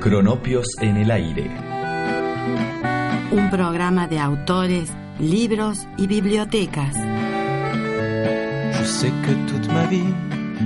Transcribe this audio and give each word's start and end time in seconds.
Cronopios 0.00 0.66
en 0.80 0.96
el 0.96 1.10
aire. 1.10 1.50
Un 3.32 3.50
programa 3.50 4.06
de 4.08 4.18
autores, 4.20 4.90
libros 5.20 5.86
y 5.98 6.06
bibliotecas. 6.06 6.94
Je 8.72 8.84
sais 8.84 9.12
que 9.24 9.32
toute 9.50 9.68
ma 9.72 9.86
vie, 9.86 10.14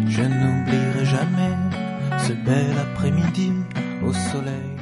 je 0.08 0.22
n'oublierai 0.22 1.04
jamais 1.04 1.56
ce 2.26 2.32
bel 2.32 2.78
après-midi 2.78 3.52
au 4.02 4.12
soleil 4.12 4.73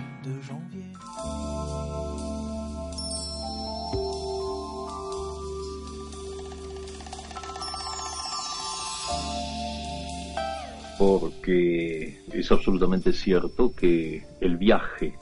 porque 11.02 12.22
es 12.32 12.52
absolutamente 12.52 13.12
cierto 13.12 13.74
que 13.74 14.24
el 14.40 14.56
viaje 14.56 15.18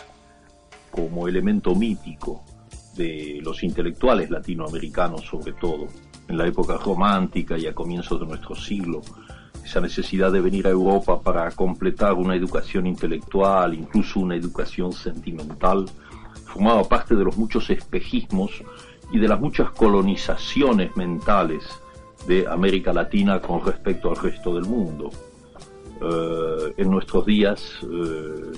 como 0.91 1.27
elemento 1.27 1.75
mítico 1.75 2.45
de 2.97 3.41
los 3.43 3.63
intelectuales 3.63 4.31
latinoamericanos 4.31 5.23
sobre 5.25 5.55
todo, 5.55 5.87
en 6.29 6.37
la 6.37 6.47
época 6.47 6.77
romántica 6.77 7.57
y 7.57 7.67
a 7.67 7.73
comienzos 7.73 8.21
de 8.21 8.27
nuestro 8.27 8.55
siglo, 8.55 9.01
esa 9.65 9.81
necesidad 9.81 10.31
de 10.31 10.43
venir 10.43 10.67
a 10.67 10.71
Europa 10.71 11.23
para 11.23 11.51
completar 11.53 12.13
una 12.13 12.35
educación 12.35 12.87
intelectual, 12.87 13.73
incluso 13.73 14.21
una 14.21 14.37
educación 14.37 14.93
sentimental, 14.93 15.87
formaba 16.45 16.85
parte 16.85 17.15
de 17.15 17.25
los 17.25 17.39
muchos 17.39 17.71
espejismos 17.71 18.51
y 19.13 19.19
de 19.19 19.29
las 19.29 19.41
muchas 19.41 19.71
colonizaciones 19.71 20.95
mentales 20.95 21.65
de 22.27 22.47
América 22.47 22.93
Latina 22.93 23.41
con 23.41 23.65
respecto 23.65 24.11
al 24.11 24.17
resto 24.17 24.55
del 24.55 24.67
mundo. 24.67 25.11
Eh, 26.01 26.75
en 26.79 26.91
nuestros 26.91 27.27
días 27.27 27.79
eh, 27.83 28.53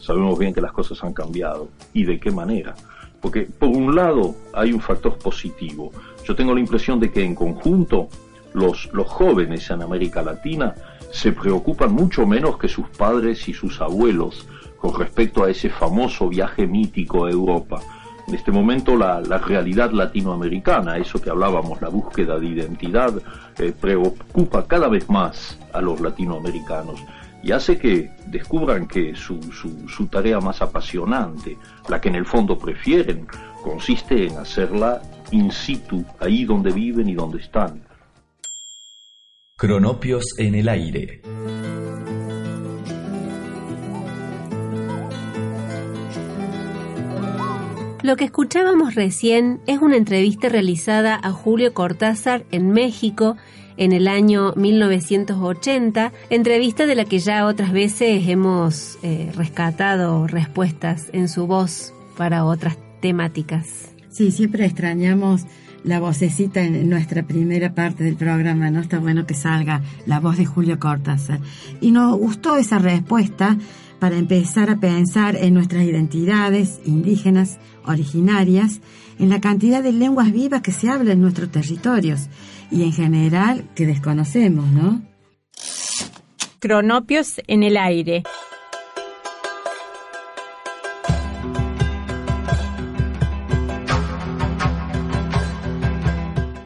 sabemos 0.00 0.38
bien 0.38 0.52
que 0.52 0.60
las 0.60 0.72
cosas 0.72 1.02
han 1.04 1.12
cambiado. 1.12 1.68
¿Y 1.92 2.04
de 2.04 2.18
qué 2.18 2.30
manera? 2.30 2.74
Porque 3.20 3.42
por 3.42 3.68
un 3.68 3.94
lado 3.94 4.34
hay 4.52 4.72
un 4.72 4.80
factor 4.80 5.16
positivo. 5.18 5.92
Yo 6.24 6.34
tengo 6.34 6.54
la 6.54 6.60
impresión 6.60 7.00
de 7.00 7.10
que 7.10 7.24
en 7.24 7.34
conjunto 7.34 8.08
los, 8.52 8.92
los 8.92 9.06
jóvenes 9.08 9.70
en 9.70 9.82
América 9.82 10.22
Latina 10.22 10.74
se 11.12 11.32
preocupan 11.32 11.92
mucho 11.92 12.26
menos 12.26 12.58
que 12.58 12.68
sus 12.68 12.88
padres 12.88 13.48
y 13.48 13.54
sus 13.54 13.80
abuelos 13.80 14.46
con 14.78 14.98
respecto 14.98 15.44
a 15.44 15.50
ese 15.50 15.70
famoso 15.70 16.28
viaje 16.28 16.66
mítico 16.66 17.24
a 17.24 17.30
Europa. 17.30 17.80
En 18.26 18.34
este 18.34 18.50
momento 18.50 18.96
la, 18.96 19.20
la 19.20 19.38
realidad 19.38 19.90
latinoamericana, 19.92 20.96
eso 20.96 21.20
que 21.20 21.30
hablábamos, 21.30 21.80
la 21.82 21.88
búsqueda 21.88 22.38
de 22.38 22.46
identidad, 22.46 23.12
eh, 23.58 23.72
preocupa 23.78 24.66
cada 24.66 24.88
vez 24.88 25.08
más 25.10 25.58
a 25.72 25.80
los 25.80 26.00
latinoamericanos 26.00 27.00
y 27.42 27.52
hace 27.52 27.78
que 27.78 28.10
descubran 28.26 28.88
que 28.88 29.14
su, 29.14 29.42
su, 29.52 29.86
su 29.86 30.06
tarea 30.06 30.40
más 30.40 30.62
apasionante, 30.62 31.58
la 31.88 32.00
que 32.00 32.08
en 32.08 32.14
el 32.14 32.24
fondo 32.24 32.58
prefieren, 32.58 33.26
consiste 33.62 34.26
en 34.26 34.38
hacerla 34.38 35.02
in 35.30 35.52
situ, 35.52 36.04
ahí 36.20 36.46
donde 36.46 36.72
viven 36.72 37.08
y 37.08 37.14
donde 37.14 37.40
están. 37.40 37.82
Cronopios 39.56 40.24
en 40.38 40.54
el 40.54 40.68
aire. 40.70 41.20
Lo 48.04 48.16
que 48.16 48.26
escuchábamos 48.26 48.94
recién 48.94 49.60
es 49.66 49.78
una 49.78 49.96
entrevista 49.96 50.50
realizada 50.50 51.18
a 51.22 51.30
Julio 51.32 51.72
Cortázar 51.72 52.44
en 52.50 52.70
México 52.70 53.38
en 53.78 53.92
el 53.92 54.08
año 54.08 54.52
1980, 54.56 56.12
entrevista 56.28 56.84
de 56.84 56.96
la 56.96 57.06
que 57.06 57.18
ya 57.18 57.46
otras 57.46 57.72
veces 57.72 58.28
hemos 58.28 58.98
eh, 59.02 59.32
rescatado 59.34 60.26
respuestas 60.26 61.08
en 61.14 61.30
su 61.30 61.46
voz 61.46 61.94
para 62.14 62.44
otras 62.44 62.76
temáticas. 63.00 63.88
Sí, 64.10 64.32
siempre 64.32 64.66
extrañamos 64.66 65.46
la 65.82 65.98
vocecita 65.98 66.60
en 66.60 66.90
nuestra 66.90 67.22
primera 67.22 67.74
parte 67.74 68.04
del 68.04 68.16
programa, 68.16 68.70
¿no? 68.70 68.80
Está 68.80 68.98
bueno 68.98 69.24
que 69.26 69.32
salga 69.32 69.80
la 70.04 70.20
voz 70.20 70.36
de 70.36 70.44
Julio 70.44 70.78
Cortázar. 70.78 71.40
Y 71.80 71.90
nos 71.90 72.18
gustó 72.18 72.58
esa 72.58 72.78
respuesta 72.78 73.56
para 74.04 74.18
empezar 74.18 74.68
a 74.68 74.76
pensar 74.76 75.34
en 75.34 75.54
nuestras 75.54 75.82
identidades 75.84 76.78
indígenas 76.84 77.58
originarias, 77.86 78.82
en 79.18 79.30
la 79.30 79.40
cantidad 79.40 79.82
de 79.82 79.92
lenguas 79.92 80.30
vivas 80.30 80.60
que 80.60 80.72
se 80.72 80.90
hablan 80.90 81.12
en 81.12 81.20
nuestros 81.22 81.50
territorios 81.50 82.28
y 82.70 82.82
en 82.82 82.92
general 82.92 83.64
que 83.74 83.86
desconocemos, 83.86 84.66
¿no? 84.66 85.00
Cronopios 86.58 87.40
en 87.46 87.62
el 87.62 87.78
aire. 87.78 88.24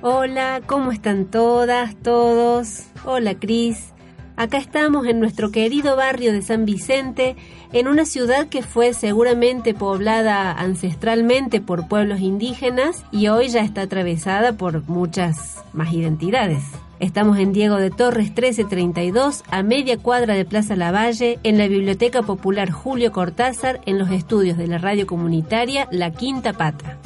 Hola, 0.03 0.61
¿cómo 0.67 0.91
están 0.91 1.27
todas, 1.27 1.95
todos? 2.03 2.87
Hola, 3.05 3.39
Cris. 3.39 3.95
Acá 4.39 4.59
estamos 4.59 5.05
en 5.09 5.19
nuestro 5.19 5.51
querido 5.51 5.97
barrio 5.97 6.33
de 6.33 6.43
San 6.43 6.65
Vicente, 6.65 7.35
en 7.73 7.89
una 7.89 8.05
ciudad 8.05 8.47
que 8.47 8.63
fue 8.63 8.95
seguramente 8.95 9.75
poblada 9.75 10.53
ancestralmente 10.53 11.61
por 11.61 11.89
pueblos 11.89 12.21
indígenas 12.21 13.05
y 13.11 13.27
hoy 13.27 13.49
ya 13.49 13.63
está 13.63 13.83
atravesada 13.83 14.53
por 14.53 14.89
muchas 14.89 15.57
más 15.73 15.93
identidades. 15.93 16.63
Estamos 17.01 17.41
en 17.41 17.53
Diego 17.53 17.79
de 17.79 17.91
Torres 17.91 18.29
1332, 18.29 19.43
a 19.51 19.65
media 19.65 19.99
cuadra 19.99 20.35
de 20.35 20.45
Plaza 20.45 20.77
Lavalle, 20.77 21.41
en 21.43 21.59
la 21.59 21.67
Biblioteca 21.67 22.23
Popular 22.23 22.71
Julio 22.71 23.11
Cortázar, 23.11 23.81
en 23.87 23.99
los 23.99 24.13
estudios 24.13 24.57
de 24.57 24.69
la 24.69 24.79
radio 24.79 25.09
comunitaria 25.09 25.89
La 25.91 26.13
Quinta 26.13 26.53
Pata. 26.53 26.97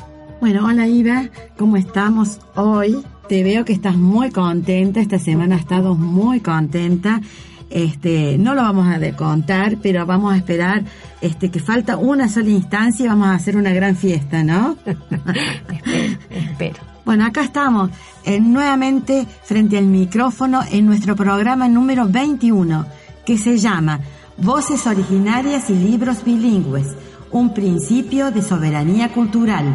Bueno, 0.43 0.67
hola 0.67 0.87
Iva, 0.87 1.31
¿cómo 1.57 1.79
estamos 1.79 2.41
hoy? 2.57 3.03
Te 3.33 3.43
veo 3.43 3.65
que 3.65 3.73
estás 3.73 3.97
muy 3.97 4.31
contenta, 4.31 5.01
esta 5.01 5.19
semana 5.19 5.55
has 5.55 5.63
estado 5.63 5.95
muy 5.95 6.41
contenta. 6.41 7.23
Este, 7.71 8.37
no 8.37 8.55
lo 8.55 8.61
vamos 8.61 8.87
a 8.87 9.17
contar, 9.17 9.79
pero 9.83 10.05
vamos 10.05 10.35
a 10.35 10.37
esperar 10.37 10.85
este 11.23 11.51
que 11.51 11.59
falta 11.59 11.97
una 11.97 12.29
sola 12.29 12.51
instancia 12.51 13.07
y 13.07 13.09
vamos 13.09 13.29
a 13.29 13.35
hacer 13.35 13.57
una 13.57 13.73
gran 13.73 13.97
fiesta, 13.97 14.45
¿no? 14.45 14.77
espero, 14.85 16.19
espero. 16.31 16.77
Bueno, 17.07 17.25
acá 17.25 17.45
estamos 17.45 17.91
eh, 18.27 18.39
nuevamente 18.39 19.27
frente 19.45 19.79
al 19.79 19.87
micrófono 19.87 20.61
en 20.71 20.85
nuestro 20.85 21.17
programa 21.17 21.69
número 21.69 22.07
21, 22.07 22.85
que 23.25 23.39
se 23.39 23.57
llama 23.57 23.99
Voces 24.37 24.87
originarias 24.87 25.71
y 25.71 25.75
libros 25.75 26.23
bilingües, 26.23 26.89
un 27.31 27.55
principio 27.55 28.31
de 28.31 28.43
soberanía 28.43 29.09
cultural. 29.09 29.75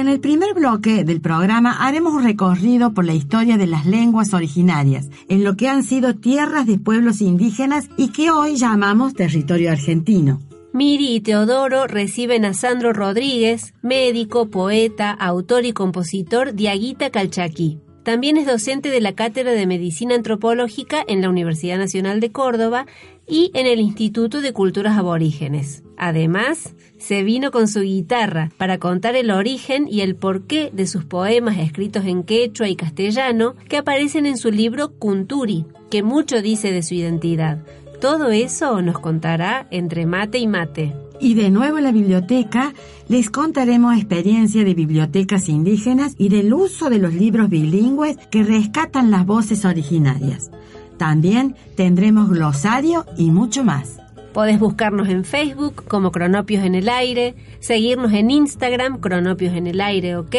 En 0.00 0.08
el 0.08 0.20
primer 0.20 0.54
bloque 0.54 1.04
del 1.04 1.20
programa 1.20 1.86
haremos 1.86 2.14
un 2.14 2.24
recorrido 2.24 2.94
por 2.94 3.04
la 3.04 3.12
historia 3.12 3.58
de 3.58 3.66
las 3.66 3.84
lenguas 3.86 4.32
originarias, 4.32 5.10
en 5.28 5.44
lo 5.44 5.56
que 5.56 5.68
han 5.68 5.82
sido 5.82 6.14
tierras 6.14 6.66
de 6.66 6.78
pueblos 6.78 7.20
indígenas 7.20 7.88
y 7.96 8.10
que 8.10 8.30
hoy 8.30 8.56
llamamos 8.56 9.14
territorio 9.14 9.70
argentino. 9.70 10.40
Miri 10.72 11.16
y 11.16 11.20
Teodoro 11.20 11.86
reciben 11.86 12.44
a 12.44 12.54
Sandro 12.54 12.92
Rodríguez, 12.92 13.74
médico, 13.82 14.48
poeta, 14.48 15.10
autor 15.10 15.66
y 15.66 15.72
compositor 15.72 16.54
de 16.54 16.68
Aguita 16.70 17.10
Calchaquí. 17.10 17.78
También 18.02 18.38
es 18.38 18.46
docente 18.46 18.88
de 18.88 19.00
la 19.00 19.12
Cátedra 19.12 19.52
de 19.52 19.66
Medicina 19.66 20.14
Antropológica 20.14 21.04
en 21.06 21.20
la 21.20 21.28
Universidad 21.28 21.76
Nacional 21.76 22.20
de 22.20 22.32
Córdoba 22.32 22.86
y 23.28 23.50
en 23.54 23.66
el 23.66 23.80
Instituto 23.80 24.40
de 24.40 24.52
Culturas 24.52 24.96
Aborígenes. 24.96 25.82
Además, 25.98 26.74
se 27.00 27.24
vino 27.24 27.50
con 27.50 27.66
su 27.66 27.80
guitarra 27.80 28.52
para 28.58 28.78
contar 28.78 29.16
el 29.16 29.30
origen 29.30 29.88
y 29.88 30.02
el 30.02 30.14
porqué 30.14 30.70
de 30.72 30.86
sus 30.86 31.04
poemas 31.04 31.58
escritos 31.58 32.04
en 32.04 32.22
quechua 32.22 32.68
y 32.68 32.76
castellano 32.76 33.56
que 33.68 33.78
aparecen 33.78 34.26
en 34.26 34.36
su 34.36 34.50
libro 34.52 34.92
Kunturi, 34.92 35.64
que 35.90 36.02
mucho 36.02 36.42
dice 36.42 36.72
de 36.72 36.82
su 36.82 36.94
identidad. 36.94 37.58
Todo 38.00 38.30
eso 38.30 38.80
nos 38.82 38.98
contará 38.98 39.66
entre 39.70 40.06
mate 40.06 40.38
y 40.38 40.46
mate. 40.46 40.94
Y 41.20 41.34
de 41.34 41.50
nuevo 41.50 41.78
en 41.78 41.84
la 41.84 41.92
biblioteca 41.92 42.72
les 43.08 43.28
contaremos 43.30 43.96
experiencia 43.96 44.64
de 44.64 44.74
bibliotecas 44.74 45.48
indígenas 45.48 46.14
y 46.16 46.28
del 46.28 46.54
uso 46.54 46.88
de 46.88 46.98
los 46.98 47.12
libros 47.12 47.50
bilingües 47.50 48.16
que 48.30 48.42
rescatan 48.42 49.10
las 49.10 49.26
voces 49.26 49.64
originarias. 49.64 50.50
También 50.96 51.56
tendremos 51.76 52.30
glosario 52.30 53.04
y 53.16 53.30
mucho 53.30 53.64
más. 53.64 53.99
Podés 54.32 54.60
buscarnos 54.60 55.08
en 55.08 55.24
Facebook 55.24 55.84
como 55.88 56.12
Cronopios 56.12 56.64
en 56.64 56.76
el 56.76 56.88
Aire, 56.88 57.34
seguirnos 57.58 58.12
en 58.12 58.30
Instagram, 58.30 59.00
Cronopios 59.00 59.54
en 59.54 59.66
el 59.66 59.80
Aire, 59.80 60.16
ok, 60.16 60.36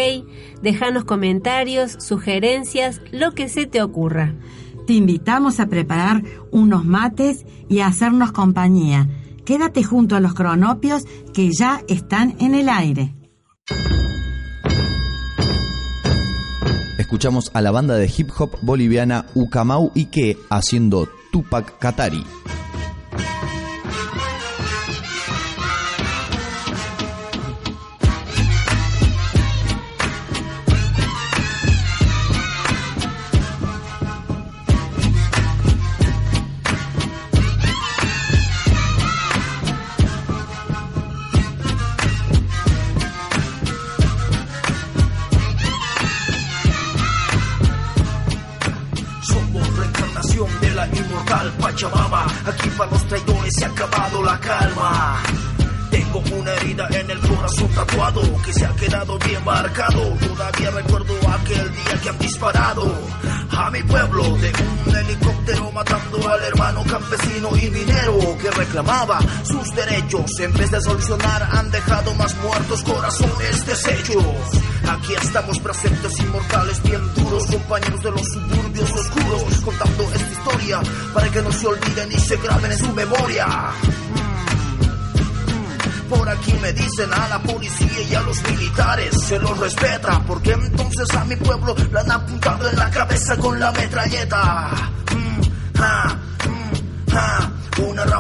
dejarnos 0.62 1.04
comentarios, 1.04 1.98
sugerencias, 2.00 3.02
lo 3.12 3.34
que 3.34 3.50
se 3.50 3.66
te 3.66 3.82
ocurra. 3.82 4.36
Te 4.88 4.94
invitamos 4.94 5.60
a 5.60 5.68
preparar 5.68 6.24
unos 6.52 6.86
mates 6.86 7.46
y 7.68 7.80
a 7.80 7.88
hacernos 7.88 8.32
compañía. 8.32 9.10
Quédate 9.46 9.84
junto 9.84 10.16
a 10.16 10.22
los 10.22 10.34
cronopios 10.36 11.04
que 11.34 11.52
ya 11.52 11.82
están 11.90 12.36
en 12.40 12.56
el 12.56 12.70
aire. 12.70 13.14
Escuchamos 16.98 17.52
a 17.54 17.62
la 17.62 17.72
banda 17.72 17.96
de 17.96 18.10
hip 18.16 18.30
hop 18.38 18.52
boliviana 18.62 19.26
Ucamau 19.36 19.92
Ike 19.96 20.38
haciendo 20.50 21.10
Tupac 21.34 21.78
Katari. 21.78 22.24
Sus 69.44 69.74
derechos. 69.74 70.40
En 70.40 70.54
vez 70.54 70.70
de 70.70 70.82
solucionar 70.82 71.48
han 71.54 71.72
dejado 71.72 72.14
más 72.16 72.36
muertos 72.38 72.84
corazones 72.84 73.66
deshechos. 73.66 74.26
Aquí 74.90 75.14
estamos 75.14 75.60
presentes 75.60 76.20
inmortales, 76.20 76.84
bien 76.84 77.02
duros, 77.16 77.46
compañeros 77.46 78.04
de 78.04 78.12
los 78.12 78.22
suburbios 78.22 78.92
oscuros, 78.92 79.54
contando 79.64 80.04
esta 80.04 80.32
historia 80.32 80.82
para 81.14 81.30
que 81.30 81.42
no 81.42 81.52
se 81.54 81.68
olviden 81.68 82.12
y 82.12 82.20
se 82.20 82.36
graben 82.38 82.72
en 82.72 82.80
su 82.80 82.92
memoria. 82.94 83.48
Por 86.10 86.28
aquí 86.28 86.54
me 86.62 86.74
dicen 86.74 87.14
a 87.14 87.30
la 87.30 87.40
policía 87.42 88.02
y 88.10 88.14
a 88.14 88.22
los 88.22 88.44
militares 88.44 89.16
se 89.24 89.40
los 89.40 89.58
respeta, 89.58 90.22
porque 90.28 90.52
entonces 90.52 91.10
a 91.16 91.24
mi 91.24 91.38
pueblo 91.38 91.74
la 91.94 92.02
han 92.02 92.12
apuntado 92.12 92.70
en 92.70 92.76
la 92.76 92.90
cabeza 92.90 93.38
con 93.38 93.58
la 93.58 93.72
metralleta. 93.72 94.72
Mm. 95.16 95.80
Una 95.80 96.21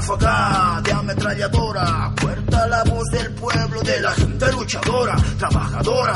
ráfaga 0.01 0.81
de 0.83 0.91
ametralladora, 0.91 2.11
puerta 2.15 2.67
la 2.67 2.83
voz 2.83 3.07
del 3.11 3.31
pueblo, 3.33 3.81
de 3.81 4.01
la 4.01 4.11
gente 4.11 4.51
luchadora, 4.51 5.15
trabajadora. 5.37 6.13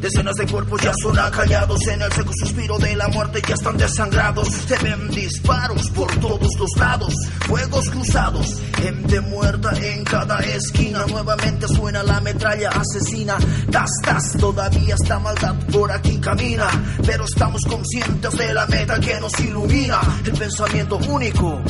Decenas 0.00 0.34
de 0.34 0.46
cuerpos 0.46 0.82
ya 0.82 0.92
son 1.00 1.18
acallados 1.18 1.80
en 1.86 2.02
el 2.02 2.12
seco 2.12 2.30
suspiro 2.34 2.76
de 2.78 2.94
la 2.94 3.08
muerte, 3.08 3.40
ya 3.46 3.54
están 3.54 3.78
desangrados. 3.78 4.48
Se 4.48 4.76
ven 4.78 5.08
disparos 5.08 5.88
por 5.90 6.14
todos 6.16 6.48
los 6.58 6.70
lados, 6.76 7.14
fuegos 7.46 7.88
cruzados, 7.88 8.60
gente 8.76 9.20
muerta 9.22 9.70
en 9.80 10.04
cada 10.04 10.38
esquina. 10.40 11.06
Nuevamente 11.06 11.68
suena 11.68 12.02
la 12.02 12.20
metralla 12.20 12.70
asesina. 12.70 13.38
Tas, 13.70 13.90
tas, 14.04 14.36
todavía 14.38 14.94
esta 14.94 15.18
maldad 15.18 15.54
por 15.72 15.90
aquí 15.90 16.18
camina, 16.18 16.68
pero 17.06 17.24
estamos 17.24 17.62
conscientes 17.62 18.36
de 18.36 18.52
la 18.52 18.66
meta 18.66 19.00
que 19.00 19.18
nos 19.20 19.38
ilumina. 19.40 20.00
El 20.24 20.32
pensamiento 20.32 20.96
único. 20.96 21.62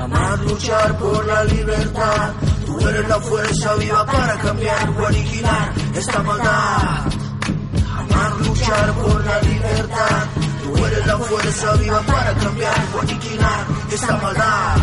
Amar, 0.00 0.38
luchar 0.40 0.96
por 0.96 1.26
la 1.26 1.44
libertad. 1.44 2.32
Tú 2.64 2.88
eres 2.88 3.06
la 3.06 3.20
fuerza 3.20 3.74
viva 3.74 4.06
para 4.06 4.38
cambiar 4.38 4.88
o 4.88 5.04
originar 5.04 5.74
esta 5.94 6.22
maldad. 6.22 7.04
Amar, 7.98 8.32
luchar 8.46 8.92
por 8.94 9.22
la 9.26 9.40
libertad. 9.42 10.26
Tú 10.62 10.86
eres 10.86 11.06
la 11.06 11.18
fuerza 11.18 11.74
viva 11.74 12.00
para 12.00 12.34
cambiar 12.34 12.86
o 12.94 12.98
originar 12.98 13.66
esta 13.92 14.16
maldad. 14.16 14.76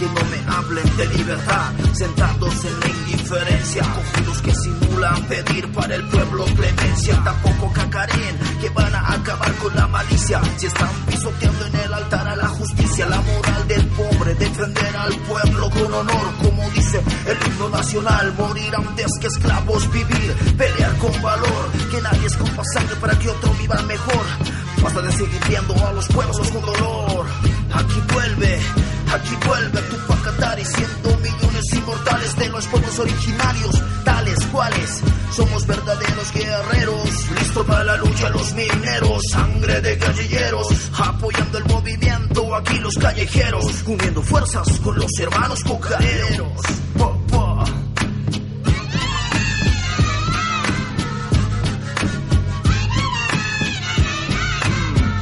Que 0.00 0.06
no 0.06 0.24
me 0.30 0.56
hablen 0.56 0.96
de 0.96 1.06
libertad, 1.08 1.72
sentados 1.92 2.64
en 2.64 2.80
la 2.80 2.88
indiferencia, 2.88 3.82
conjuntos 3.82 4.40
que 4.40 4.54
simulan 4.54 5.22
pedir 5.24 5.70
para 5.72 5.94
el 5.94 6.08
pueblo 6.08 6.46
clemencia, 6.56 7.22
tampoco 7.22 7.70
cacaren 7.74 8.38
que 8.62 8.70
van 8.70 8.94
a 8.94 9.12
acabar 9.12 9.52
con 9.56 9.76
la 9.76 9.86
malicia, 9.88 10.40
si 10.56 10.66
están 10.66 10.88
pisoteando 11.06 11.66
en 11.66 11.74
el 11.74 11.92
altar 11.92 12.28
a 12.28 12.34
la 12.34 12.48
justicia, 12.48 13.06
la 13.08 13.20
moral 13.20 13.68
del 13.68 13.86
pobre, 13.88 14.34
defender 14.36 14.96
al 14.96 15.14
pueblo 15.18 15.68
con 15.68 15.92
honor, 15.92 16.32
como 16.42 16.70
dice 16.70 17.02
el 17.26 17.46
himno 17.46 17.68
nacional, 17.68 18.32
morir 18.38 18.74
antes 18.74 19.12
que 19.20 19.26
esclavos 19.26 19.92
vivir, 19.92 20.34
pelear 20.56 20.96
con 20.96 21.12
valor, 21.20 21.70
que 21.90 22.00
nadie 22.00 22.26
es 22.26 22.38
sangre 22.72 22.96
para 22.96 23.18
que 23.18 23.28
otro 23.28 23.52
viva 23.60 23.82
mejor, 23.82 24.24
basta 24.82 25.02
de 25.02 25.12
seguir 25.12 25.40
viendo 25.46 25.74
a 25.86 25.92
los 25.92 26.08
pueblos 26.08 26.50
con 26.50 26.62
dolor. 26.62 27.26
Aquí 27.72 28.02
vuelve, 28.12 28.60
aquí 29.12 29.36
vuelve 29.46 29.80
tu 29.82 29.96
Katari, 30.22 30.64
siendo 30.64 31.16
millones 31.18 31.64
inmortales 31.72 32.36
de 32.36 32.48
los 32.50 32.66
pueblos 32.66 32.98
originarios, 32.98 33.82
tales 34.04 34.46
cuales 34.52 35.00
somos 35.32 35.66
verdaderos 35.66 36.32
guerreros, 36.32 37.30
listos 37.38 37.66
para 37.66 37.84
la 37.84 37.96
lucha 37.96 38.28
los 38.28 38.52
mineros, 38.52 39.22
sangre 39.32 39.80
de 39.80 39.96
guerrilleros, 39.96 40.66
apoyando 40.98 41.58
el 41.58 41.64
movimiento 41.64 42.54
aquí 42.54 42.78
los 42.80 42.94
callejeros, 42.96 43.82
uniendo 43.86 44.22
fuerzas 44.22 44.68
con 44.80 44.96
los 44.98 45.18
hermanos 45.18 45.62
po. 45.64 45.78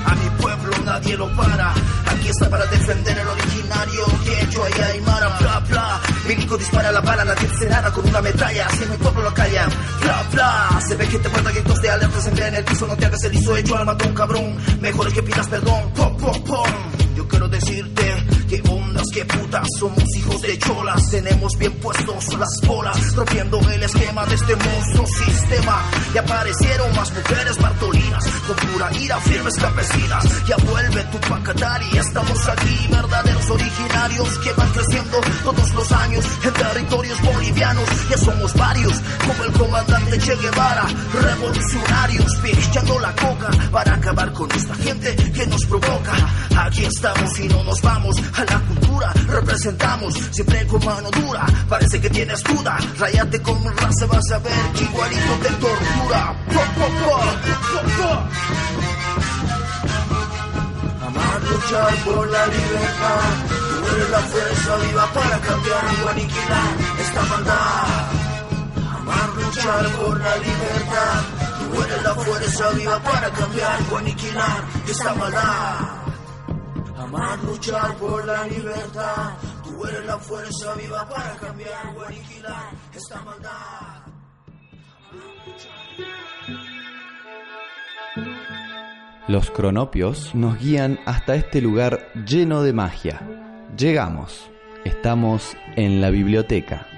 A 0.07 0.15
mi 0.15 0.43
pueblo 0.43 0.73
nadie 0.85 1.17
lo 1.17 1.37
para. 1.37 1.98
Está 2.29 2.51
para 2.51 2.67
defender 2.67 3.19
el 3.19 3.27
originario. 3.27 4.05
Que 4.23 4.53
yo 4.53 4.63
y 4.69 4.81
Aymara, 4.83 5.39
bla 5.39 5.61
bla. 5.61 6.01
Milico 6.27 6.59
dispara 6.59 6.93
la 6.93 7.01
bala, 7.01 7.25
nadie 7.25 7.49
dice 7.49 7.69
nada 7.71 7.91
con 7.91 8.07
una 8.07 8.21
metralla. 8.21 8.69
Si 8.71 8.85
mi 8.85 8.97
pueblo 8.99 9.23
lo 9.23 9.35
callan, 9.35 9.71
bla 10.03 10.23
bla. 10.33 10.81
Se 10.87 10.95
ve 10.97 11.09
que 11.09 11.19
te 11.19 11.29
falta 11.31 11.51
gritos 11.51 11.81
de 11.81 11.91
alerta, 11.91 12.21
se 12.21 12.29
en 12.31 12.55
el 12.55 12.65
piso. 12.65 12.87
No 12.87 12.97
te 12.97 13.07
hagas 13.07 13.25
el 13.25 13.35
hizo 13.35 13.57
hecho 13.57 13.77
al 13.77 13.87
matón, 13.87 14.15
cabrón. 14.15 14.57
Mejor 14.81 15.09
es 15.09 15.15
que 15.15 15.23
pidas 15.23 15.49
perdón. 15.49 15.93
Pom, 15.95 16.17
pom, 16.19 16.45
pom. 16.45 16.71
Yo 17.17 17.27
quiero 17.27 17.49
decirte 17.49 18.27
que 18.49 18.63
ondas, 18.99 19.09
que 19.13 19.25
putas, 19.25 19.67
somos 19.79 20.17
hijos 20.17 20.43
de 20.43 20.59
cholas. 20.59 21.11
Tenemos 21.11 21.57
bien 21.59 21.73
puestos 21.75 22.35
las 22.39 22.61
bolas, 22.67 23.15
rompiendo 23.15 23.59
el 23.71 23.83
esquema 23.83 24.25
de 24.27 24.35
este 24.35 24.57
monstruo 24.57 25.07
sistema. 25.07 25.83
Y 26.15 26.19
aparecieron 26.19 26.95
más 26.97 27.13
mujeres 27.13 27.57
bartolinas, 27.59 28.25
con 28.47 28.57
pura 28.57 28.91
ira, 28.99 29.21
firmes 29.21 29.55
campesinas. 29.55 30.47
Ya 30.47 30.57
vuelve 30.57 31.03
tu 31.05 31.19
Pacatari, 31.29 31.99
estamos 31.99 32.49
aquí, 32.49 32.89
verdaderos 32.91 33.51
originarios 33.51 34.39
que 34.39 34.53
van 34.53 34.71
creciendo 34.71 35.21
todos 35.45 35.75
los 35.75 35.93
años 35.93 36.25
en 36.45 36.53
territorios 36.53 37.23
bolivianos. 37.23 37.89
Ya 38.11 38.19
somos 38.19 38.55
varios, 38.55 39.01
como 39.27 39.45
el 39.45 39.53
comandante 39.53 40.19
Che 40.19 40.37
Guevara, 40.37 40.87
revolucionarios, 41.21 42.37
pichando 42.43 42.99
la 43.01 43.13
coca 43.13 43.51
para 43.71 43.95
acabar 43.95 44.33
con 44.33 44.51
esta 44.53 44.75
gente 44.77 45.15
que 45.33 45.47
nos 45.47 45.65
provoca. 45.67 46.13
Aquí 46.65 46.85
estamos 46.85 47.39
y 47.39 47.49
no 47.49 47.63
nos 47.65 47.81
vamos 47.83 48.17
a 48.35 48.45
la 48.45 48.61
cultura, 48.61 48.88
representamos, 49.27 50.15
siempre 50.33 50.67
con 50.67 50.85
mano 50.85 51.11
dura. 51.11 51.47
Parece 51.69 52.01
que 52.01 52.11
tienes 52.11 52.43
duda, 52.45 52.79
rayate 52.99 53.41
como 53.43 53.63
con 53.63 53.77
raza, 53.77 54.07
vas 54.07 54.31
a 54.33 54.39
ver 54.39 54.73
que 54.75 54.85
igualito 54.85 55.33
te 55.43 55.49
tortura. 55.49 56.35
Po, 56.47 56.61
po, 56.79 56.87
po, 57.05 57.19
Amar, 61.07 61.43
luchar 61.43 61.95
por 62.05 62.31
la 62.31 62.47
libertad, 62.47 63.21
tú 63.49 63.95
eres 63.95 64.11
la 64.11 64.19
fuerza 64.19 64.77
viva 64.77 65.07
para 65.13 65.39
cambiar 65.41 65.85
o 66.05 66.09
aniquilar 66.09 66.77
esta 67.01 67.23
maldad. 67.23 67.87
Amar, 68.97 69.29
luchar 69.37 69.87
por 69.97 70.21
la 70.21 70.37
libertad, 70.37 71.23
tú 71.73 71.83
eres 71.83 72.03
la 72.03 72.15
fuerza 72.15 72.71
viva 72.71 72.99
para 73.01 73.31
cambiar 73.31 73.79
o 73.91 73.97
aniquilar 73.97 74.65
esta 74.87 75.15
maldad. 75.15 75.98
Amar, 77.09 77.43
luchar 77.43 77.97
por 77.97 78.23
la 78.27 78.47
libertad. 78.47 79.33
Tú 79.65 79.83
eres 79.87 80.05
la 80.05 80.19
fuerza 80.19 80.75
viva 80.75 81.09
para 81.09 81.37
cambiar 81.37 81.97
o 81.97 82.05
aniquilar 82.05 82.71
esta 82.95 83.23
maldad. 83.23 84.03
Los 89.27 89.51
cronopios 89.51 90.35
nos 90.35 90.59
guían 90.59 91.01
hasta 91.07 91.35
este 91.35 91.63
lugar 91.63 92.13
lleno 92.27 92.63
de 92.63 92.75
magia. 92.75 93.23
Llegamos. 93.75 94.51
Estamos 94.85 95.57
en 95.77 96.03
la 96.03 96.11
biblioteca. 96.11 96.98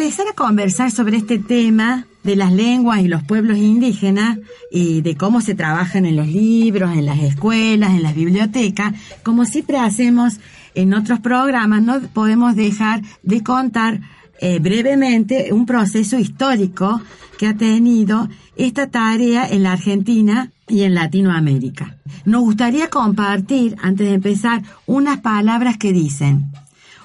Empezar 0.00 0.28
a 0.28 0.32
conversar 0.32 0.92
sobre 0.92 1.16
este 1.16 1.40
tema 1.40 2.06
de 2.22 2.36
las 2.36 2.52
lenguas 2.52 3.00
y 3.00 3.08
los 3.08 3.24
pueblos 3.24 3.58
indígenas 3.58 4.38
y 4.70 5.00
de 5.00 5.16
cómo 5.16 5.40
se 5.40 5.56
trabajan 5.56 6.06
en 6.06 6.14
los 6.14 6.28
libros, 6.28 6.92
en 6.92 7.04
las 7.04 7.18
escuelas, 7.18 7.90
en 7.90 8.04
las 8.04 8.14
bibliotecas, 8.14 8.94
como 9.24 9.44
siempre 9.44 9.76
hacemos 9.76 10.36
en 10.76 10.94
otros 10.94 11.18
programas, 11.18 11.82
no 11.82 12.00
podemos 12.14 12.54
dejar 12.54 13.02
de 13.24 13.42
contar 13.42 14.00
eh, 14.40 14.60
brevemente 14.60 15.52
un 15.52 15.66
proceso 15.66 16.16
histórico 16.16 17.02
que 17.36 17.48
ha 17.48 17.54
tenido 17.54 18.28
esta 18.54 18.86
tarea 18.86 19.48
en 19.48 19.64
la 19.64 19.72
Argentina 19.72 20.52
y 20.68 20.82
en 20.82 20.94
Latinoamérica. 20.94 21.96
Nos 22.24 22.42
gustaría 22.42 22.88
compartir, 22.88 23.74
antes 23.82 24.06
de 24.06 24.14
empezar, 24.14 24.62
unas 24.86 25.18
palabras 25.18 25.76
que 25.76 25.92
dicen, 25.92 26.52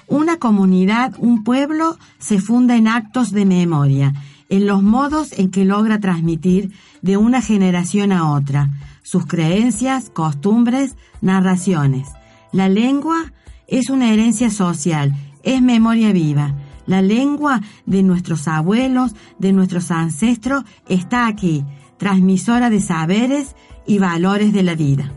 una 0.08 0.38
comunidad, 0.38 1.14
un 1.18 1.44
pueblo, 1.44 1.98
se 2.18 2.38
funda 2.38 2.76
en 2.76 2.88
actos 2.88 3.32
de 3.32 3.44
memoria, 3.44 4.12
en 4.48 4.66
los 4.66 4.82
modos 4.82 5.32
en 5.32 5.50
que 5.50 5.64
logra 5.64 6.00
transmitir 6.00 6.72
de 7.02 7.16
una 7.16 7.40
generación 7.40 8.12
a 8.12 8.30
otra 8.30 8.70
sus 9.04 9.26
creencias, 9.26 10.10
costumbres, 10.10 10.96
narraciones. 11.20 12.08
La 12.50 12.68
lengua 12.68 13.32
es 13.68 13.90
una 13.90 14.12
herencia 14.12 14.50
social, 14.50 15.14
es 15.44 15.62
memoria 15.62 16.10
viva. 16.12 16.54
La 16.86 17.00
lengua 17.00 17.60
de 17.86 18.02
nuestros 18.02 18.48
abuelos, 18.48 19.14
de 19.38 19.52
nuestros 19.52 19.90
ancestros, 19.90 20.64
está 20.88 21.26
aquí, 21.26 21.64
transmisora 21.98 22.70
de 22.70 22.80
saberes 22.80 23.54
y 23.86 23.98
valores 23.98 24.52
de 24.52 24.62
la 24.62 24.74
vida. 24.74 25.12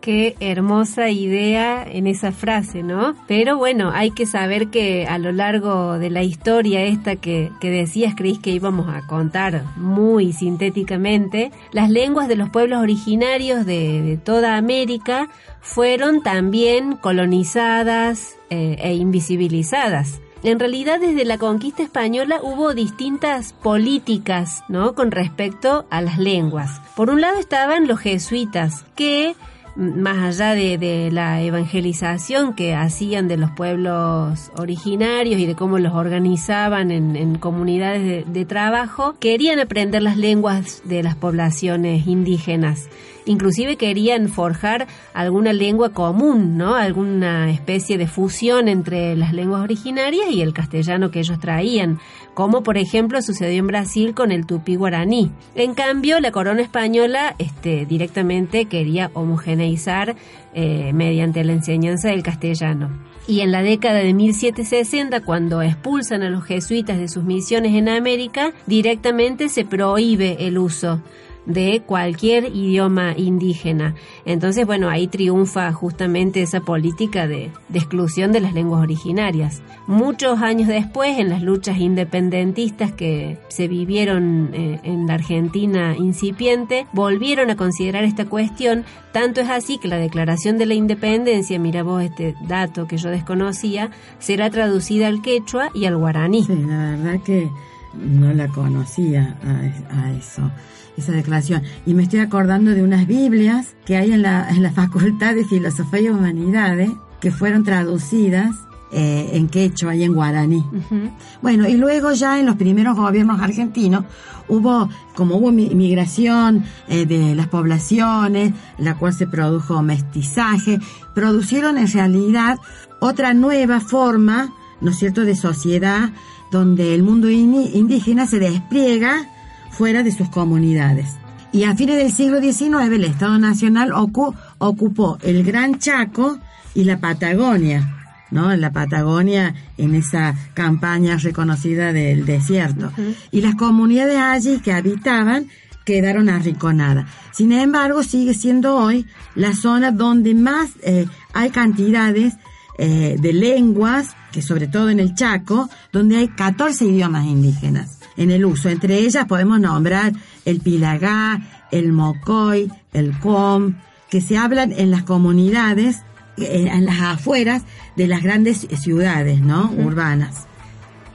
Qué 0.00 0.36
hermosa 0.38 1.10
idea 1.10 1.84
en 1.84 2.06
esa 2.06 2.30
frase, 2.30 2.82
¿no? 2.84 3.14
Pero 3.26 3.56
bueno, 3.56 3.90
hay 3.92 4.12
que 4.12 4.26
saber 4.26 4.68
que 4.68 5.06
a 5.06 5.18
lo 5.18 5.32
largo 5.32 5.98
de 5.98 6.08
la 6.08 6.22
historia 6.22 6.84
esta 6.84 7.16
que, 7.16 7.50
que 7.60 7.70
decías, 7.70 8.14
creí 8.16 8.38
que 8.38 8.50
íbamos 8.50 8.88
a 8.88 9.06
contar 9.06 9.64
muy 9.76 10.32
sintéticamente, 10.32 11.50
las 11.72 11.90
lenguas 11.90 12.28
de 12.28 12.36
los 12.36 12.48
pueblos 12.48 12.80
originarios 12.80 13.66
de, 13.66 14.00
de 14.02 14.16
toda 14.16 14.56
América 14.56 15.28
fueron 15.60 16.22
también 16.22 16.96
colonizadas 16.96 18.36
eh, 18.50 18.76
e 18.80 18.94
invisibilizadas. 18.94 20.20
En 20.44 20.60
realidad, 20.60 21.00
desde 21.00 21.24
la 21.24 21.36
conquista 21.36 21.82
española 21.82 22.38
hubo 22.40 22.72
distintas 22.72 23.52
políticas, 23.52 24.62
¿no? 24.68 24.94
Con 24.94 25.10
respecto 25.10 25.86
a 25.90 26.00
las 26.00 26.18
lenguas. 26.18 26.80
Por 26.94 27.10
un 27.10 27.20
lado 27.20 27.38
estaban 27.38 27.88
los 27.88 27.98
jesuitas, 27.98 28.84
que 28.94 29.34
más 29.78 30.18
allá 30.40 30.54
de, 30.54 30.76
de, 30.76 31.10
la 31.12 31.40
evangelización 31.40 32.54
que 32.54 32.74
hacían 32.74 33.28
de 33.28 33.36
los 33.36 33.52
pueblos 33.52 34.50
originarios 34.56 35.40
y 35.40 35.46
de 35.46 35.54
cómo 35.54 35.78
los 35.78 35.94
organizaban 35.94 36.90
en, 36.90 37.14
en 37.14 37.38
comunidades 37.38 38.02
de, 38.02 38.24
de, 38.30 38.44
trabajo, 38.44 39.14
querían 39.20 39.60
aprender 39.60 40.02
las 40.02 40.16
lenguas 40.16 40.82
de 40.84 41.04
las 41.04 41.14
poblaciones 41.14 42.08
indígenas. 42.08 42.88
Inclusive 43.28 43.76
querían 43.76 44.30
forjar 44.30 44.86
alguna 45.12 45.52
lengua 45.52 45.92
común, 45.92 46.56
¿no? 46.56 46.76
Alguna 46.76 47.50
especie 47.50 47.98
de 47.98 48.06
fusión 48.06 48.68
entre 48.68 49.14
las 49.16 49.34
lenguas 49.34 49.62
originarias 49.62 50.30
y 50.30 50.40
el 50.40 50.54
castellano 50.54 51.10
que 51.10 51.18
ellos 51.18 51.38
traían, 51.38 51.98
como 52.32 52.62
por 52.62 52.78
ejemplo 52.78 53.20
sucedió 53.20 53.58
en 53.58 53.66
Brasil 53.66 54.14
con 54.14 54.32
el 54.32 54.46
tupí 54.46 54.76
guaraní. 54.76 55.30
En 55.54 55.74
cambio, 55.74 56.20
la 56.20 56.32
corona 56.32 56.62
española 56.62 57.34
este, 57.38 57.84
directamente 57.84 58.64
quería 58.64 59.10
homogeneizar 59.12 60.16
eh, 60.54 60.92
mediante 60.94 61.44
la 61.44 61.52
enseñanza 61.52 62.08
del 62.08 62.22
castellano. 62.22 62.88
Y 63.26 63.40
en 63.40 63.52
la 63.52 63.60
década 63.60 63.98
de 63.98 64.14
1760, 64.14 65.20
cuando 65.20 65.60
expulsan 65.60 66.22
a 66.22 66.30
los 66.30 66.44
jesuitas 66.44 66.96
de 66.96 67.08
sus 67.08 67.24
misiones 67.24 67.74
en 67.74 67.90
América, 67.90 68.54
directamente 68.66 69.50
se 69.50 69.66
prohíbe 69.66 70.46
el 70.46 70.56
uso 70.56 71.02
de 71.48 71.82
cualquier 71.84 72.54
idioma 72.54 73.14
indígena. 73.16 73.94
Entonces, 74.24 74.66
bueno, 74.66 74.88
ahí 74.88 75.08
triunfa 75.08 75.72
justamente 75.72 76.42
esa 76.42 76.60
política 76.60 77.26
de, 77.26 77.50
de, 77.68 77.78
exclusión 77.78 78.30
de 78.32 78.40
las 78.40 78.52
lenguas 78.52 78.82
originarias. 78.82 79.62
Muchos 79.86 80.40
años 80.42 80.68
después, 80.68 81.18
en 81.18 81.30
las 81.30 81.42
luchas 81.42 81.78
independentistas 81.78 82.92
que 82.92 83.38
se 83.48 83.66
vivieron 83.66 84.50
eh, 84.52 84.78
en 84.84 85.06
la 85.06 85.14
Argentina 85.14 85.96
incipiente, 85.98 86.86
volvieron 86.92 87.50
a 87.50 87.56
considerar 87.56 88.04
esta 88.04 88.26
cuestión. 88.26 88.84
Tanto 89.12 89.40
es 89.40 89.48
así 89.48 89.78
que 89.78 89.88
la 89.88 89.96
Declaración 89.96 90.58
de 90.58 90.66
la 90.66 90.74
Independencia, 90.74 91.58
mira 91.58 91.82
vos 91.82 92.02
este 92.02 92.34
dato 92.46 92.86
que 92.86 92.98
yo 92.98 93.08
desconocía, 93.08 93.90
será 94.18 94.50
traducida 94.50 95.08
al 95.08 95.22
quechua 95.22 95.70
y 95.74 95.86
al 95.86 95.96
guaraní. 95.96 96.44
Sí, 96.44 96.54
la 96.54 96.90
verdad 96.90 97.20
que 97.24 97.48
no 97.94 98.32
la 98.32 98.48
conocía 98.48 99.36
a, 99.44 100.00
a 100.00 100.12
eso 100.12 100.50
esa 100.98 101.12
declaración. 101.12 101.62
Y 101.86 101.94
me 101.94 102.02
estoy 102.02 102.20
acordando 102.20 102.72
de 102.72 102.82
unas 102.82 103.06
Biblias 103.06 103.74
que 103.86 103.96
hay 103.96 104.12
en 104.12 104.22
la, 104.22 104.48
en 104.50 104.62
la 104.62 104.72
Facultad 104.72 105.34
de 105.34 105.44
Filosofía 105.44 106.00
y 106.00 106.08
Humanidades 106.08 106.90
que 107.20 107.30
fueron 107.30 107.64
traducidas 107.64 108.54
eh, 108.90 109.30
en 109.34 109.48
quechua 109.48 109.94
y 109.94 110.02
en 110.02 110.14
guaraní. 110.14 110.64
Uh 110.72 110.94
-huh. 110.94 111.10
Bueno, 111.42 111.68
y 111.68 111.76
luego 111.76 112.12
ya 112.12 112.38
en 112.40 112.46
los 112.46 112.56
primeros 112.56 112.96
gobiernos 112.96 113.40
argentinos 113.40 114.04
hubo, 114.48 114.88
como 115.14 115.36
hubo 115.36 115.52
migración 115.52 116.64
eh, 116.88 117.06
de 117.06 117.34
las 117.34 117.48
poblaciones, 117.48 118.54
la 118.78 118.94
cual 118.94 119.12
se 119.12 119.26
produjo 119.26 119.82
mestizaje, 119.82 120.80
producieron 121.14 121.78
en 121.78 121.88
realidad 121.88 122.58
otra 123.00 123.34
nueva 123.34 123.80
forma, 123.80 124.52
¿no 124.80 124.90
es 124.90 124.98
cierto?, 124.98 125.24
de 125.24 125.36
sociedad 125.36 126.10
donde 126.50 126.94
el 126.94 127.02
mundo 127.02 127.30
indígena 127.30 128.26
se 128.26 128.38
despliega 128.38 129.26
fuera 129.70 130.02
de 130.02 130.12
sus 130.12 130.28
comunidades. 130.28 131.06
Y 131.52 131.64
a 131.64 131.74
fines 131.74 131.96
del 131.96 132.12
siglo 132.12 132.40
XIX 132.40 132.92
el 132.92 133.04
Estado 133.04 133.38
Nacional 133.38 133.92
ocu 133.92 134.34
ocupó 134.58 135.18
el 135.22 135.44
Gran 135.44 135.78
Chaco 135.78 136.38
y 136.74 136.84
la 136.84 136.98
Patagonia, 136.98 137.88
¿no? 138.30 138.54
La 138.56 138.70
Patagonia 138.72 139.54
en 139.78 139.94
esa 139.94 140.34
campaña 140.54 141.16
reconocida 141.16 141.92
del 141.92 142.26
desierto. 142.26 142.92
Uh 142.96 143.00
-huh. 143.00 143.14
Y 143.30 143.40
las 143.40 143.54
comunidades 143.54 144.18
allí 144.18 144.58
que 144.60 144.72
habitaban 144.72 145.46
quedaron 145.86 146.28
arrinconadas. 146.28 147.06
Sin 147.32 147.50
embargo, 147.52 148.02
sigue 148.02 148.34
siendo 148.34 148.76
hoy 148.76 149.06
la 149.34 149.54
zona 149.54 149.90
donde 149.90 150.34
más 150.34 150.68
eh, 150.82 151.06
hay 151.32 151.48
cantidades 151.48 152.34
eh, 152.76 153.16
de 153.18 153.32
lenguas, 153.32 154.14
que 154.32 154.42
sobre 154.42 154.68
todo 154.68 154.90
en 154.90 155.00
el 155.00 155.14
Chaco, 155.14 155.68
donde 155.92 156.16
hay 156.16 156.28
14 156.28 156.84
idiomas 156.84 157.26
indígenas 157.26 157.98
en 158.16 158.30
el 158.30 158.44
uso. 158.44 158.68
Entre 158.68 158.98
ellas 158.98 159.26
podemos 159.26 159.60
nombrar 159.60 160.12
el 160.44 160.60
pilagá, 160.60 161.40
el 161.70 161.92
mocoy, 161.92 162.70
el 162.92 163.18
com, 163.18 163.74
que 164.10 164.20
se 164.20 164.36
hablan 164.36 164.72
en 164.72 164.90
las 164.90 165.02
comunidades, 165.02 166.02
en 166.36 166.84
las 166.84 167.00
afueras 167.00 167.62
de 167.96 168.06
las 168.06 168.22
grandes 168.22 168.66
ciudades, 168.80 169.40
¿no? 169.40 169.70
Uh 169.70 169.78
-huh. 169.78 169.86
Urbanas. 169.86 170.46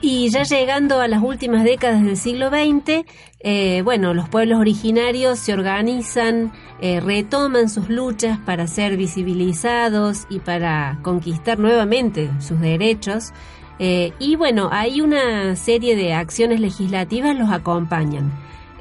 Y 0.00 0.28
ya 0.28 0.42
llegando 0.42 1.00
a 1.00 1.08
las 1.08 1.22
últimas 1.22 1.64
décadas 1.64 2.04
del 2.04 2.18
siglo 2.18 2.50
XX, 2.50 3.06
eh, 3.46 3.82
bueno, 3.82 4.14
los 4.14 4.30
pueblos 4.30 4.58
originarios 4.58 5.38
se 5.38 5.52
organizan, 5.52 6.50
eh, 6.80 7.00
retoman 7.00 7.68
sus 7.68 7.90
luchas 7.90 8.38
para 8.38 8.66
ser 8.66 8.96
visibilizados 8.96 10.26
y 10.30 10.38
para 10.38 10.98
conquistar 11.02 11.58
nuevamente 11.58 12.30
sus 12.40 12.58
derechos. 12.58 13.34
Eh, 13.78 14.14
y 14.18 14.36
bueno, 14.36 14.70
hay 14.72 15.02
una 15.02 15.56
serie 15.56 15.94
de 15.94 16.14
acciones 16.14 16.58
legislativas 16.58 17.36
los 17.36 17.50
acompañan. 17.50 18.32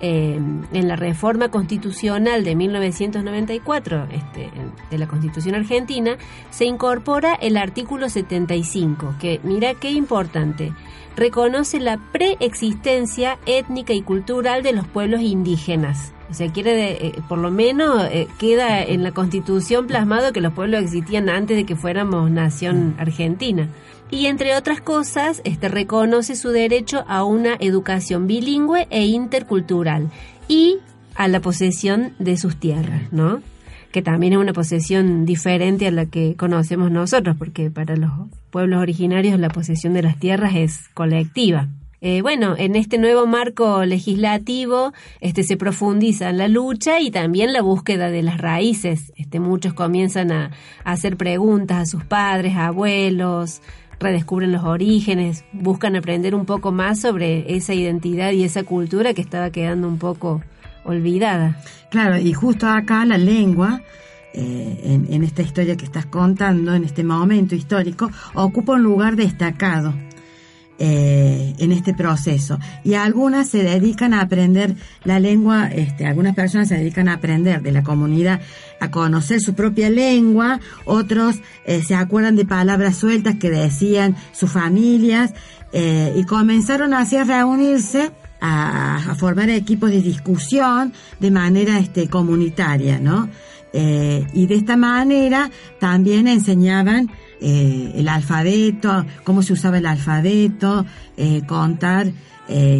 en 0.05 0.87
la 0.89 0.97
reforma 0.97 1.47
constitucional 1.47 2.43
de 2.43 2.55
1994 2.57 4.07
este, 4.11 4.49
de 4.91 4.97
la 4.97 5.07
Constitución 5.07 5.55
Argentina, 5.55 6.17
se 6.49 6.65
incorpora 6.65 7.35
el 7.35 7.55
artículo 7.55 8.09
75, 8.09 9.15
que 9.17 9.39
mira 9.43 9.75
qué 9.75 9.91
importante, 9.91 10.73
reconoce 11.15 11.79
la 11.79 11.97
preexistencia 12.11 13.37
étnica 13.45 13.93
y 13.93 14.01
cultural 14.01 14.63
de 14.63 14.73
los 14.73 14.87
pueblos 14.87 15.21
indígenas. 15.21 16.13
O 16.29 16.33
sea, 16.33 16.51
quiere, 16.51 17.07
eh, 17.07 17.15
por 17.29 17.37
lo 17.37 17.51
menos 17.51 18.05
eh, 18.11 18.27
queda 18.39 18.81
en 18.81 19.03
la 19.03 19.11
Constitución 19.11 19.85
plasmado 19.87 20.33
que 20.33 20.41
los 20.41 20.53
pueblos 20.53 20.81
existían 20.81 21.29
antes 21.29 21.55
de 21.57 21.65
que 21.65 21.75
fuéramos 21.75 22.31
nación 22.31 22.95
argentina 22.97 23.69
y 24.09 24.27
entre 24.27 24.55
otras 24.55 24.81
cosas 24.81 25.41
este, 25.43 25.69
reconoce 25.69 26.35
su 26.35 26.49
derecho 26.49 27.03
a 27.07 27.23
una 27.23 27.55
educación 27.59 28.27
bilingüe 28.27 28.87
e 28.89 29.05
intercultural 29.05 30.09
y 30.47 30.77
a 31.15 31.27
la 31.27 31.39
posesión 31.39 32.13
de 32.19 32.37
sus 32.37 32.57
tierras, 32.57 33.11
¿no? 33.11 33.41
que 33.93 34.01
también 34.01 34.33
es 34.33 34.39
una 34.39 34.53
posesión 34.53 35.25
diferente 35.25 35.87
a 35.87 35.91
la 35.91 36.07
que 36.07 36.35
conocemos 36.35 36.89
nosotros, 36.89 37.35
porque 37.37 37.69
para 37.69 37.95
los 37.95 38.09
pueblos 38.53 38.79
originarios 38.79 39.39
la 39.39 39.49
posesión 39.49 39.95
de 39.95 40.03
las 40.03 40.19
tierras 40.19 40.53
es 40.55 40.87
colectiva. 40.93 41.69
Eh, 42.01 42.21
bueno, 42.21 42.53
en 42.55 42.75
este 42.75 42.99
nuevo 42.99 43.25
marco 43.25 43.83
legislativo 43.83 44.93
este, 45.21 45.41
se 45.43 45.57
profundiza 45.57 46.29
en 46.29 46.37
la 46.37 46.47
lucha 46.47 46.99
y 46.99 47.09
también 47.09 47.51
la 47.51 47.63
búsqueda 47.63 48.11
de 48.11 48.21
las 48.21 48.37
raíces. 48.37 49.11
Este, 49.15 49.39
muchos 49.39 49.73
comienzan 49.73 50.31
a, 50.31 50.51
a 50.83 50.91
hacer 50.91 51.17
preguntas 51.17 51.77
a 51.79 51.85
sus 51.87 52.03
padres, 52.03 52.55
abuelos, 52.55 53.63
redescubren 53.99 54.51
los 54.51 54.65
orígenes, 54.65 55.45
buscan 55.51 55.95
aprender 55.95 56.35
un 56.35 56.45
poco 56.45 56.71
más 56.71 56.99
sobre 56.99 57.55
esa 57.55 57.73
identidad 57.73 58.33
y 58.33 58.43
esa 58.43 58.61
cultura 58.61 59.15
que 59.15 59.21
estaba 59.21 59.49
quedando 59.49 59.87
un 59.87 59.97
poco 59.97 60.43
olvidada. 60.83 61.59
Claro, 61.89 62.19
y 62.19 62.33
justo 62.33 62.67
acá 62.67 63.03
la 63.05 63.17
lengua, 63.17 63.81
eh, 64.35 65.05
en, 65.09 65.23
esta 65.23 65.43
historia 65.43 65.77
que 65.77 65.85
estás 65.85 66.07
contando, 66.07 66.73
en 66.73 66.83
este 66.83 67.03
momento 67.03 67.53
histórico, 67.53 68.09
ocupa 68.33 68.73
un 68.73 68.81
lugar 68.81 69.15
destacado 69.15 69.93
eh, 70.79 71.53
en 71.59 71.71
este 71.71 71.93
proceso. 71.93 72.57
Y 72.83 72.95
algunas 72.95 73.47
se 73.47 73.61
dedican 73.61 74.11
a 74.11 74.21
aprender 74.21 74.75
la 75.03 75.19
lengua, 75.19 75.67
este, 75.67 76.07
algunas 76.07 76.33
personas 76.33 76.67
se 76.67 76.77
dedican 76.77 77.09
a 77.09 77.13
aprender 77.13 77.61
de 77.61 77.71
la 77.71 77.83
comunidad, 77.83 78.41
a 78.79 78.89
conocer 78.89 79.39
su 79.39 79.53
propia 79.53 79.91
lengua, 79.91 80.59
otros 80.85 81.35
eh, 81.65 81.83
se 81.83 81.93
acuerdan 81.93 82.35
de 82.35 82.45
palabras 82.45 82.97
sueltas 82.97 83.35
que 83.35 83.51
decían 83.51 84.15
sus 84.31 84.51
familias 84.51 85.33
y 86.15 86.23
comenzaron 86.25 86.93
así 86.93 87.15
a 87.17 87.23
reunirse. 87.23 88.11
A, 88.45 88.97
a, 88.97 89.15
formar 89.15 89.49
equipos 89.49 89.89
de 89.89 90.01
discusión 90.01 90.91
de 91.21 91.31
manera 91.31 91.79
este, 91.79 92.09
comunitaria, 92.09 92.99
¿no? 92.99 93.29
Eh, 93.73 94.25
y 94.33 94.45
de 94.45 94.55
esta 94.55 94.77
manera 94.77 95.49
también 95.79 96.27
enseñaban 96.27 97.09
eh, 97.41 97.91
el 97.95 98.07
alfabeto, 98.07 99.05
cómo 99.23 99.41
se 99.41 99.53
usaba 99.53 99.79
el 99.79 99.87
alfabeto, 99.87 100.85
eh, 101.17 101.41
contar 101.45 102.11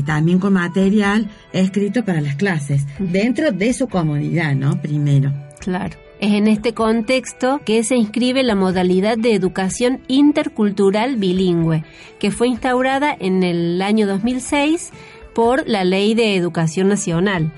también 0.05 0.39
con 0.39 0.53
material 0.53 1.29
escrito 1.51 2.03
para 2.03 2.21
las 2.21 2.35
clases, 2.35 2.85
dentro 3.00 3.51
de 3.51 3.73
su 3.73 3.88
comunidad, 3.88 4.53
¿no? 4.55 4.79
Primero. 4.79 5.33
Claro. 5.59 5.97
Es 6.19 6.33
en 6.33 6.47
este 6.47 6.73
contexto 6.73 7.62
que 7.65 7.83
se 7.83 7.95
inscribe 7.95 8.43
la 8.43 8.55
modalidad 8.55 9.17
de 9.17 9.33
educación 9.33 10.01
intercultural 10.07 11.15
bilingüe, 11.15 11.85
que 12.19 12.29
fue 12.29 12.50
instaurada 12.50 13.15
en 13.17 13.41
el 13.41 13.81
año 13.81 14.05
2006 14.05 14.91
por 15.33 15.67
la 15.67 15.85
Ley 15.85 16.13
de 16.13 16.35
Educación 16.35 16.89
Nacional 16.89 17.51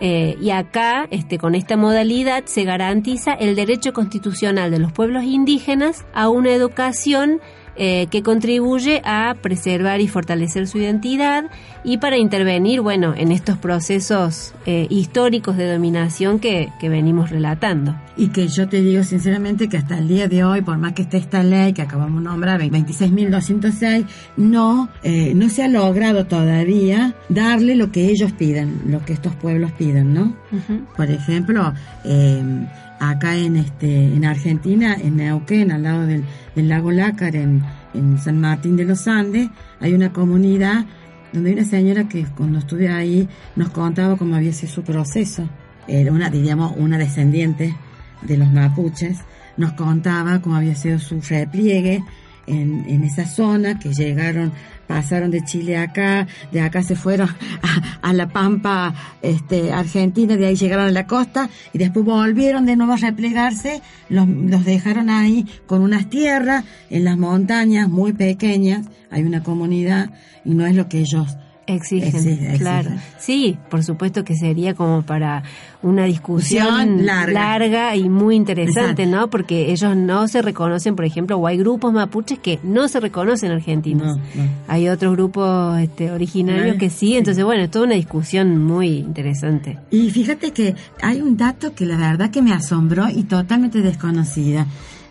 eh, 0.00 0.36
y 0.40 0.50
acá, 0.50 1.06
este, 1.10 1.38
con 1.38 1.54
esta 1.54 1.76
modalidad, 1.76 2.44
se 2.46 2.64
garantiza 2.64 3.32
el 3.32 3.54
derecho 3.54 3.92
constitucional 3.92 4.70
de 4.70 4.78
los 4.78 4.92
pueblos 4.92 5.24
indígenas 5.24 6.04
a 6.12 6.28
una 6.28 6.52
educación 6.52 7.40
eh, 7.76 8.06
que 8.10 8.22
contribuye 8.22 9.02
a 9.04 9.34
preservar 9.40 10.00
y 10.00 10.08
fortalecer 10.08 10.66
su 10.68 10.78
identidad 10.78 11.44
y 11.82 11.98
para 11.98 12.16
intervenir, 12.16 12.80
bueno, 12.80 13.14
en 13.16 13.30
estos 13.30 13.58
procesos 13.58 14.54
eh, 14.64 14.86
históricos 14.88 15.56
de 15.56 15.70
dominación 15.70 16.38
que, 16.38 16.70
que, 16.80 16.88
venimos 16.88 17.30
relatando. 17.30 17.94
Y 18.16 18.28
que 18.28 18.48
yo 18.48 18.68
te 18.68 18.80
digo 18.80 19.02
sinceramente 19.02 19.68
que 19.68 19.76
hasta 19.76 19.98
el 19.98 20.08
día 20.08 20.28
de 20.28 20.44
hoy, 20.44 20.62
por 20.62 20.78
más 20.78 20.94
que 20.94 21.02
esté 21.02 21.18
esta 21.18 21.42
ley 21.42 21.72
que 21.72 21.82
acabamos 21.82 22.22
de 22.22 22.28
nombrar, 22.30 22.60
26.206, 22.62 24.06
no, 24.36 24.88
eh, 25.02 25.34
no 25.34 25.48
se 25.50 25.64
ha 25.64 25.68
logrado 25.68 26.24
todavía 26.26 27.14
darle 27.28 27.74
lo 27.74 27.92
que 27.92 28.08
ellos 28.08 28.32
piden, 28.32 28.82
lo 28.86 29.04
que 29.04 29.12
estos 29.12 29.34
pueblos 29.34 29.72
piden, 29.72 30.14
¿no? 30.14 30.36
Uh 30.52 30.56
-huh. 30.56 30.86
Por 30.96 31.10
ejemplo, 31.10 31.74
eh, 32.04 32.66
acá 33.10 33.36
en 33.36 33.56
este 33.56 34.14
en 34.14 34.24
Argentina, 34.24 34.96
en 35.00 35.16
Neuquén, 35.16 35.70
al 35.72 35.82
lado 35.82 36.06
del, 36.06 36.24
del 36.54 36.68
lago 36.68 36.90
Lácar, 36.90 37.36
en, 37.36 37.62
en, 37.94 38.18
San 38.18 38.40
Martín 38.40 38.76
de 38.76 38.84
los 38.84 39.06
Andes, 39.08 39.48
hay 39.80 39.94
una 39.94 40.12
comunidad 40.12 40.84
donde 41.32 41.50
hay 41.50 41.56
una 41.56 41.64
señora 41.64 42.08
que 42.08 42.24
cuando 42.24 42.58
estuve 42.58 42.88
ahí 42.88 43.28
nos 43.56 43.70
contaba 43.70 44.16
cómo 44.16 44.36
había 44.36 44.52
sido 44.52 44.72
su 44.72 44.82
proceso. 44.82 45.48
Era 45.86 46.12
una, 46.12 46.30
diríamos, 46.30 46.74
una 46.76 46.96
descendiente 46.96 47.74
de 48.22 48.36
los 48.36 48.50
mapuches. 48.52 49.18
Nos 49.56 49.72
contaba 49.72 50.40
cómo 50.40 50.56
había 50.56 50.74
sido 50.74 50.98
su 50.98 51.20
repliegue 51.20 52.02
en, 52.46 52.84
en 52.88 53.04
esa 53.04 53.26
zona, 53.26 53.78
que 53.78 53.92
llegaron 53.92 54.52
pasaron 54.86 55.30
de 55.30 55.44
Chile 55.44 55.76
acá, 55.76 56.26
de 56.52 56.60
acá 56.60 56.82
se 56.82 56.96
fueron 56.96 57.28
a, 57.62 58.08
a, 58.08 58.12
la 58.12 58.28
Pampa 58.28 58.94
este, 59.22 59.72
Argentina, 59.72 60.36
de 60.36 60.46
ahí 60.46 60.56
llegaron 60.56 60.86
a 60.86 60.90
la 60.90 61.06
costa 61.06 61.48
y 61.72 61.78
después 61.78 62.04
volvieron 62.04 62.66
de 62.66 62.76
nuevo 62.76 62.92
a 62.92 62.96
replegarse, 62.96 63.82
los, 64.08 64.28
los 64.28 64.64
dejaron 64.64 65.10
ahí 65.10 65.46
con 65.66 65.82
unas 65.82 66.08
tierras 66.08 66.64
en 66.90 67.04
las 67.04 67.18
montañas 67.18 67.88
muy 67.88 68.12
pequeñas, 68.12 68.86
hay 69.10 69.22
una 69.22 69.42
comunidad 69.42 70.10
y 70.44 70.54
no 70.54 70.66
es 70.66 70.74
lo 70.74 70.88
que 70.88 71.00
ellos 71.00 71.36
Exigen, 71.66 72.14
exigen, 72.14 72.58
claro. 72.58 72.90
Sí, 73.18 73.56
por 73.70 73.82
supuesto 73.82 74.22
que 74.22 74.36
sería 74.36 74.74
como 74.74 75.02
para 75.02 75.42
una 75.82 76.04
discusión 76.04 77.06
larga. 77.06 77.32
larga. 77.32 77.96
y 77.96 78.08
muy 78.08 78.36
interesante, 78.36 79.04
Exacto. 79.04 79.20
¿no? 79.22 79.30
Porque 79.30 79.72
ellos 79.72 79.96
no 79.96 80.28
se 80.28 80.42
reconocen, 80.42 80.94
por 80.94 81.06
ejemplo, 81.06 81.38
o 81.38 81.46
hay 81.46 81.56
grupos 81.56 81.92
mapuches 81.92 82.38
que 82.38 82.58
no 82.62 82.86
se 82.88 83.00
reconocen 83.00 83.50
argentinos. 83.50 84.18
No, 84.18 84.22
no. 84.42 84.50
Hay 84.68 84.88
otros 84.88 85.14
grupos 85.14 85.78
este, 85.80 86.10
originarios 86.10 86.74
no, 86.74 86.78
que 86.78 86.90
sí, 86.90 87.16
entonces 87.16 87.42
bueno, 87.44 87.62
es 87.62 87.70
toda 87.70 87.86
una 87.86 87.94
discusión 87.94 88.62
muy 88.62 88.98
interesante. 88.98 89.78
Y 89.90 90.10
fíjate 90.10 90.52
que 90.52 90.74
hay 91.00 91.22
un 91.22 91.36
dato 91.36 91.74
que 91.74 91.86
la 91.86 91.96
verdad 91.96 92.30
que 92.30 92.42
me 92.42 92.52
asombró 92.52 93.08
y 93.08 93.24
totalmente 93.24 93.80
desconocida 93.80 94.66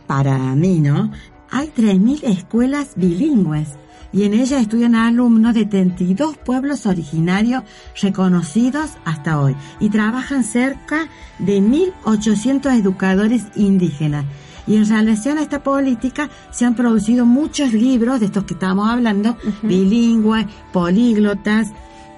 para 0.06 0.38
mí, 0.56 0.80
¿no? 0.80 1.12
Hay 1.50 1.72
3.000 1.76 2.24
escuelas 2.24 2.94
bilingües 2.96 3.70
y 4.14 4.24
en 4.24 4.34
ella 4.36 4.60
estudian 4.60 4.96
alumnos 4.96 5.56
de 5.56 5.66
32 5.66 6.38
pueblos 6.38 6.86
originarios 6.86 7.64
reconocidos 8.00 8.92
hasta 9.04 9.42
hoy 9.42 9.56
y 9.80 9.90
trabajan 9.90 10.44
cerca 10.44 11.08
de 11.40 11.60
1.800 11.60 12.80
educadores 12.80 13.46
indígenas. 13.56 14.26
Y 14.66 14.78
en 14.78 14.88
relación 14.88 15.40
a 15.40 15.42
esta 15.42 15.62
política 15.62 16.30
se 16.52 16.64
han 16.64 16.76
producido 16.76 17.26
muchos 17.26 17.74
libros 17.74 18.22
de 18.22 18.28
estos 18.28 18.46
que 18.46 18.54
estamos 18.54 18.88
hablando, 18.88 19.32
uh 19.32 19.34
-huh. 19.34 19.68
bilingües, 19.68 20.46
políglotas, 20.72 21.72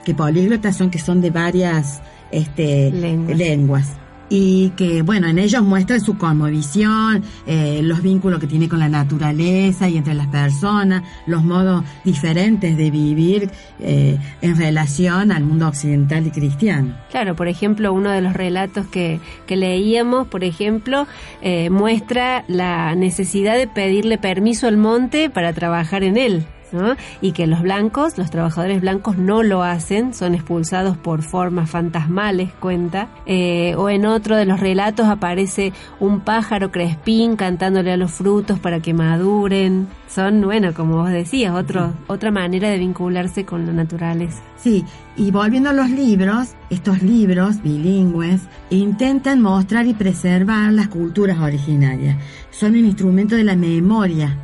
que 0.04 0.14
políglotas 0.14 0.78
son 0.78 0.92
que 0.92 1.00
son 1.00 1.22
de 1.22 1.32
varias 1.32 2.02
este, 2.30 2.92
lenguas. 2.92 3.38
lenguas 3.38 4.05
y 4.30 4.70
que 4.72 5.02
bueno 5.02 5.28
en 5.28 5.38
ellos 5.38 5.64
muestran 5.64 6.02
su 6.02 6.18
cosmovisión 6.18 7.24
eh, 7.46 7.82
los 7.84 8.02
vínculos 8.02 8.40
que 8.40 8.48
tiene 8.48 8.68
con 8.68 8.80
la 8.80 8.90
naturaleza 8.90 9.88
y 9.88 9.98
entre 9.98 10.14
las 10.14 10.28
personas 10.28 11.04
los 11.28 11.44
modos 11.44 11.84
diferentes 12.04 12.78
de 12.78 12.92
vivir 12.92 13.50
eh, 13.80 14.18
en 14.42 14.58
relación 14.58 15.32
al 15.32 15.44
mundo 15.44 15.68
occidental 15.68 16.26
y 16.28 16.32
cristiano. 16.32 16.96
Claro 17.12 17.36
por 17.36 17.48
ejemplo 17.48 17.94
uno 17.94 18.10
de 18.10 18.22
los 18.22 18.34
relatos 18.34 18.88
que, 18.88 19.20
que 19.46 19.56
leíamos 19.56 20.28
por 20.28 20.44
ejemplo 20.44 21.08
eh, 21.42 21.70
muestra 21.70 22.44
la 22.48 22.96
necesidad 22.96 23.58
de 23.58 23.68
pedirle 23.68 24.18
permiso 24.18 24.68
al 24.68 24.78
monte 24.78 25.30
para 25.30 25.54
trabajar 25.54 26.04
en 26.04 26.18
él 26.18 26.46
¿no? 26.76 26.96
y 27.22 27.32
que 27.32 27.48
los 27.48 27.62
blancos, 27.62 28.18
los 28.18 28.30
trabajadores 28.30 28.82
blancos 28.82 29.18
no 29.18 29.44
lo 29.44 29.64
hacen, 29.64 30.14
son 30.14 30.36
expulsados 30.36 30.98
por 30.98 31.22
formas 31.22 31.70
fantasmales, 31.70 32.52
cuenta. 32.60 33.08
Eh, 33.26 33.74
o 33.78 33.90
en 33.90 34.06
otro 34.06 34.36
de 34.36 34.46
los 34.46 34.60
relatos 34.60 35.08
aparece 35.08 35.74
un 36.00 36.20
pájaro 36.20 36.72
crespín 36.72 37.36
cantándole 37.36 37.92
a 37.92 37.98
los 37.98 38.12
frutos 38.12 38.60
para 38.60 38.80
que 38.80 38.94
maduren. 38.94 39.88
Son, 40.08 40.42
bueno, 40.42 40.74
como 40.74 40.98
vos 40.98 41.10
decías, 41.10 41.54
otro, 41.54 41.94
otra 42.08 42.32
manera 42.32 42.70
de 42.70 42.78
vincularse 42.78 43.46
con 43.46 43.66
la 43.66 43.74
naturaleza. 43.74 44.42
Sí, 44.58 44.86
y 45.18 45.32
volviendo 45.32 45.70
a 45.70 45.74
los 45.74 45.90
libros, 45.90 46.50
estos 46.70 47.02
libros 47.02 47.62
bilingües 47.62 48.42
intentan 48.70 49.42
mostrar 49.42 49.88
y 49.88 49.94
preservar 49.94 50.72
las 50.74 50.88
culturas 50.88 51.40
originarias. 51.40 52.18
Son 52.52 52.72
un 52.72 52.86
instrumento 52.86 53.36
de 53.36 53.44
la 53.44 53.56
memoria 53.56 54.38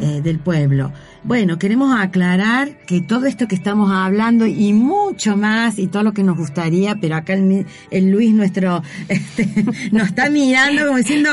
eh, 0.00 0.20
del 0.22 0.38
pueblo. 0.38 0.92
Bueno, 1.24 1.58
queremos 1.58 1.98
aclarar 1.98 2.76
que 2.86 3.00
todo 3.00 3.24
esto 3.24 3.48
que 3.48 3.54
estamos 3.54 3.90
hablando 3.90 4.44
y 4.44 4.74
mucho 4.74 5.38
más 5.38 5.78
y 5.78 5.86
todo 5.86 6.02
lo 6.02 6.12
que 6.12 6.22
nos 6.22 6.36
gustaría, 6.36 6.96
pero 6.96 7.16
acá 7.16 7.32
el, 7.32 7.66
el 7.90 8.10
Luis 8.10 8.34
nuestro 8.34 8.82
este, 9.08 9.48
nos 9.90 10.08
está 10.08 10.28
mirando 10.28 10.84
como 10.84 10.98
diciendo... 10.98 11.30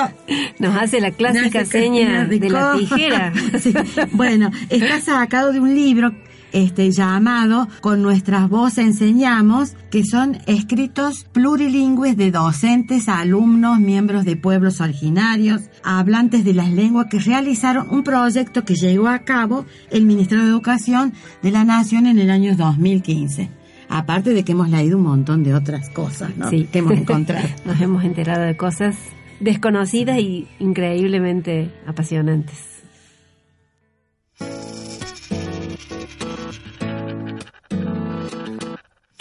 Nos 0.60 0.78
hace 0.78 1.02
la 1.02 1.12
clásica 1.12 1.66
seña 1.66 2.26
de, 2.26 2.50
la 2.50 2.76
tijera. 2.78 3.34
Bueno, 4.14 4.52
está 4.70 5.02
sacado 5.02 5.52
de 5.52 5.60
un 5.60 5.76
libro 5.76 6.14
este, 6.52 6.92
llamado 6.92 7.68
Con 7.82 8.02
nuestras 8.02 8.50
voces 8.50 8.86
enseñamos, 8.86 9.76
que 9.90 10.04
son 10.06 10.38
escritos 10.48 11.26
plurilingües 11.32 12.18
de 12.18 12.32
docentes, 12.32 13.10
alumnos, 13.10 13.80
miembros 13.80 14.26
de 14.26 14.36
pueblos 14.36 14.82
originarios, 14.82 15.62
hablantes 15.84 16.44
de 16.44 16.54
las 16.54 16.72
lenguas 16.72 17.08
que 17.10 17.20
realizaron 17.20 17.90
un 17.90 18.04
proyecto 18.04 18.64
que 18.64 18.76
llegó 18.76 19.08
a 19.08 19.20
cabo 19.20 19.66
el 19.90 20.06
Ministerio 20.06 20.44
de 20.44 20.52
Educación 20.52 21.14
de 21.42 21.52
la 21.52 21.64
Nación 21.64 22.08
en 22.08 22.20
el 22.20 22.30
año 22.30 22.56
2015. 22.56 23.50
Aparte 23.90 24.34
de 24.34 24.44
que 24.44 24.54
hemos 24.54 24.70
leído 24.70 24.98
un 24.98 25.04
montón 25.04 25.44
de 25.44 25.54
otras 25.54 25.90
cosas 25.90 26.36
¿no? 26.38 26.50
sí. 26.50 26.68
que 26.72 26.80
hemos 26.80 26.94
encontrado. 26.94 27.48
Nos 27.66 27.82
hemos 27.82 28.04
enterado 28.06 28.44
de 28.44 28.56
cosas 28.56 28.96
desconocidas 29.42 30.20
y 30.20 30.48
increíblemente 30.60 31.72
apasionantes. 31.86 32.71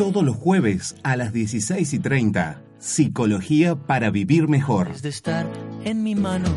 Todos 0.00 0.24
los 0.24 0.34
jueves 0.34 0.96
a 1.02 1.14
las 1.14 1.34
16 1.34 1.92
y 1.92 1.98
30. 1.98 2.62
Psicología 2.78 3.74
para 3.74 4.08
vivir 4.08 4.48
mejor. 4.48 4.98
de 4.98 5.10
estar 5.10 5.46
en 5.84 6.02
mi 6.02 6.14
mano 6.14 6.48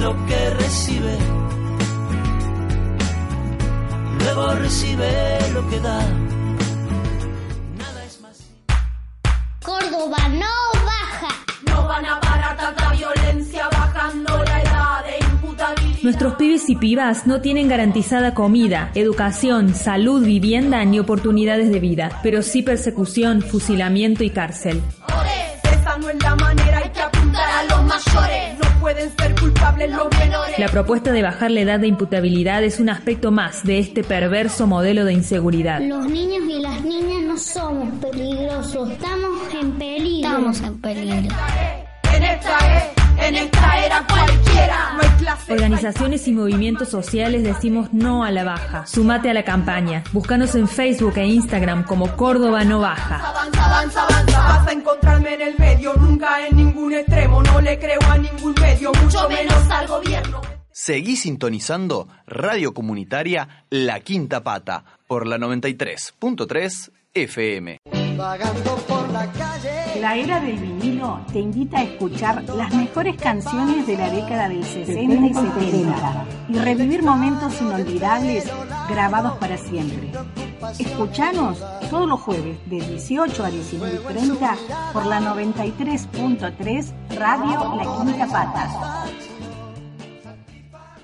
lo 0.00 0.16
que 0.26 0.50
recibe. 0.50 1.16
Recibe 4.48 5.38
lo 5.52 5.68
que 5.68 5.80
da. 5.80 6.00
Nada 7.76 8.04
es 8.06 8.20
más. 8.20 8.38
Córdoba 9.62 10.16
no 10.30 10.80
baja. 10.84 11.34
No 11.68 11.86
van 11.86 12.06
a 12.06 12.20
parar 12.20 12.56
tanta 12.56 12.90
violencia 12.92 13.68
bajando 13.70 14.42
la 14.44 14.62
edad 14.62 15.04
de 15.04 15.26
imputabilidad. 15.32 16.02
Nuestros 16.02 16.34
pibes 16.34 16.70
y 16.70 16.76
pibas 16.76 17.26
no 17.26 17.40
tienen 17.42 17.68
garantizada 17.68 18.34
comida, 18.34 18.90
educación, 18.94 19.74
salud, 19.74 20.24
vivienda 20.24 20.84
ni 20.84 20.98
oportunidades 20.98 21.70
de 21.70 21.80
vida, 21.80 22.20
pero 22.22 22.42
sí 22.42 22.62
persecución, 22.62 23.42
fusilamiento 23.42 24.24
y 24.24 24.30
cárcel. 24.30 24.80
Culpables 29.70 29.90
los 29.96 30.18
menores. 30.18 30.58
La 30.58 30.68
propuesta 30.68 31.12
de 31.12 31.22
bajar 31.22 31.50
la 31.50 31.60
edad 31.60 31.80
de 31.80 31.86
imputabilidad 31.86 32.62
es 32.62 32.80
un 32.80 32.88
aspecto 32.88 33.30
más 33.30 33.64
de 33.64 33.78
este 33.78 34.04
perverso 34.04 34.66
modelo 34.66 35.04
de 35.04 35.12
inseguridad. 35.12 35.80
Los 35.80 36.06
niños 36.06 36.42
y 36.48 36.60
las 36.60 36.82
niñas 36.82 37.22
no 37.22 37.38
somos 37.38 37.88
peligrosos. 38.00 38.90
Estamos 38.90 39.54
en 39.60 39.72
peligro. 39.72 40.28
Estamos 40.28 40.60
en 40.60 40.80
peligro. 40.80 41.36
En 42.14 42.24
esta 42.24 42.58
era, 42.58 42.99
en 43.22 43.36
esta 43.36 43.84
era 43.84 44.06
cualquiera. 44.06 44.92
No 44.94 45.02
hay 45.02 45.08
clase. 45.18 45.52
Organizaciones 45.52 46.28
y 46.28 46.32
movimientos 46.32 46.88
sociales 46.88 47.42
decimos 47.42 47.92
no 47.92 48.24
a 48.24 48.30
la 48.30 48.44
baja. 48.44 48.86
Sumate 48.86 49.30
a 49.30 49.34
la 49.34 49.44
campaña. 49.44 50.04
Búscanos 50.12 50.54
en 50.54 50.68
Facebook 50.68 51.16
e 51.16 51.26
Instagram 51.26 51.84
como 51.84 52.16
Córdoba 52.16 52.64
no 52.64 52.80
baja. 52.80 53.16
Avanza, 53.16 53.66
avanza, 53.66 54.02
avanza. 54.02 54.38
Vas 54.38 54.68
a 54.68 54.72
encontrarme 54.72 55.34
en 55.34 55.42
el 55.42 55.58
medio, 55.58 55.94
nunca 55.94 56.46
en 56.46 56.56
ningún 56.56 56.94
extremo. 56.94 57.42
No 57.42 57.60
le 57.60 57.78
creo 57.78 58.00
a 58.08 58.18
ningún 58.18 58.54
medio, 58.60 58.92
mucho 59.02 59.28
menos 59.28 59.70
al 59.70 59.86
gobierno. 59.86 60.40
Seguí 60.72 61.16
sintonizando 61.16 62.08
Radio 62.26 62.72
Comunitaria 62.72 63.66
La 63.70 64.00
Quinta 64.00 64.42
Pata 64.42 64.84
por 65.06 65.26
la 65.26 65.36
93.3 65.36 66.90
FM. 67.12 67.78
La 70.00 70.16
era 70.16 70.40
del 70.40 70.56
vinilo 70.56 71.20
te 71.32 71.40
invita 71.40 71.78
a 71.78 71.82
escuchar 71.82 72.44
las 72.44 72.72
mejores 72.74 73.16
canciones 73.16 73.86
de 73.86 73.96
la 73.96 74.10
década 74.10 74.48
del 74.48 74.64
60 74.64 75.26
y 75.26 75.34
70 75.34 76.24
y 76.48 76.54
revivir 76.58 77.02
momentos 77.02 77.60
inolvidables 77.60 78.50
grabados 78.88 79.36
para 79.38 79.58
siempre. 79.58 80.12
Escuchanos 80.78 81.58
todos 81.90 82.08
los 82.08 82.20
jueves 82.20 82.58
de 82.66 82.80
18 82.80 83.44
a 83.44 83.50
19.30 83.50 84.92
por 84.92 85.06
la 85.06 85.20
93.3 85.20 86.92
Radio 87.16 87.76
La 87.76 87.82
Quinta 87.82 88.26
Pata. 88.26 89.06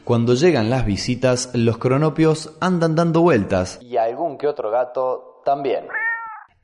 Cuando 0.05 0.35
llegan 0.35 0.71
las 0.71 0.87
visitas, 0.87 1.51
los 1.55 1.79
cronopios 1.79 2.57
andan 2.61 2.95
dando 2.95 3.23
vueltas 3.23 3.81
y 3.83 3.97
algún 3.97 4.39
que 4.39 4.47
otro 4.47 4.71
gato 4.71 5.43
también. 5.45 5.85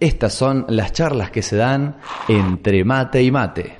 Estas 0.02 0.34
son 0.34 0.66
las 0.68 0.90
charlas 0.92 1.30
que 1.30 1.42
se 1.42 1.54
dan 1.54 1.96
entre 2.26 2.84
mate 2.84 3.22
y 3.22 3.30
mate. 3.30 3.76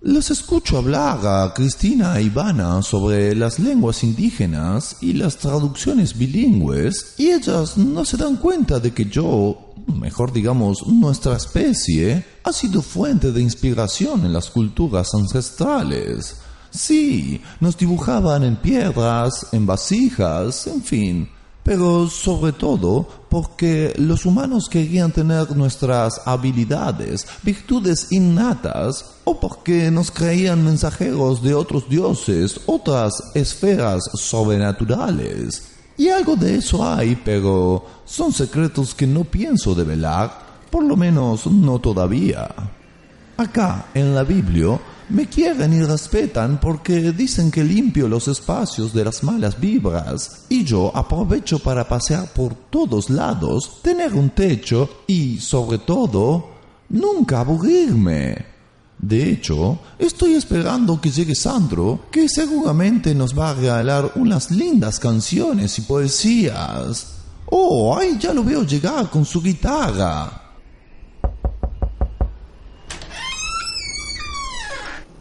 Los 0.00 0.30
escucho 0.32 0.78
hablar 0.78 1.20
a 1.24 1.54
Cristina 1.54 2.18
e 2.18 2.22
Ivana 2.24 2.82
sobre 2.82 3.36
las 3.36 3.60
lenguas 3.60 4.02
indígenas 4.02 4.96
y 5.00 5.12
las 5.12 5.36
traducciones 5.36 6.18
bilingües 6.18 7.14
y 7.16 7.30
ellas 7.30 7.76
no 7.76 8.04
se 8.04 8.16
dan 8.16 8.38
cuenta 8.38 8.80
de 8.80 8.92
que 8.92 9.04
yo, 9.04 9.72
mejor 9.86 10.32
digamos, 10.32 10.84
nuestra 10.88 11.36
especie, 11.36 12.24
ha 12.46 12.52
sido 12.52 12.80
fuente 12.80 13.32
de 13.32 13.42
inspiración 13.42 14.24
en 14.24 14.32
las 14.32 14.50
culturas 14.50 15.12
ancestrales. 15.14 16.36
Sí, 16.70 17.42
nos 17.58 17.76
dibujaban 17.76 18.44
en 18.44 18.54
piedras, 18.54 19.48
en 19.50 19.66
vasijas, 19.66 20.68
en 20.68 20.80
fin, 20.80 21.28
pero 21.64 22.08
sobre 22.08 22.52
todo 22.52 23.08
porque 23.28 23.92
los 23.98 24.24
humanos 24.24 24.68
querían 24.70 25.10
tener 25.10 25.56
nuestras 25.56 26.20
habilidades, 26.24 27.26
virtudes 27.42 28.12
innatas, 28.12 29.04
o 29.24 29.40
porque 29.40 29.90
nos 29.90 30.12
creían 30.12 30.64
mensajeros 30.64 31.42
de 31.42 31.52
otros 31.52 31.88
dioses, 31.88 32.60
otras 32.66 33.12
esferas 33.34 34.04
sobrenaturales. 34.14 35.72
Y 35.98 36.10
algo 36.10 36.36
de 36.36 36.58
eso 36.58 36.86
hay, 36.86 37.16
pero 37.16 37.84
son 38.04 38.32
secretos 38.32 38.94
que 38.94 39.08
no 39.08 39.24
pienso 39.24 39.74
develar, 39.74 40.45
por 40.70 40.84
lo 40.84 40.96
menos 40.96 41.46
no 41.46 41.78
todavía. 41.78 42.48
Acá, 43.36 43.86
en 43.94 44.14
la 44.14 44.22
Biblia, 44.22 44.78
me 45.08 45.28
quieren 45.28 45.72
y 45.72 45.82
respetan 45.84 46.58
porque 46.58 47.12
dicen 47.12 47.50
que 47.50 47.62
limpio 47.62 48.08
los 48.08 48.26
espacios 48.28 48.92
de 48.92 49.04
las 49.04 49.22
malas 49.22 49.60
vibras 49.60 50.46
y 50.48 50.64
yo 50.64 50.90
aprovecho 50.94 51.58
para 51.60 51.86
pasear 51.86 52.32
por 52.32 52.54
todos 52.70 53.10
lados, 53.10 53.80
tener 53.82 54.14
un 54.14 54.30
techo 54.30 55.02
y, 55.06 55.38
sobre 55.38 55.78
todo, 55.78 56.48
nunca 56.88 57.40
aburrirme. 57.40 58.56
De 58.98 59.30
hecho, 59.30 59.78
estoy 59.98 60.34
esperando 60.34 61.00
que 61.00 61.10
llegue 61.10 61.34
Sandro, 61.34 62.06
que 62.10 62.28
seguramente 62.28 63.14
nos 63.14 63.38
va 63.38 63.50
a 63.50 63.54
regalar 63.54 64.12
unas 64.16 64.50
lindas 64.50 64.98
canciones 64.98 65.78
y 65.78 65.82
poesías. 65.82 67.12
Oh, 67.46 67.96
ahí 67.96 68.16
ya 68.18 68.32
lo 68.32 68.42
veo 68.42 68.62
llegar 68.64 69.08
con 69.10 69.24
su 69.24 69.42
guitarra. 69.42 70.45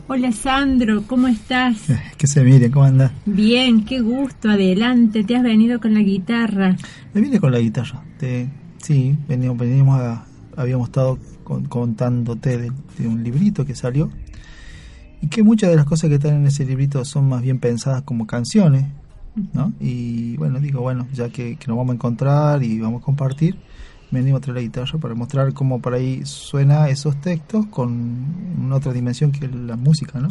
Hola 0.08 0.32
Sandro, 0.32 1.04
¿cómo 1.08 1.28
estás? 1.28 1.84
Que 2.18 2.28
se 2.28 2.44
mire, 2.44 2.70
¿cómo 2.72 2.86
anda? 2.86 3.12
Bien, 3.26 3.84
qué 3.86 4.00
gusto, 4.02 4.50
adelante, 4.50 5.24
te 5.24 5.36
has 5.36 5.44
venido 5.44 5.80
con 5.80 5.94
la 5.94 6.02
guitarra. 6.02 6.76
Me 7.14 7.22
vine 7.22 7.40
con 7.40 7.52
la 7.52 7.60
guitarra. 7.60 8.04
Te, 8.20 8.48
sí, 8.82 9.18
veníamos, 9.28 9.58
veníamos 9.58 10.00
a- 10.00 10.26
habíamos 10.56 10.88
estado 10.90 11.18
con- 11.44 11.66
contándote 11.66 12.58
de, 12.58 12.72
de 12.98 13.08
un 13.08 13.24
librito 13.24 13.66
que 13.66 13.76
salió 13.76 14.10
y 15.22 15.28
que 15.28 15.44
muchas 15.44 15.70
de 15.72 15.76
las 15.76 15.86
cosas 15.86 16.10
que 16.10 16.16
están 16.16 16.36
en 16.36 16.46
ese 16.48 16.66
librito 16.66 17.04
son 17.04 17.28
más 17.28 17.42
bien 17.42 17.60
pensadas 17.60 18.04
como 18.04 18.26
canciones, 18.28 18.86
¿no? 19.54 19.74
Y 19.82 20.38
bueno, 20.38 20.60
digo, 20.60 20.82
bueno, 20.82 21.08
ya 21.14 21.30
que, 21.30 21.58
que 21.58 21.68
nos 21.68 21.78
vamos 21.78 21.92
a 21.92 21.96
encontrar 21.96 22.64
y 22.64 22.80
vamos 22.80 23.02
a 23.02 23.06
compartir, 23.06 23.58
me 24.12 24.20
venimos 24.20 24.40
a 24.40 24.42
traer 24.42 24.56
la 24.56 24.62
guitarra 24.62 25.00
para 25.00 25.16
mostrar 25.16 25.54
cómo 25.54 25.82
por 25.82 25.94
ahí 25.94 26.26
suena 26.26 26.90
esos 26.90 27.20
textos 27.22 27.66
con 27.68 28.26
una 28.60 28.76
otra 28.76 28.94
dimensión 28.94 29.32
que 29.32 29.48
la 29.48 29.76
música, 29.76 30.20
¿no? 30.20 30.30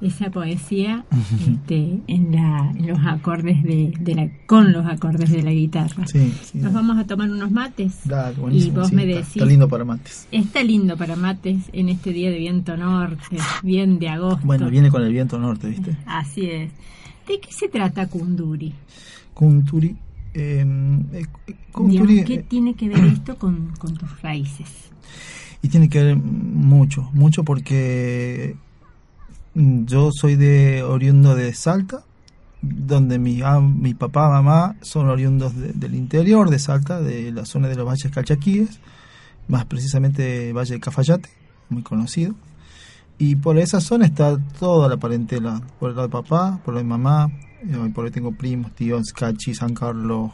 esa 0.00 0.30
poesía 0.30 1.04
este, 1.48 2.00
en, 2.06 2.32
la, 2.32 2.72
los 2.78 2.98
acordes 3.06 3.62
de, 3.62 3.94
de, 3.98 4.14
la 4.14 4.30
con 4.46 4.72
los 4.72 4.86
acordes 4.86 5.30
de 5.30 5.42
la 5.42 5.52
guitarra. 5.52 6.06
Sí, 6.06 6.32
Nos 6.54 6.72
vamos 6.72 6.98
a 6.98 7.04
tomar 7.04 7.30
unos 7.30 7.50
mates. 7.50 8.00
Dale, 8.04 8.36
y 8.50 8.70
vos 8.70 8.92
me 8.92 9.06
decís. 9.06 9.36
Está, 9.36 9.46
lindo 9.46 9.68
para 9.68 9.84
mates. 9.84 10.28
Está 10.30 10.62
lindo 10.62 10.96
para 10.96 11.16
mates 11.16 11.70
en 11.72 11.88
este 11.88 12.12
día 12.12 12.30
de 12.30 12.38
viento 12.38 12.76
norte, 12.76 13.38
bien 13.62 13.98
de 13.98 14.08
agosto. 14.08 14.46
Bueno, 14.46 14.68
viene 14.70 14.90
con 14.90 15.02
el 15.02 15.12
viento 15.12 15.38
norte, 15.38 15.68
¿viste? 15.68 15.96
Así 16.06 16.46
es. 16.50 16.72
¿De 17.26 17.40
qué 17.40 17.50
se 17.50 17.68
trata 17.68 18.06
Kunduri? 18.06 18.72
Kunduri. 19.34 19.96
Eh, 20.38 21.26
Kunduri 21.72 22.22
¿Qué 22.24 22.34
eh, 22.34 22.46
tiene 22.46 22.74
que 22.74 22.90
ver 22.90 23.02
esto 23.04 23.38
con, 23.38 23.72
con 23.78 23.96
tus 23.96 24.20
raíces? 24.20 24.68
Y 25.62 25.68
tiene 25.68 25.88
que 25.88 26.02
ver 26.02 26.16
mucho, 26.16 27.10
mucho 27.14 27.42
porque 27.42 28.54
yo 29.54 30.10
soy 30.12 30.36
de 30.36 30.82
oriundo 30.82 31.34
de 31.34 31.54
Salta, 31.54 32.04
donde 32.60 33.18
mi, 33.18 33.40
mi 33.78 33.94
papá, 33.94 34.28
mamá 34.28 34.76
son 34.82 35.08
oriundos 35.08 35.54
del 35.56 35.94
interior 35.94 36.50
de 36.50 36.58
Salta, 36.58 37.00
de 37.00 37.32
la 37.32 37.46
zona 37.46 37.68
de 37.68 37.76
los 37.76 37.86
valles 37.86 38.12
calchaquíes, 38.12 38.80
más 39.48 39.64
precisamente 39.64 40.52
Valle 40.52 40.74
de 40.74 40.80
Cafayate, 40.80 41.30
muy 41.70 41.82
conocido. 41.82 42.34
Y 43.18 43.36
por 43.36 43.58
esa 43.58 43.80
zona 43.80 44.06
está 44.06 44.38
toda 44.58 44.88
la 44.88 44.96
parentela, 44.96 45.62
por 45.78 45.90
el 45.90 45.96
lado 45.96 46.08
de 46.08 46.12
papá, 46.12 46.60
por 46.64 46.74
el 46.74 46.76
lado 46.76 46.84
de 46.84 46.88
mamá, 46.88 47.32
y 47.62 47.88
por 47.90 48.04
ahí 48.04 48.10
tengo 48.10 48.32
primos, 48.32 48.72
tíos, 48.74 49.12
Cachi, 49.12 49.54
San 49.54 49.74
Carlos, 49.74 50.30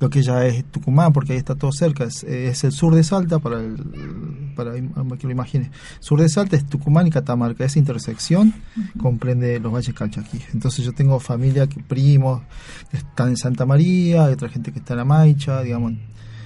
lo 0.00 0.10
que 0.10 0.22
ya 0.22 0.44
es 0.44 0.64
Tucumán, 0.66 1.12
porque 1.12 1.32
ahí 1.32 1.38
está 1.38 1.54
todo 1.54 1.72
cerca, 1.72 2.04
es, 2.04 2.22
es 2.22 2.62
el 2.64 2.72
sur 2.72 2.94
de 2.94 3.02
Salta, 3.02 3.38
para, 3.38 3.58
el, 3.60 4.52
para 4.54 4.72
que 4.72 5.26
lo 5.26 5.30
imagine. 5.30 5.70
Sur 5.98 6.20
de 6.20 6.28
Salta 6.28 6.56
es 6.56 6.66
Tucumán 6.66 7.06
y 7.06 7.10
Catamarca, 7.10 7.64
esa 7.64 7.78
intersección 7.78 8.54
comprende 9.00 9.58
los 9.58 9.72
valles 9.72 9.94
calchaquíes. 9.94 10.54
Entonces 10.54 10.84
yo 10.84 10.92
tengo 10.92 11.18
familia, 11.18 11.66
que 11.66 11.82
primos, 11.82 12.42
que 12.90 12.98
están 12.98 13.30
en 13.30 13.36
Santa 13.36 13.66
María, 13.66 14.26
hay 14.26 14.34
otra 14.34 14.48
gente 14.48 14.72
que 14.72 14.78
está 14.78 14.94
en 14.94 14.98
La 14.98 15.04
Maicha, 15.04 15.62
digamos, 15.62 15.94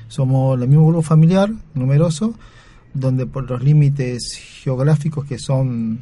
somos 0.09 0.61
el 0.61 0.69
mismo 0.69 0.87
grupo 0.87 1.03
familiar, 1.03 1.51
numeroso, 1.75 2.35
donde 2.95 3.27
por 3.27 3.49
los 3.49 3.63
límites 3.63 4.35
geográficos 4.63 5.25
que 5.25 5.39
son 5.39 6.01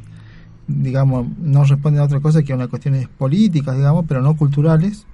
digamos, 0.67 1.27
no 1.39 1.65
responden 1.65 2.01
a 2.01 2.05
otra 2.05 2.21
cosa 2.21 2.43
que 2.43 2.53
a 2.53 2.57
unas 2.57 2.69
cuestiones 2.69 3.09
políticas, 3.09 3.77
digamos, 3.77 4.05
pero 4.07 4.23
no 4.23 4.37
culturales, 4.37 5.07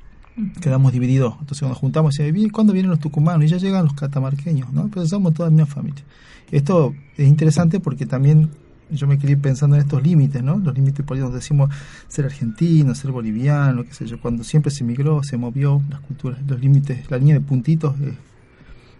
quedamos 0.61 0.93
divididos. 0.93 1.35
Entonces 1.41 1.61
cuando 1.61 1.79
juntamos, 1.79 2.19
y 2.19 2.51
¿cuándo 2.51 2.73
vienen 2.73 2.91
los 2.91 3.01
tucumanos? 3.01 3.45
Y 3.45 3.49
ya 3.49 3.57
llegan 3.57 3.85
los 3.85 3.95
catamarqueños, 3.95 4.73
¿no? 4.73 4.89
Pero 4.93 5.07
somos 5.07 5.35
toda 5.35 5.51
mi 5.51 5.65
familia. 5.65 6.05
Esto 6.51 6.95
es 7.17 7.27
interesante 7.27 7.81
porque 7.81 8.07
también 8.07 8.51
yo 8.91 9.07
me 9.07 9.19
quería 9.19 9.33
ir 9.35 9.43
pensando 9.43 9.77
en 9.77 9.83
estos 9.83 10.03
límites, 10.03 10.43
¿no? 10.43 10.59
Los 10.59 10.75
límites 10.75 11.05
políticos, 11.05 11.35
decimos 11.35 11.71
ser 12.07 12.27
argentino, 12.27 12.95
ser 12.95 13.11
boliviano, 13.11 13.85
qué 13.85 13.93
sé 13.93 14.07
yo, 14.07 14.21
cuando 14.21 14.45
siempre 14.45 14.71
se 14.71 14.85
migró, 14.85 15.23
se 15.25 15.37
movió, 15.37 15.83
las 15.91 16.01
culturas, 16.01 16.39
los 16.47 16.61
límites, 16.61 17.11
la 17.11 17.19
línea 17.19 17.35
de 17.35 17.41
puntitos 17.41 17.99
eh, 18.01 18.15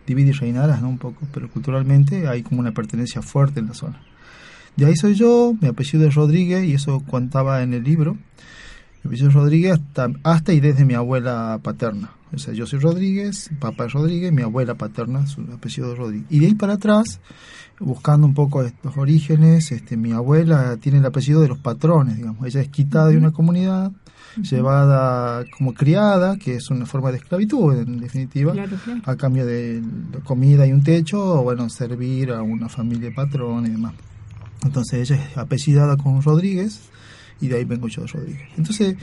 divide 0.07 0.31
y 0.31 0.33
reinarás, 0.33 0.81
¿no? 0.81 0.89
Un 0.89 0.99
poco, 0.99 1.27
pero 1.33 1.51
culturalmente 1.51 2.29
hay 2.29 2.43
como 2.43 2.61
una 2.61 2.73
pertenencia 2.73 3.23
fuerte 3.23 3.61
en 3.61 3.67
la 3.67 3.75
zona. 3.75 4.01
De 4.77 4.87
ahí 4.87 4.97
soy 4.97 5.15
yo, 5.15 5.55
mi 5.61 5.69
apellido 5.69 6.07
es 6.07 6.15
Rodríguez 6.15 6.65
y 6.65 6.75
eso 6.75 7.01
contaba 7.01 7.63
en 7.63 7.75
el 7.75 7.83
libro. 7.83 8.15
Mi 9.03 9.09
apellido 9.09 9.29
es 9.29 9.35
Rodríguez 9.35 9.73
hasta, 9.73 10.11
hasta 10.23 10.53
y 10.53 10.61
desde 10.61 10.85
mi 10.85 10.95
abuela 10.95 11.59
paterna. 11.63 12.16
O 12.35 12.39
sea, 12.39 12.53
yo 12.53 12.67
soy 12.67 12.81
Rodríguez, 12.81 13.51
papá 13.61 13.87
es 13.87 13.93
Rodríguez, 13.93 14.33
mi 14.33 14.43
abuela 14.43 14.75
paterna, 14.75 15.27
su 15.27 15.43
apellido 15.43 15.93
es 15.93 15.99
Rodríguez. 15.99 16.27
Y 16.29 16.41
de 16.41 16.47
ahí 16.47 16.55
para 16.55 16.75
atrás, 16.75 17.21
buscando 17.79 18.27
un 18.27 18.35
poco 18.35 18.63
estos 18.63 18.97
orígenes, 18.97 19.71
este, 19.71 19.97
mi 19.97 20.13
abuela 20.13 20.77
tiene 20.79 20.99
el 20.99 21.07
apellido 21.07 21.41
de 21.41 21.49
los 21.49 21.59
patrones, 21.59 22.17
digamos. 22.17 22.45
Ella 22.47 22.61
es 22.61 22.69
quitada 22.69 23.09
de 23.09 23.17
una 23.17 23.31
comunidad, 23.31 23.93
llevada 24.43 25.45
como 25.57 25.73
criada, 25.73 26.37
que 26.37 26.57
es 26.57 26.69
una 26.71 26.85
forma 26.85 27.11
de 27.11 27.19
esclavitud 27.19 27.75
en 27.79 28.01
definitiva, 28.01 28.55
a 29.05 29.17
cambio 29.17 29.47
de 29.47 29.83
comida 30.25 30.67
y 30.67 30.73
un 30.73 30.83
techo, 30.83 31.41
o 31.41 31.43
bueno, 31.43 31.71
servir 31.71 32.33
a 32.33 32.43
una 32.43 32.69
familia 32.69 33.09
de 33.11 33.15
patrones 33.15 33.71
y 33.71 33.73
demás. 33.73 33.95
Entonces 34.65 35.11
ella 35.11 35.23
es 35.23 35.37
apellidada 35.37 35.97
con 35.97 36.21
Rodríguez 36.23 36.81
y 37.41 37.49
de 37.49 37.57
ahí 37.57 37.65
vengo 37.65 37.89
yo 37.89 38.03
de 38.03 38.09
Rodríguez. 38.09 38.49
Entonces 38.57 38.97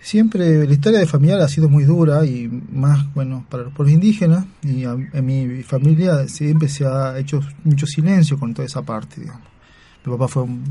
siempre 0.00 0.66
la 0.66 0.72
historia 0.72 0.98
de 0.98 1.06
familiar 1.06 1.40
ha 1.40 1.48
sido 1.48 1.68
muy 1.68 1.84
dura 1.84 2.24
y 2.24 2.48
más, 2.72 3.12
bueno, 3.14 3.44
para 3.48 3.64
los 3.64 3.72
pueblos 3.72 3.94
indígenas 3.94 4.44
y 4.62 4.84
en 4.84 5.26
mi 5.26 5.62
familia 5.62 6.28
siempre 6.28 6.68
se 6.68 6.86
ha 6.86 7.18
hecho 7.18 7.40
mucho 7.64 7.86
silencio 7.86 8.38
con 8.38 8.54
toda 8.54 8.66
esa 8.66 8.82
parte, 8.82 9.20
digamos. 9.20 9.56
Mi 10.04 10.12
papá 10.12 10.28
fue 10.28 10.44
un, 10.44 10.62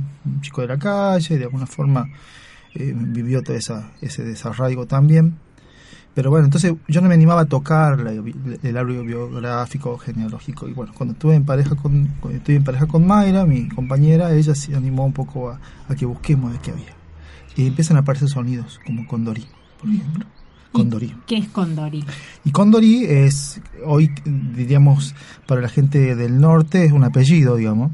chico 0.42 0.62
de 0.62 0.68
la 0.68 0.78
calle, 0.78 1.38
de 1.38 1.44
alguna 1.44 1.66
forma 1.66 2.08
eh, 2.74 2.94
vivió 2.96 3.44
todo 3.44 3.58
esa, 3.58 3.92
ese 4.00 4.24
desarraigo 4.24 4.86
también. 4.86 5.38
Pero 6.14 6.30
bueno, 6.30 6.46
entonces 6.46 6.74
yo 6.88 7.02
no 7.02 7.10
me 7.10 7.14
animaba 7.14 7.42
a 7.42 7.46
tocar 7.46 8.00
el 8.00 8.78
árbol 8.78 9.06
biográfico, 9.06 9.98
genealógico. 9.98 10.70
Y 10.70 10.72
bueno, 10.72 10.94
cuando 10.96 11.12
estuve 11.12 11.36
en 11.36 11.44
pareja 11.44 11.76
con, 11.76 12.10
estuve 12.32 12.56
en 12.56 12.64
pareja 12.64 12.88
con 12.88 13.06
Mayra, 13.06 13.46
mi 13.46 13.68
compañera, 13.68 14.34
ella 14.34 14.56
se 14.56 14.74
animó 14.74 15.06
un 15.06 15.12
poco 15.12 15.50
a, 15.50 15.60
que 15.96 16.06
busquemos 16.06 16.54
de 16.54 16.60
qué 16.60 16.72
había. 16.72 16.95
Y 17.56 17.68
empiezan 17.68 17.98
a 17.98 18.02
aparecer 18.02 18.30
sonidos, 18.30 18.80
como 18.86 19.08
condorí, 19.08 19.46
por 19.80 19.90
ejemplo. 19.90 20.26
Condorí. 20.72 21.16
¿Qué 21.26 21.38
es 21.38 21.48
condorí? 21.48 22.04
Y 22.44 22.52
condorí 22.52 23.06
es, 23.06 23.62
hoy 23.86 24.12
diríamos, 24.26 25.16
para 25.48 25.62
la 25.62 25.70
gente 25.70 26.16
del 26.16 26.42
norte, 26.42 26.84
es 26.84 26.92
un 26.92 27.06
apellido, 27.06 27.56
digamos. 27.56 27.92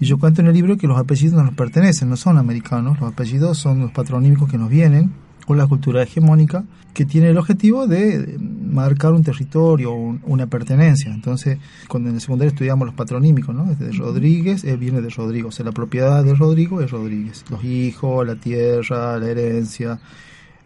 Y 0.00 0.06
yo 0.06 0.18
cuento 0.18 0.40
en 0.40 0.46
el 0.46 0.54
libro 0.54 0.78
que 0.78 0.86
los 0.86 0.98
apellidos 0.98 1.34
no 1.34 1.44
nos 1.44 1.54
pertenecen, 1.54 2.08
no 2.08 2.16
son 2.16 2.38
americanos, 2.38 2.98
los 3.00 3.12
apellidos 3.12 3.58
son 3.58 3.80
los 3.80 3.92
patronímicos 3.92 4.50
que 4.50 4.56
nos 4.56 4.70
vienen 4.70 5.12
con 5.46 5.58
la 5.58 5.66
cultura 5.66 6.02
hegemónica 6.02 6.64
que 6.96 7.04
tiene 7.04 7.28
el 7.28 7.36
objetivo 7.36 7.86
de 7.86 8.38
marcar 8.38 9.12
un 9.12 9.22
territorio, 9.22 9.92
una 9.92 10.46
pertenencia. 10.46 11.12
Entonces, 11.12 11.58
cuando 11.88 12.08
en 12.08 12.14
el 12.14 12.22
secundario 12.22 12.48
estudiamos 12.48 12.86
los 12.86 12.94
patronímicos, 12.94 13.54
¿no? 13.54 13.66
De 13.66 13.92
Rodríguez 13.92 14.64
viene 14.78 15.02
de 15.02 15.10
Rodrigo, 15.10 15.50
o 15.50 15.52
sea, 15.52 15.66
la 15.66 15.72
propiedad 15.72 16.24
de 16.24 16.34
Rodrigo 16.34 16.80
es 16.80 16.90
Rodríguez. 16.90 17.44
Los 17.50 17.62
hijos, 17.64 18.26
la 18.26 18.36
tierra, 18.36 19.18
la 19.18 19.26
herencia, 19.28 20.00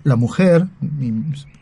la 0.04 0.14
mujer, 0.14 0.68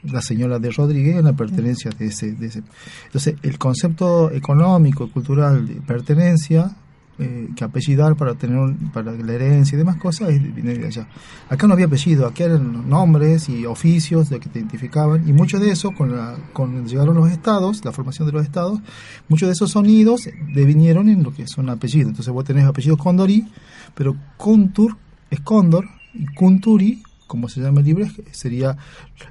la 0.02 0.20
señora 0.20 0.58
de 0.58 0.70
Rodríguez, 0.70 1.16
es 1.16 1.24
la 1.24 1.32
pertenencia 1.32 1.90
de 1.98 2.04
ese, 2.04 2.32
de 2.32 2.48
ese. 2.48 2.62
Entonces, 3.06 3.36
el 3.42 3.56
concepto 3.56 4.30
económico 4.30 5.06
y 5.06 5.08
cultural 5.08 5.66
de 5.66 5.76
pertenencia 5.76 6.76
eh, 7.18 7.48
que 7.56 7.64
apellidar 7.64 8.16
para 8.16 8.34
tener 8.34 8.74
para 8.92 9.12
la 9.12 9.32
herencia 9.32 9.76
y 9.76 9.78
demás 9.78 9.96
cosas 9.96 10.28
viene 10.28 10.74
de 10.74 10.86
allá. 10.86 11.08
Acá 11.48 11.66
no 11.66 11.74
había 11.74 11.86
apellido, 11.86 12.26
aquí 12.26 12.42
eran 12.42 12.88
nombres 12.88 13.48
y 13.48 13.66
oficios 13.66 14.28
de 14.30 14.40
que 14.40 14.48
te 14.48 14.58
identificaban 14.58 15.28
y 15.28 15.32
mucho 15.32 15.58
de 15.58 15.70
eso 15.70 15.92
con 15.92 16.16
la 16.16 16.36
con 16.52 16.86
llegaron 16.86 17.16
los 17.16 17.30
estados, 17.30 17.84
la 17.84 17.92
formación 17.92 18.26
de 18.26 18.32
los 18.32 18.44
estados, 18.44 18.80
muchos 19.28 19.48
de 19.48 19.52
esos 19.52 19.72
sonidos 19.72 20.28
devinieron 20.54 21.08
en 21.08 21.22
lo 21.22 21.32
que 21.32 21.46
son 21.46 21.68
apellidos. 21.70 22.10
Entonces 22.10 22.32
vos 22.32 22.44
tenés 22.44 22.64
apellido 22.64 22.96
Condori, 22.96 23.46
pero 23.94 24.16
Contur 24.36 24.96
es 25.30 25.40
Cóndor 25.40 25.86
y 26.14 26.26
Kunturi, 26.26 27.02
como 27.26 27.48
se 27.48 27.60
llama 27.60 27.80
el 27.80 27.86
libro, 27.86 28.06
sería 28.30 28.76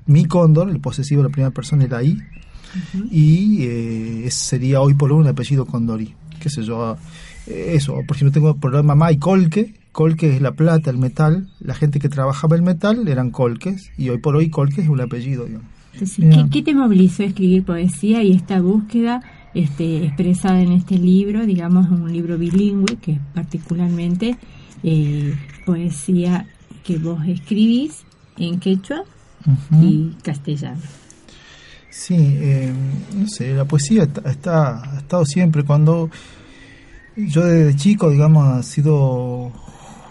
mi 0.05 0.25
Cóndor, 0.25 0.69
el 0.69 0.79
posesivo 0.79 1.21
de 1.21 1.29
la 1.29 1.33
primera 1.33 1.51
persona 1.51 1.85
era 1.85 2.03
I. 2.03 2.17
Y 3.09 3.63
eh, 3.63 4.27
sería 4.29 4.81
hoy 4.81 4.93
por 4.93 5.11
hoy 5.11 5.19
un 5.19 5.27
apellido 5.27 5.65
Condori. 5.65 6.13
Qué 6.39 6.49
sé 6.49 6.63
yo, 6.63 6.97
eso, 7.47 7.95
por 8.07 8.15
ejemplo, 8.15 8.31
tengo 8.31 8.55
por 8.57 8.83
mamá 8.83 9.11
y 9.11 9.17
colque, 9.17 9.73
colque 9.91 10.35
es 10.35 10.41
la 10.41 10.51
plata, 10.51 10.89
el 10.89 10.97
metal, 10.97 11.49
la 11.59 11.73
gente 11.73 11.99
que 11.99 12.09
trabajaba 12.09 12.55
el 12.55 12.61
metal 12.61 13.07
eran 13.07 13.31
colques, 13.31 13.91
y 13.97 14.09
hoy 14.09 14.19
por 14.19 14.35
hoy 14.35 14.49
colque 14.49 14.81
es 14.81 14.89
un 14.89 15.01
apellido. 15.01 15.47
¿qué, 16.51 16.61
te 16.61 16.75
movilizó 16.75 17.23
a 17.23 17.27
escribir 17.27 17.63
poesía 17.63 18.21
y 18.21 18.33
esta 18.33 18.61
búsqueda 18.61 19.21
este, 19.53 20.05
expresada 20.05 20.61
en 20.61 20.73
este 20.73 20.97
libro, 20.97 21.45
digamos, 21.45 21.89
un 21.89 22.11
libro 22.11 22.37
bilingüe, 22.37 22.97
que 22.97 23.13
es 23.13 23.19
particularmente 23.33 24.37
eh, 24.83 25.35
poesía 25.65 26.45
que 26.83 26.97
vos 26.97 27.25
escribís 27.25 28.03
en 28.37 28.59
quechua 28.59 29.03
y 29.81 30.11
castellano? 30.21 30.81
Sí, 31.97 32.15
eh, 32.15 32.71
no 33.15 33.27
sé, 33.27 33.55
la 33.55 33.65
poesía 33.65 34.03
está, 34.03 34.83
ha 34.83 34.97
estado 34.99 35.25
siempre 35.25 35.63
cuando 35.63 36.11
yo 37.15 37.43
desde 37.43 37.75
chico, 37.75 38.11
digamos, 38.11 38.47
ha 38.47 38.61
sido 38.61 39.51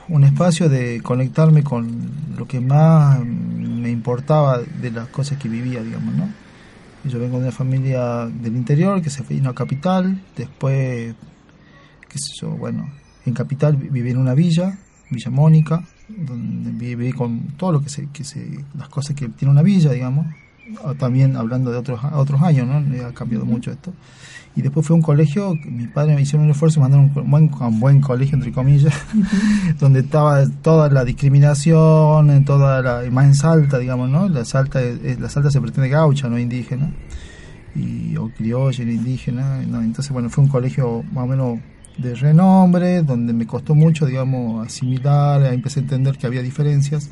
un 0.09 0.25
espacio 0.25 0.68
de 0.68 1.01
conectarme 1.01 1.62
con 1.62 2.11
lo 2.37 2.44
que 2.49 2.59
más 2.59 3.25
me 3.25 3.88
importaba 3.88 4.59
de 4.59 4.90
las 4.90 5.07
cosas 5.09 5.38
que 5.38 5.49
vivía, 5.49 5.81
digamos, 5.81 6.12
¿no? 6.12 6.29
Yo 7.05 7.20
vengo 7.20 7.37
de 7.37 7.44
una 7.44 7.53
familia 7.53 8.27
del 8.27 8.57
interior 8.57 9.01
que 9.01 9.09
se 9.09 9.22
vino 9.22 9.51
a 9.51 9.55
Capital, 9.55 10.20
después, 10.37 11.14
qué 12.09 12.18
sé 12.18 12.33
yo, 12.40 12.51
bueno, 12.51 12.90
en 13.25 13.33
Capital 13.33 13.77
viví 13.77 14.11
en 14.11 14.18
una 14.18 14.35
villa, 14.35 14.77
Villa 15.09 15.31
Mónica, 15.31 15.85
donde 16.09 16.72
viví 16.72 17.12
con 17.12 17.42
todo 17.57 17.70
lo 17.70 17.81
que 17.81 17.90
se, 17.90 18.09
que 18.09 18.25
se 18.25 18.64
las 18.77 18.88
cosas 18.88 19.14
que 19.14 19.29
tiene 19.29 19.53
una 19.53 19.62
villa, 19.62 19.92
digamos, 19.92 20.27
también 20.98 21.37
hablando 21.37 21.70
de 21.70 21.79
otros 21.79 22.00
otros 22.12 22.42
años, 22.42 22.66
¿no? 22.66 23.07
Ha 23.07 23.12
cambiado 23.12 23.44
mucho 23.44 23.70
esto. 23.70 23.92
Y 24.57 24.62
después 24.62 24.87
fue 24.87 24.96
un 24.96 25.02
colegio, 25.02 25.52
que 25.62 25.70
mi 25.70 25.87
padre 25.87 26.14
me 26.14 26.22
hicieron 26.22 26.46
un 26.46 26.52
esfuerzo, 26.52 26.81
me 26.81 26.88
mandaron 26.88 27.12
un 27.14 27.31
buen, 27.31 27.50
un 27.61 27.79
buen 27.79 28.00
colegio, 28.00 28.37
entre 28.37 28.52
comillas, 28.52 28.94
donde 29.79 30.00
estaba 30.00 30.46
toda 30.62 30.88
la 30.88 31.05
discriminación, 31.05 32.42
toda 32.46 32.81
la, 32.81 33.11
más 33.11 33.26
en 33.26 33.35
Salta, 33.35 33.79
digamos, 33.79 34.09
¿no? 34.09 34.31
La 34.31 34.46
Salta, 34.46 34.81
la 34.81 35.29
Salta 35.29 35.50
se 35.50 35.61
pretende 35.61 35.90
gaucha, 35.90 36.31
no 36.31 36.38
indígena, 36.38 36.90
y, 37.74 38.16
o 38.16 38.31
criolla, 38.31 38.83
no 38.83 38.92
indígena, 38.92 39.61
¿no? 39.68 39.83
Entonces, 39.83 40.11
bueno, 40.11 40.31
fue 40.31 40.44
un 40.44 40.48
colegio 40.48 41.05
más 41.12 41.24
o 41.24 41.26
menos 41.26 41.59
de 41.98 42.14
renombre, 42.14 43.02
donde 43.02 43.35
me 43.35 43.46
costó 43.46 43.74
mucho, 43.74 44.07
digamos, 44.07 44.66
asimilar, 44.66 45.52
empecé 45.52 45.81
a 45.81 45.83
entender 45.83 46.16
que 46.16 46.26
había 46.26 46.40
diferencias. 46.40 47.11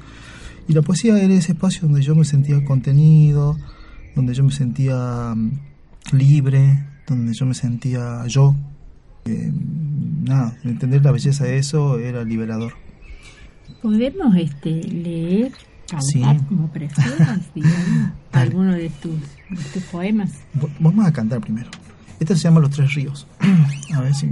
Y 0.67 0.73
la 0.73 0.83
poesía 0.83 1.19
era 1.23 1.35
ese 1.35 1.53
espacio 1.53 1.83
donde 1.83 2.03
yo 2.03 2.15
me 2.15 2.25
sentía 2.25 2.65
contenido, 2.65 3.57
donde 4.15 4.35
yo 4.35 4.45
me 4.45 4.53
sentía 4.53 5.35
mm, 5.35 5.51
libre, 6.13 6.87
donde 7.07 7.35
yo 7.35 7.47
me 7.47 7.55
sentía 7.55 8.27
yo. 8.27 8.55
Eh, 9.27 9.53
nada, 10.23 10.57
entender 10.65 11.05
la 11.05 11.13
belleza 11.13 11.45
de 11.45 11.59
eso 11.59 11.99
era 11.99 12.25
liberador. 12.25 12.75
¿Podemos 13.83 14.35
este, 14.37 14.71
leer, 14.71 15.53
cantar 15.89 16.37
Sí. 16.39 16.45
como 16.49 16.69
prefieras, 16.69 17.41
digamos, 17.55 18.13
alguno 18.33 18.73
de 18.73 18.91
tus, 18.91 19.21
de 19.51 19.65
tus 19.73 19.83
poemas? 19.85 20.33
Vamos 20.81 21.07
a 21.07 21.13
cantar 21.13 21.41
primero. 21.41 21.71
Este 22.21 22.35
se 22.37 22.43
llama 22.43 22.61
Los 22.61 22.71
Tres 22.71 22.95
Ríos. 22.95 23.27
a 23.95 24.01
ver 24.01 24.15
si... 24.15 24.29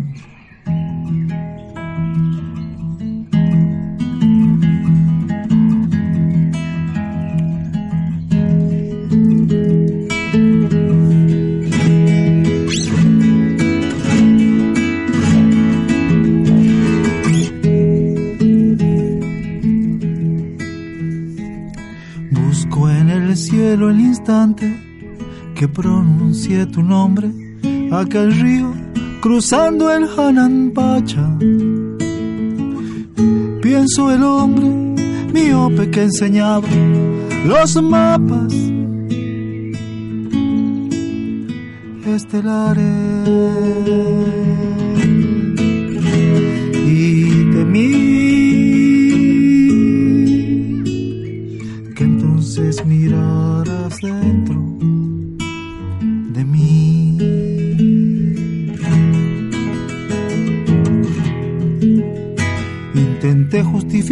que 24.24 25.66
pronuncie 25.66 26.64
tu 26.66 26.82
nombre, 26.82 27.28
aquel 27.90 28.32
río 28.32 28.72
cruzando 29.20 29.90
el 29.92 30.04
Hananpacha. 30.16 31.28
Pienso 33.60 34.12
el 34.12 34.22
hombre 34.22 34.68
miope 35.32 35.90
que 35.90 36.02
enseñaba 36.04 36.68
los 37.44 37.82
mapas 37.82 38.54
estelares 42.06 42.84
y 46.86 47.50
temí 47.52 48.11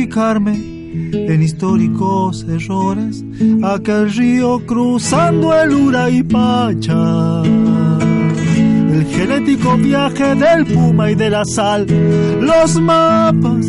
en 0.03 1.43
históricos 1.43 2.47
errores, 2.49 3.23
aquel 3.63 4.11
río 4.13 4.65
cruzando 4.67 5.55
el 5.55 5.75
Uraipacha. 5.75 7.43
El 7.45 9.05
genético 9.07 9.77
viaje 9.77 10.35
del 10.35 10.65
puma 10.67 11.11
y 11.11 11.15
de 11.15 11.31
la 11.31 11.45
sal, 11.45 11.87
los 12.41 12.81
mapas 12.81 13.67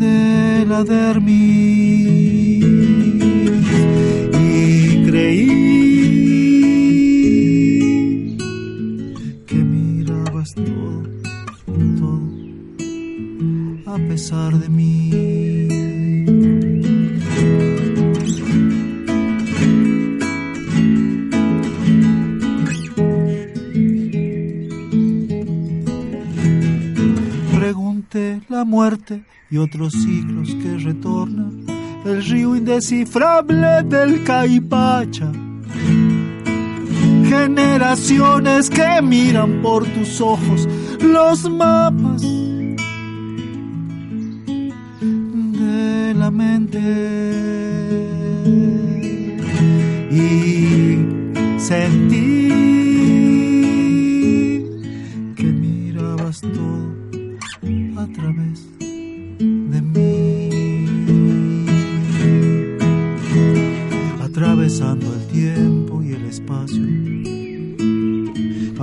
de 0.00 0.66
la 0.68 0.84
dermis 0.84 1.77
y 29.50 29.56
otros 29.56 29.92
ciclos 29.92 30.54
que 30.54 30.76
retornan, 30.78 31.64
el 32.04 32.24
río 32.24 32.54
indescifrable 32.56 33.82
del 33.84 34.22
Caipacha. 34.24 35.32
Generaciones 37.28 38.68
que 38.70 39.02
miran 39.02 39.62
por 39.62 39.86
tus 39.86 40.20
ojos 40.20 40.68
los 41.00 41.48
mapas 41.50 42.22
de 45.00 46.14
la 46.14 46.30
mente 46.30 46.78
y 50.10 51.58
sentí 51.58 52.37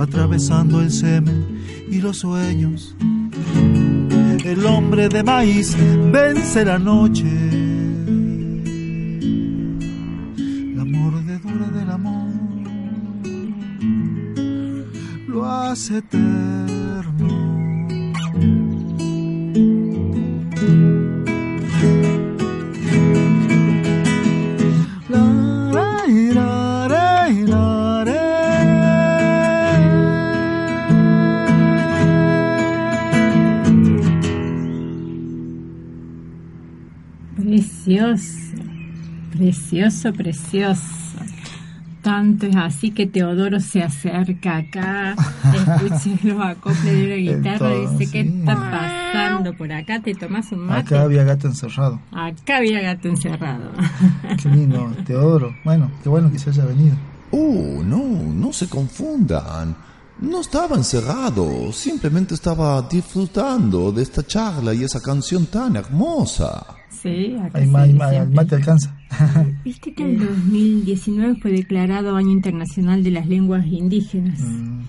atravesando 0.06 0.80
el 0.80 0.90
semen 0.90 1.64
y 1.90 2.00
los 2.00 2.18
sueños. 2.18 2.94
El 4.44 4.64
hombre 4.64 5.08
de 5.08 5.22
maíz 5.22 5.76
vence 6.12 6.64
la 6.64 6.78
noche. 6.78 7.24
La 10.76 10.84
mordedura 10.84 11.66
del 11.78 11.90
amor 11.90 12.30
lo 15.26 15.44
hace 15.44 15.98
eterno. 15.98 16.35
Precioso, 39.70 40.12
precioso. 40.12 40.82
Tanto 42.02 42.46
es 42.46 42.54
así 42.54 42.92
que 42.92 43.06
Teodoro 43.08 43.58
se 43.58 43.82
acerca 43.82 44.58
acá, 44.58 45.16
escucha 45.54 46.10
los 46.22 46.40
acoples 46.40 46.84
de 46.84 47.08
la 47.08 47.16
guitarra, 47.16 47.72
Entonces, 47.74 47.98
dice, 47.98 48.12
¿qué 48.12 48.22
sí. 48.22 48.38
está 48.38 48.54
pasando 48.54 49.52
por 49.54 49.72
acá? 49.72 50.00
¿Te 50.00 50.14
tomas 50.14 50.52
un 50.52 50.66
mate? 50.66 50.94
Acá 50.94 51.02
había 51.02 51.24
gato 51.24 51.48
encerrado. 51.48 52.00
Acá 52.12 52.58
había 52.58 52.80
gato 52.80 53.08
encerrado. 53.08 53.72
Qué 54.40 54.48
lindo, 54.50 54.88
Teodoro. 55.04 55.52
Bueno, 55.64 55.90
qué 56.04 56.08
bueno 56.08 56.30
que 56.30 56.38
se 56.38 56.50
haya 56.50 56.64
venido. 56.64 56.94
Oh, 57.32 57.82
no, 57.84 57.98
no 58.32 58.52
se 58.52 58.68
confundan. 58.68 59.74
No 60.20 60.40
estaba 60.40 60.76
encerrado, 60.76 61.72
simplemente 61.72 62.34
estaba 62.34 62.80
disfrutando 62.82 63.90
de 63.90 64.02
esta 64.04 64.24
charla 64.24 64.72
y 64.72 64.84
esa 64.84 65.00
canción 65.00 65.46
tan 65.46 65.74
hermosa. 65.76 66.64
Sí, 66.88 67.36
acá 67.44 67.58
se 67.58 67.66
ma- 67.66 67.84
ma- 67.86 68.24
mate 68.32 68.54
alcanza. 68.54 68.95
Viste 69.64 69.92
que 69.94 70.04
el 70.04 70.18
2019 70.18 71.36
fue 71.40 71.52
declarado 71.52 72.16
Año 72.16 72.30
Internacional 72.32 73.02
de 73.04 73.10
las 73.12 73.26
Lenguas 73.28 73.66
Indígenas. 73.66 74.40
Mm. 74.40 74.80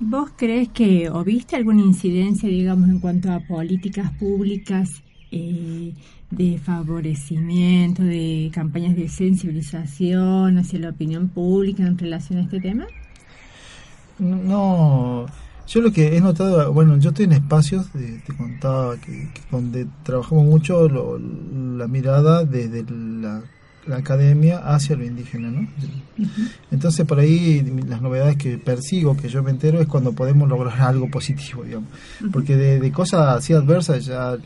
¿Vos 0.00 0.30
crees 0.36 0.68
que, 0.68 1.08
o 1.10 1.22
viste 1.24 1.56
alguna 1.56 1.80
incidencia, 1.82 2.48
digamos, 2.48 2.88
en 2.88 2.98
cuanto 3.00 3.30
a 3.32 3.40
políticas 3.40 4.10
públicas 4.12 5.02
eh, 5.30 5.92
de 6.30 6.58
favorecimiento, 6.58 8.02
de 8.02 8.50
campañas 8.52 8.96
de 8.96 9.08
sensibilización 9.08 10.58
hacia 10.58 10.78
la 10.80 10.90
opinión 10.90 11.28
pública 11.28 11.84
en 11.86 11.96
relación 11.98 12.40
a 12.40 12.42
este 12.42 12.60
tema? 12.60 12.86
No, 14.18 15.26
yo 15.66 15.80
lo 15.80 15.92
que 15.92 16.16
he 16.16 16.20
notado, 16.20 16.72
bueno, 16.72 16.96
yo 16.98 17.10
estoy 17.10 17.24
en 17.26 17.32
espacios, 17.32 17.92
de- 17.92 18.18
te 18.18 18.32
contaba, 18.36 18.96
que, 18.98 19.12
que 19.32 19.40
donde 19.50 19.86
trabajamos 20.02 20.44
mucho 20.44 20.88
lo- 20.88 21.18
la 21.18 21.88
mirada 21.88 22.44
desde 22.44 22.84
la 22.90 23.42
la 23.86 23.96
academia 23.96 24.58
hacia 24.58 24.96
lo 24.96 25.04
indígena, 25.04 25.50
¿no? 25.50 25.68
Entonces 26.70 27.06
por 27.06 27.18
ahí 27.18 27.62
las 27.86 28.00
novedades 28.00 28.36
que 28.36 28.58
persigo, 28.58 29.16
que 29.16 29.28
yo 29.28 29.42
me 29.42 29.50
entero, 29.50 29.80
es 29.80 29.86
cuando 29.86 30.12
podemos 30.12 30.48
lograr 30.48 30.80
algo 30.80 31.10
positivo, 31.10 31.64
digamos. 31.64 31.88
Porque 32.32 32.56
de, 32.56 32.92
cosas 32.92 33.36
así 33.36 33.52
adversas 33.52 34.04
ya 34.06 34.36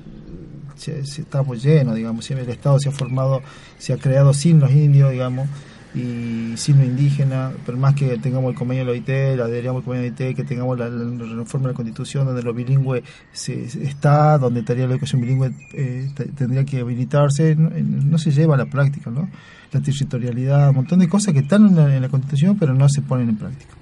estamos 0.87 1.63
llenos, 1.63 1.95
digamos. 1.95 2.31
El 2.31 2.49
Estado 2.49 2.79
se 2.79 2.89
ha 2.89 2.93
formado, 2.93 3.43
se 3.79 3.93
ha 3.93 3.97
creado 3.97 4.33
sin 4.33 4.61
los 4.61 4.71
indios, 4.71 5.13
digamos 5.13 5.49
y 5.95 6.57
signo 6.57 6.85
indígena, 6.85 7.53
pero 7.65 7.79
más 7.79 7.95
que 7.95 8.19
tengamos 8.19 8.51
el 8.51 8.59
convenio 8.59 8.85
de 8.85 8.87
la 8.87 8.93
OIT, 8.93 9.39
la 9.39 9.45
adheríamos 9.45 9.81
al 9.81 9.85
convenio 9.85 10.13
de 10.13 10.19
la 10.19 10.27
OIT, 10.27 10.37
que 10.37 10.45
tengamos 10.45 10.79
la, 10.79 10.89
reforma 10.89 11.69
de 11.69 11.73
la 11.73 11.77
Constitución 11.77 12.27
donde 12.27 12.43
lo 12.43 12.53
bilingüe 12.53 13.03
se, 13.33 13.65
está, 13.65 14.37
donde 14.39 14.61
estaría 14.61 14.87
la 14.87 14.93
educación 14.93 15.23
bilingüe 15.23 15.51
eh, 15.75 16.11
tendría 16.37 16.65
que 16.65 16.81
habilitarse, 16.81 17.57
no, 17.57 18.19
se 18.19 18.31
lleva 18.33 18.55
a 18.55 18.59
la 18.59 18.67
práctica, 18.67 19.11
¿no? 19.11 19.29
La 19.73 19.81
territorialidad, 19.81 20.71
un 20.71 20.77
montón 20.77 20.99
de 20.99 21.09
cosas 21.09 21.33
que 21.33 21.41
están 21.41 21.67
en 21.67 22.03
la, 22.03 22.09
Constitución 22.09 22.57
pero 22.59 22.75
no 22.75 22.89
se 22.89 23.01
ponen 23.03 23.31
en 23.31 23.37
práctica. 23.37 23.73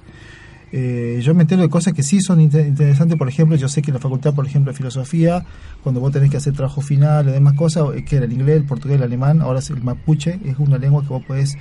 Eh, 0.72 1.20
yo 1.22 1.32
me 1.32 1.42
entero 1.42 1.62
de 1.62 1.68
cosas 1.68 1.92
que 1.92 2.02
sí 2.02 2.20
son 2.20 2.40
interesantes, 2.40 3.16
por 3.16 3.28
ejemplo, 3.28 3.56
yo 3.56 3.68
sé 3.68 3.82
que 3.82 3.90
en 3.90 3.94
la 3.94 4.00
facultad, 4.00 4.34
por 4.34 4.46
ejemplo, 4.46 4.72
de 4.72 4.76
filosofía, 4.76 5.44
cuando 5.82 6.00
vos 6.00 6.12
tenés 6.12 6.28
que 6.28 6.36
hacer 6.36 6.54
trabajo 6.54 6.80
final 6.80 7.28
y 7.28 7.32
demás 7.32 7.54
cosas, 7.54 7.84
eh, 7.94 8.04
que 8.04 8.16
era 8.16 8.26
el 8.26 8.32
inglés, 8.32 8.56
el 8.56 8.64
portugués, 8.64 8.96
el 8.96 9.04
alemán, 9.04 9.42
ahora 9.42 9.60
es 9.60 9.70
el 9.70 9.82
mapuche, 9.82 10.40
es 10.44 10.58
una 10.58 10.76
lengua 10.76 11.02
que 11.02 11.08
vos 11.08 11.24
podés 11.24 11.56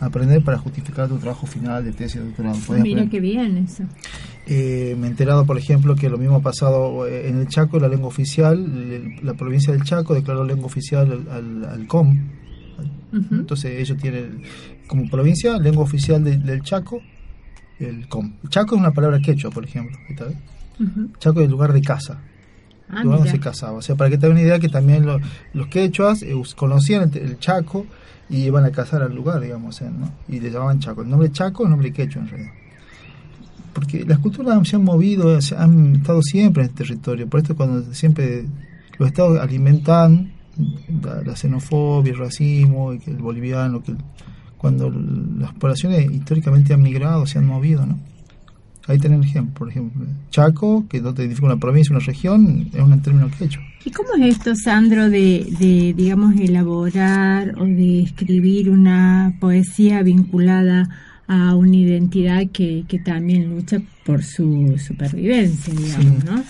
aprender 0.00 0.42
para 0.42 0.58
justificar 0.58 1.08
tu 1.08 1.18
trabajo 1.18 1.46
final 1.46 1.84
de 1.84 1.92
tesis 1.92 2.20
de 2.20 2.26
doctorado. 2.26 2.56
Mira 2.82 3.06
qué 3.08 3.20
bien 3.20 3.58
eso. 3.58 3.84
Eh, 4.46 4.96
me 4.98 5.06
he 5.06 5.10
enterado, 5.10 5.44
por 5.44 5.58
ejemplo, 5.58 5.94
que 5.94 6.08
lo 6.08 6.18
mismo 6.18 6.36
ha 6.36 6.40
pasado 6.40 7.06
eh, 7.06 7.28
en 7.28 7.38
el 7.38 7.48
Chaco, 7.48 7.78
la 7.78 7.88
lengua 7.88 8.08
oficial, 8.08 9.14
la 9.22 9.34
provincia 9.34 9.72
del 9.72 9.84
Chaco 9.84 10.14
declaró 10.14 10.44
lengua 10.44 10.66
oficial 10.66 11.26
al, 11.30 11.86
COM. 11.86 12.18
Entonces 13.12 13.78
ellos 13.78 13.98
tienen 13.98 14.42
como 14.86 15.08
provincia 15.08 15.58
lengua 15.58 15.84
oficial 15.84 16.24
del 16.24 16.62
Chaco, 16.62 17.00
el 17.78 18.08
COM. 18.08 18.32
Chaco 18.48 18.74
es 18.74 18.80
una 18.80 18.92
palabra 18.92 19.20
quechua, 19.20 19.50
por 19.50 19.64
ejemplo. 19.64 19.96
Chaco 21.18 21.40
es 21.40 21.44
el 21.44 21.50
lugar 21.50 21.72
de 21.72 21.82
casa. 21.82 22.20
Ah, 22.88 23.04
lugar 23.04 23.18
donde 23.18 23.30
se 23.30 23.38
casaba. 23.38 23.78
O 23.78 23.82
sea, 23.82 23.94
para 23.94 24.10
que 24.10 24.18
te 24.18 24.28
una 24.28 24.40
idea 24.40 24.58
que 24.58 24.68
también 24.68 25.06
los 25.06 25.66
quechuas 25.68 26.22
eh, 26.22 26.34
conocían 26.56 27.10
el 27.14 27.38
Chaco 27.38 27.86
y 28.30 28.44
iban 28.44 28.64
a 28.64 28.70
cazar 28.70 29.02
al 29.02 29.14
lugar, 29.14 29.40
digamos, 29.40 29.82
¿no? 29.82 30.10
y 30.28 30.40
le 30.40 30.50
llamaban 30.50 30.78
Chaco. 30.78 31.02
El 31.02 31.10
nombre 31.10 31.30
Chaco 31.32 31.64
el 31.64 31.70
nombre 31.70 31.92
quechua 31.92 32.22
en 32.22 32.28
realidad. 32.28 32.52
Porque 33.72 34.04
las 34.04 34.18
culturas 34.18 34.66
se 34.68 34.76
han 34.76 34.84
movido, 34.84 35.40
se 35.40 35.56
han 35.56 35.96
estado 35.96 36.22
siempre 36.22 36.62
en 36.62 36.68
este 36.70 36.84
territorio, 36.84 37.28
por 37.28 37.40
esto 37.40 37.56
cuando 37.56 37.92
siempre 37.92 38.44
los 38.98 39.08
estados 39.08 39.40
alimentan 39.40 40.32
la, 41.24 41.36
xenofobia, 41.36 42.12
el 42.12 42.18
racismo, 42.18 42.92
el 42.92 43.16
boliviano, 43.16 43.82
que 43.82 43.94
cuando 44.58 44.90
las 44.90 45.52
poblaciones 45.54 46.10
históricamente 46.10 46.74
han 46.74 46.82
migrado, 46.82 47.26
se 47.26 47.38
han 47.38 47.46
movido, 47.46 47.86
¿no? 47.86 47.98
Ahí 48.90 48.98
tienen 48.98 49.22
ejemplo, 49.22 49.54
por 49.54 49.68
ejemplo, 49.68 50.04
Chaco, 50.30 50.84
que 50.88 51.00
no 51.00 51.14
te 51.14 51.22
identifica 51.22 51.46
una 51.46 51.60
provincia, 51.60 51.94
una 51.94 52.04
región, 52.04 52.68
es 52.74 52.80
un 52.80 53.00
término 53.00 53.30
quechua. 53.38 53.62
¿Y 53.84 53.92
cómo 53.92 54.08
es 54.16 54.36
esto, 54.36 54.56
Sandro, 54.56 55.08
de, 55.08 55.46
de, 55.60 55.94
digamos, 55.96 56.34
elaborar 56.34 57.54
o 57.60 57.66
de 57.66 58.02
escribir 58.02 58.68
una 58.68 59.32
poesía 59.38 60.02
vinculada 60.02 60.88
a 61.28 61.54
una 61.54 61.76
identidad 61.76 62.48
que, 62.52 62.84
que 62.88 62.98
también 62.98 63.48
lucha 63.54 63.80
por 64.04 64.24
su 64.24 64.76
supervivencia, 64.84 65.72
digamos, 65.72 66.24
¿no? 66.24 66.42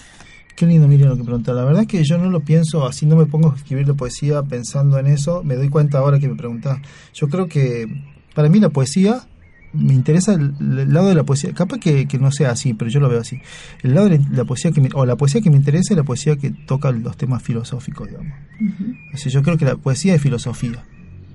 Qué 0.57 0.65
lindo, 0.65 0.89
Miriam, 0.89 1.11
lo 1.11 1.19
que 1.19 1.25
preguntó. 1.25 1.53
La 1.53 1.65
verdad 1.65 1.83
es 1.83 1.89
que 1.89 2.03
yo 2.05 2.17
no 2.17 2.31
lo 2.31 2.41
pienso 2.41 2.87
así, 2.87 3.05
no 3.05 3.17
me 3.17 3.27
pongo 3.27 3.53
a 3.53 3.57
escribir 3.57 3.87
la 3.87 3.93
poesía 3.93 4.43
pensando 4.43 4.99
en 4.99 5.09
eso. 5.09 5.43
Me 5.45 5.57
doy 5.57 5.69
cuenta 5.69 5.99
ahora 5.99 6.19
que 6.19 6.29
me 6.29 6.37
preguntás. 6.37 6.79
Yo 7.13 7.29
creo 7.29 7.49
que 7.49 7.87
para 8.35 8.49
mí 8.49 8.61
la 8.61 8.71
poesía 8.71 9.27
me 9.73 9.95
interesa 9.95 10.35
el, 10.35 10.55
lado 10.93 11.09
de 11.09 11.15
la 11.15 11.25
poesía, 11.25 11.53
capaz 11.53 11.79
que, 11.79 12.07
no 12.21 12.33
sea 12.33 12.51
así, 12.51 12.75
pero 12.75 12.91
yo 12.91 13.01
lo 13.01 13.09
veo 13.09 13.21
así. 13.21 13.41
El 13.83 13.95
lado 13.95 14.09
de 14.09 14.21
la 14.33 14.45
poesía 14.45 14.73
que 14.73 14.81
me, 14.81 14.89
o 14.95 15.07
la 15.07 15.17
poesía 15.17 15.41
que 15.41 15.51
me 15.51 15.57
interesa 15.57 15.95
es 15.95 15.97
la 15.97 16.05
poesía 16.05 16.37
que 16.37 16.51
toca 16.51 16.91
los 16.91 17.17
temas 17.17 17.43
filosóficos, 17.43 18.09
digamos. 18.09 18.33
yo 19.15 19.43
creo 19.43 19.57
que 19.57 19.65
la 19.65 19.77
poesía 19.77 20.15
es 20.15 20.23
filosofía. 20.23 20.85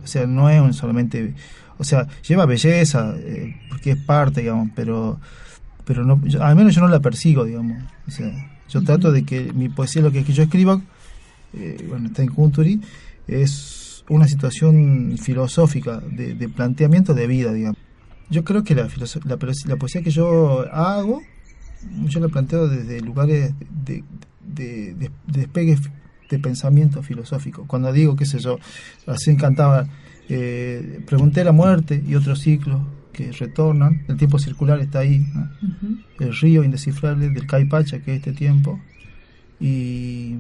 O 0.04 0.08
sea, 0.08 0.28
no 0.28 0.50
es 0.50 0.76
solamente, 0.76 1.34
o 1.78 1.84
sea, 1.84 2.08
lleva 2.28 2.46
belleza, 2.46 3.16
eh, 3.18 3.56
porque 3.70 3.92
es 3.92 3.98
parte, 3.98 4.42
digamos, 4.42 4.70
pero 4.76 5.20
pero 5.86 6.04
no, 6.04 6.20
al 6.42 6.56
menos 6.56 6.76
yo 6.76 6.82
no 6.82 6.88
la 6.88 7.00
persigo, 7.00 7.46
digamos. 7.46 7.84
O 8.08 8.12
sea, 8.12 8.58
yo 8.68 8.84
trato 8.84 9.12
de 9.12 9.24
que 9.24 9.54
mi 9.54 9.70
poesía, 9.70 10.02
lo 10.02 10.12
que, 10.12 10.24
que 10.24 10.34
yo 10.34 10.44
escriba, 10.44 10.82
eh, 11.54 11.86
bueno, 11.88 12.08
está 12.08 12.24
en 12.24 12.30
Kunturi, 12.30 12.82
es 13.28 14.04
una 14.10 14.28
situación 14.28 15.18
filosófica, 15.20 16.00
de, 16.00 16.34
de 16.34 16.50
planteamiento 16.50 17.14
de 17.14 17.28
vida, 17.28 17.54
digamos. 17.54 17.78
Yo 18.30 18.44
creo 18.44 18.64
que 18.64 18.76
la, 18.76 18.88
la, 19.24 19.38
la, 19.66 19.78
poesía 19.78 20.02
que 20.02 20.12
yo 20.12 20.66
hago, 20.74 21.22
yo 22.06 22.20
la 22.20 22.28
planteo 22.28 22.68
desde 22.68 23.02
lugares 23.02 23.54
de, 23.86 24.04
de, 24.42 24.94
de, 24.96 25.12
despegue 25.28 25.78
de 26.30 26.40
pensamiento 26.40 27.04
filosófico. 27.04 27.66
Cuando 27.68 27.92
digo, 27.94 28.16
qué 28.16 28.26
sé 28.26 28.40
yo, 28.40 28.60
así 29.06 29.32
encantaba, 29.32 29.88
eh, 30.30 31.02
pregunté 31.06 31.44
la 31.44 31.52
muerte 31.52 32.04
y 32.06 32.16
otros 32.16 32.40
ciclos 32.40 32.82
que 33.14 33.32
retornan, 33.32 34.04
el 34.08 34.18
tiempo 34.18 34.40
circular 34.40 34.80
está 34.80 35.00
ahí, 35.00 35.26
el 36.20 36.36
río 36.36 36.64
indescifrable 36.64 37.30
del 37.30 37.48
Caipacha, 37.48 38.00
que 38.00 38.12
es 38.12 38.18
este 38.18 38.34
tiempo, 38.34 38.82
y 39.60 40.36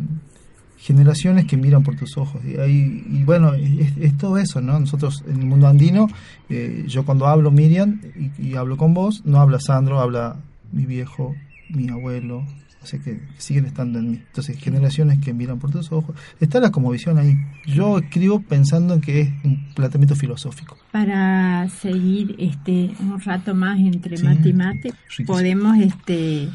generaciones 0.86 1.46
que 1.46 1.58
miran 1.58 1.82
por 1.82 1.96
tus 1.96 2.16
ojos. 2.16 2.40
Y, 2.46 2.52
y 2.52 3.24
bueno, 3.26 3.54
es, 3.56 4.18
todo 4.20 4.38
eso, 4.38 4.62
¿no? 4.62 4.80
Nosotros 4.80 5.24
en 5.28 5.40
el 5.40 5.46
mundo 5.48 5.68
andino, 5.68 6.08
eh, 6.48 6.86
yo 6.88 7.04
cuando 7.06 7.26
hablo 7.26 7.50
Miriam 7.50 8.02
y, 8.38 8.54
hablo 8.54 8.78
con 8.78 8.94
vos, 8.94 9.24
no 9.26 9.42
habla 9.42 9.60
Sandro, 9.60 10.00
habla 10.00 10.36
mi 10.72 10.86
viejo, 10.86 11.36
mi 11.70 11.90
abuelo, 11.90 12.46
o 12.84 12.86
sea 12.86 13.00
que 13.00 13.20
siguen 13.40 13.66
estando 13.66 13.98
en 13.98 14.12
mí. 14.12 14.22
Entonces, 14.28 14.60
generaciones 14.60 15.18
que 15.18 15.34
miran 15.34 15.58
por 15.58 15.72
tus 15.72 15.92
ojos. 15.92 16.16
Está 16.40 16.60
la 16.60 16.70
como 16.70 16.92
visión 16.92 17.18
ahí. 17.18 17.36
Yo 17.66 17.98
escribo 17.98 18.42
pensando 18.42 18.94
en 18.94 19.02
que 19.02 19.22
es 19.22 19.30
un 19.44 19.74
planteamiento 19.74 20.16
filosófico. 20.16 20.78
Para 20.92 21.68
seguir 21.68 22.36
este 22.38 22.92
un 23.00 23.20
rato 23.22 23.56
más 23.56 23.80
entre 23.80 24.22
mate 24.22 24.50
y 24.50 24.54
mate, 24.54 24.94
¿podemos 25.26 25.80
este 25.80 26.48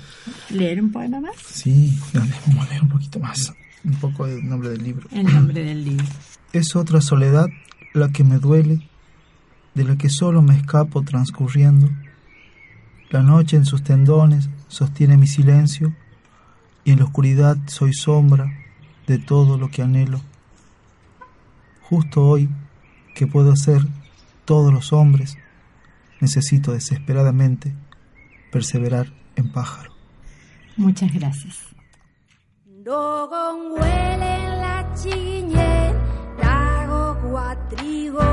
leer 0.51 0.81
un 0.81 0.93
poema 0.93 1.20
más? 1.20 1.35
Sí, 1.47 1.99
vamos 2.14 2.64
a 2.64 2.70
leer 2.70 2.83
un 2.83 2.91
poquito 2.91 3.18
más 3.18 3.53
un 3.85 3.95
poco 3.95 4.26
el 4.26 4.49
nombre 4.49 4.70
del 4.70 4.83
libro. 4.83 5.09
El 5.12 5.33
nombre 5.33 5.64
del 5.64 5.85
libro. 5.85 6.07
Es 6.53 6.76
otra 6.76 7.01
soledad 7.01 7.49
la 7.95 8.11
que 8.11 8.24
me 8.24 8.39
duele, 8.39 8.89
de 9.74 9.85
la 9.85 9.97
que 9.97 10.09
solo 10.09 10.43
me 10.43 10.57
escapo 10.57 11.03
transcurriendo. 11.03 11.89
La 13.11 13.22
noche 13.22 13.57
en 13.57 13.64
sus 13.64 13.83
tendones 13.83 14.51
sostiene 14.68 15.16
mi 15.16 15.26
silencio 15.26 15.95
y 16.85 16.93
en 16.93 16.99
la 16.99 17.05
oscuridad 17.05 17.57
soy 17.66 17.93
sombra 17.93 18.53
de 19.07 19.18
todo 19.18 19.59
lo 19.59 19.70
que 19.70 19.83
anhelo. 19.83 20.20
Justo 21.83 22.22
hoy, 22.22 22.49
que 23.14 23.26
puedo 23.26 23.57
ser 23.57 23.83
todos 24.45 24.72
los 24.72 24.93
hombres, 24.93 25.37
necesito 26.20 26.72
desesperadamente 26.72 27.74
perseverar 28.53 29.12
en 29.37 29.51
pájaro. 29.51 29.93
Muchas 30.76 31.12
gracias. 31.12 31.69
Dogon 32.81 33.76
huelen 33.76 34.45
la 34.62 34.76
txiginen, 34.97 35.99
dago 36.39 37.01
kuatrigo, 37.20 38.28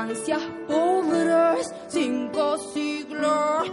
infancias 0.00 0.42
pobres, 0.66 1.74
cinco 1.88 2.56
siglos 2.72 3.70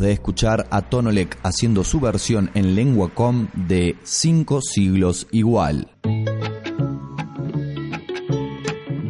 De 0.00 0.12
escuchar 0.12 0.66
a 0.70 0.80
Tonolek 0.80 1.36
haciendo 1.42 1.84
su 1.84 2.00
versión 2.00 2.50
en 2.54 2.74
lengua 2.74 3.12
com 3.12 3.48
de 3.52 3.96
Cinco 4.02 4.62
siglos 4.62 5.26
igual. 5.30 5.90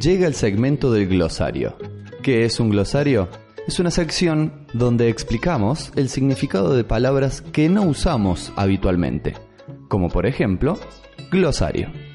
Llega 0.01 0.27
el 0.27 0.35
segmento 0.35 0.91
del 0.91 1.07
glosario. 1.07 1.77
¿Qué 2.25 2.45
es 2.45 2.59
un 2.59 2.71
glosario? 2.71 3.29
Es 3.69 3.79
una 3.79 3.93
sección 3.93 4.67
donde 4.75 5.09
explicamos 5.09 5.93
el 5.95 6.09
significado 6.09 6.75
de 6.75 6.83
palabras 6.83 7.41
que 7.41 7.69
no 7.69 7.83
usamos 7.83 8.53
habitualmente, 8.57 9.35
como 9.89 10.09
por 10.09 10.27
ejemplo, 10.27 10.77
glosario. 11.31 12.10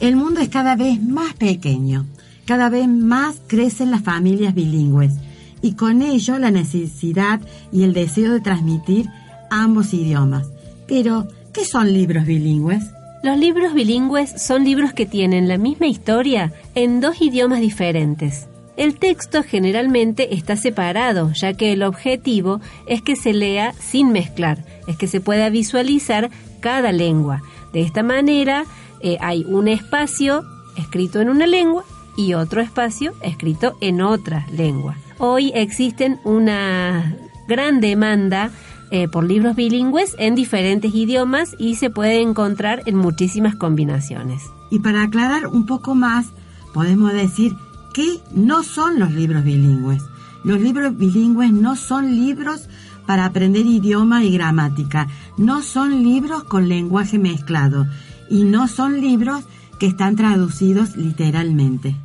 El 0.00 0.14
mundo 0.14 0.40
es 0.40 0.48
cada 0.48 0.76
vez 0.76 1.02
más 1.02 1.34
pequeño, 1.34 2.06
cada 2.46 2.68
vez 2.68 2.86
más 2.86 3.40
crecen 3.48 3.90
las 3.90 4.02
familias 4.02 4.54
bilingües 4.54 5.14
y 5.60 5.72
con 5.72 6.02
ello 6.02 6.38
la 6.38 6.52
necesidad 6.52 7.40
y 7.72 7.82
el 7.82 7.94
deseo 7.94 8.32
de 8.32 8.40
transmitir 8.40 9.08
ambos 9.50 9.92
idiomas. 9.92 10.46
Pero, 10.86 11.26
¿qué 11.52 11.64
son 11.64 11.92
libros 11.92 12.26
bilingües? 12.26 12.84
Los 13.24 13.36
libros 13.38 13.74
bilingües 13.74 14.40
son 14.40 14.64
libros 14.64 14.92
que 14.92 15.04
tienen 15.04 15.48
la 15.48 15.58
misma 15.58 15.88
historia 15.88 16.52
en 16.76 17.00
dos 17.00 17.20
idiomas 17.20 17.60
diferentes. 17.60 18.46
El 18.76 19.00
texto 19.00 19.42
generalmente 19.42 20.36
está 20.36 20.54
separado, 20.54 21.32
ya 21.32 21.54
que 21.54 21.72
el 21.72 21.82
objetivo 21.82 22.60
es 22.86 23.02
que 23.02 23.16
se 23.16 23.32
lea 23.32 23.74
sin 23.80 24.12
mezclar, 24.12 24.64
es 24.86 24.96
que 24.96 25.08
se 25.08 25.20
pueda 25.20 25.50
visualizar 25.50 26.30
cada 26.60 26.92
lengua. 26.92 27.42
De 27.72 27.80
esta 27.80 28.04
manera 28.04 28.64
eh, 29.00 29.18
hay 29.20 29.44
un 29.44 29.68
espacio 29.68 30.44
escrito 30.76 31.20
en 31.20 31.28
una 31.28 31.46
lengua 31.46 31.84
y 32.16 32.34
otro 32.34 32.60
espacio 32.60 33.12
escrito 33.22 33.76
en 33.80 34.00
otra 34.00 34.46
lengua. 34.52 34.96
Hoy 35.18 35.52
existen 35.54 36.20
una 36.24 37.16
gran 37.48 37.80
demanda 37.80 38.50
eh, 38.90 39.06
por 39.06 39.24
libros 39.24 39.54
bilingües 39.54 40.16
en 40.18 40.34
diferentes 40.34 40.94
idiomas 40.94 41.54
y 41.58 41.74
se 41.74 41.90
puede 41.90 42.22
encontrar 42.22 42.82
en 42.86 42.96
muchísimas 42.96 43.54
combinaciones. 43.54 44.42
Y 44.70 44.78
para 44.78 45.02
aclarar 45.02 45.46
un 45.46 45.66
poco 45.66 45.94
más, 45.94 46.26
podemos 46.72 47.12
decir 47.12 47.54
que 47.92 48.20
no 48.32 48.62
son 48.62 48.98
los 48.98 49.12
libros 49.12 49.44
bilingües. 49.44 50.02
Los 50.42 50.60
libros 50.60 50.96
bilingües 50.96 51.52
no 51.52 51.76
son 51.76 52.14
libros 52.16 52.68
para 53.06 53.24
aprender 53.24 53.66
idioma 53.66 54.24
y 54.24 54.30
gramática, 54.32 55.08
no 55.36 55.62
son 55.62 56.02
libros 56.02 56.44
con 56.44 56.68
lenguaje 56.68 57.18
mezclado 57.18 57.86
y 58.30 58.44
no 58.44 58.68
son 58.68 59.00
libros 59.00 59.44
que 59.78 59.86
están 59.86 60.16
traducidos 60.16 60.96
literalmente. 60.96 61.96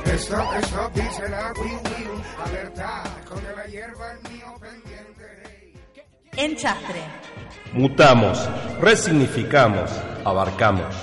Eso, 0.05 0.53
eso 0.55 0.91
dice 0.93 1.29
la 1.29 1.53
Wii 1.61 1.71
Wii, 1.71 2.07
alerta, 2.45 3.03
con 3.27 3.43
la 3.43 3.65
hierba 3.65 4.11
el 4.13 4.31
mío 4.31 4.55
pendiente. 4.59 5.73
En 6.37 6.55
Chastre. 6.55 7.01
Mutamos, 7.73 8.49
resignificamos, 8.79 9.91
abarcamos. 10.23 10.95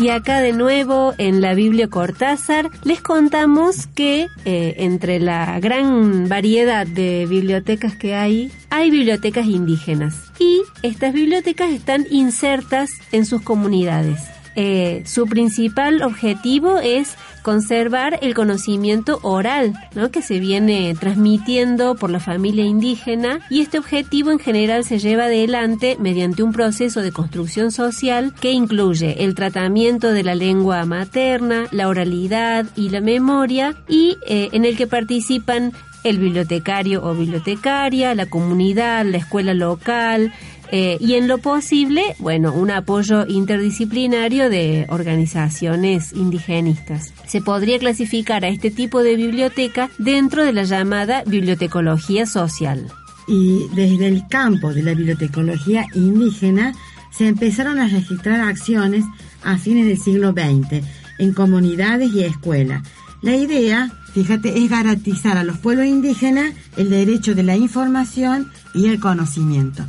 Y 0.04 0.10
acá 0.10 0.42
de 0.42 0.52
nuevo 0.52 1.14
en 1.16 1.40
la 1.40 1.54
Biblia 1.54 1.88
Cortázar 1.88 2.68
les 2.84 3.00
contamos 3.00 3.86
que 3.86 4.26
eh, 4.44 4.74
entre 4.80 5.18
la 5.18 5.58
gran 5.60 6.28
variedad 6.28 6.86
de 6.86 7.24
bibliotecas 7.24 7.96
que 7.96 8.14
hay, 8.14 8.52
hay 8.68 8.90
bibliotecas 8.90 9.46
indígenas. 9.46 10.30
Y 10.38 10.60
estas 10.82 11.14
bibliotecas 11.14 11.70
están 11.70 12.04
insertas 12.10 12.90
en 13.12 13.24
sus 13.24 13.40
comunidades. 13.40 14.20
Eh, 14.56 15.04
su 15.06 15.26
principal 15.26 16.02
objetivo 16.02 16.76
es 16.80 17.16
conservar 17.44 18.18
el 18.22 18.34
conocimiento 18.34 19.20
oral 19.22 19.74
¿no? 19.94 20.10
que 20.10 20.22
se 20.22 20.40
viene 20.40 20.96
transmitiendo 20.98 21.94
por 21.94 22.10
la 22.10 22.18
familia 22.18 22.64
indígena 22.64 23.40
y 23.50 23.60
este 23.60 23.78
objetivo 23.78 24.30
en 24.30 24.38
general 24.38 24.82
se 24.82 24.98
lleva 24.98 25.24
adelante 25.24 25.98
mediante 26.00 26.42
un 26.42 26.52
proceso 26.52 27.02
de 27.02 27.12
construcción 27.12 27.70
social 27.70 28.34
que 28.40 28.52
incluye 28.52 29.24
el 29.24 29.34
tratamiento 29.34 30.10
de 30.10 30.22
la 30.22 30.34
lengua 30.34 30.86
materna, 30.86 31.66
la 31.70 31.88
oralidad 31.88 32.64
y 32.76 32.88
la 32.88 33.02
memoria 33.02 33.76
y 33.88 34.16
eh, 34.26 34.48
en 34.52 34.64
el 34.64 34.74
que 34.74 34.86
participan 34.86 35.74
el 36.02 36.18
bibliotecario 36.18 37.04
o 37.04 37.14
bibliotecaria, 37.14 38.14
la 38.14 38.26
comunidad, 38.26 39.04
la 39.04 39.18
escuela 39.18 39.52
local, 39.54 40.32
eh, 40.76 40.98
y 40.98 41.14
en 41.14 41.28
lo 41.28 41.38
posible, 41.38 42.16
bueno, 42.18 42.52
un 42.52 42.72
apoyo 42.72 43.28
interdisciplinario 43.28 44.50
de 44.50 44.86
organizaciones 44.88 46.12
indigenistas. 46.12 47.14
Se 47.28 47.40
podría 47.40 47.78
clasificar 47.78 48.44
a 48.44 48.48
este 48.48 48.72
tipo 48.72 49.04
de 49.04 49.14
biblioteca 49.14 49.88
dentro 49.98 50.42
de 50.44 50.52
la 50.52 50.64
llamada 50.64 51.22
bibliotecología 51.26 52.26
social. 52.26 52.88
Y 53.28 53.68
desde 53.76 54.08
el 54.08 54.26
campo 54.26 54.74
de 54.74 54.82
la 54.82 54.94
bibliotecología 54.94 55.86
indígena 55.94 56.74
se 57.12 57.28
empezaron 57.28 57.78
a 57.78 57.86
registrar 57.86 58.40
acciones 58.40 59.04
a 59.44 59.58
fines 59.58 59.86
del 59.86 60.00
siglo 60.00 60.32
XX 60.32 60.84
en 61.20 61.34
comunidades 61.34 62.12
y 62.12 62.24
escuelas. 62.24 62.82
La 63.22 63.36
idea, 63.36 63.92
fíjate, 64.12 64.58
es 64.58 64.68
garantizar 64.68 65.38
a 65.38 65.44
los 65.44 65.58
pueblos 65.58 65.86
indígenas 65.86 66.52
el 66.76 66.90
derecho 66.90 67.36
de 67.36 67.44
la 67.44 67.56
información 67.56 68.50
y 68.74 68.88
el 68.88 68.98
conocimiento. 68.98 69.84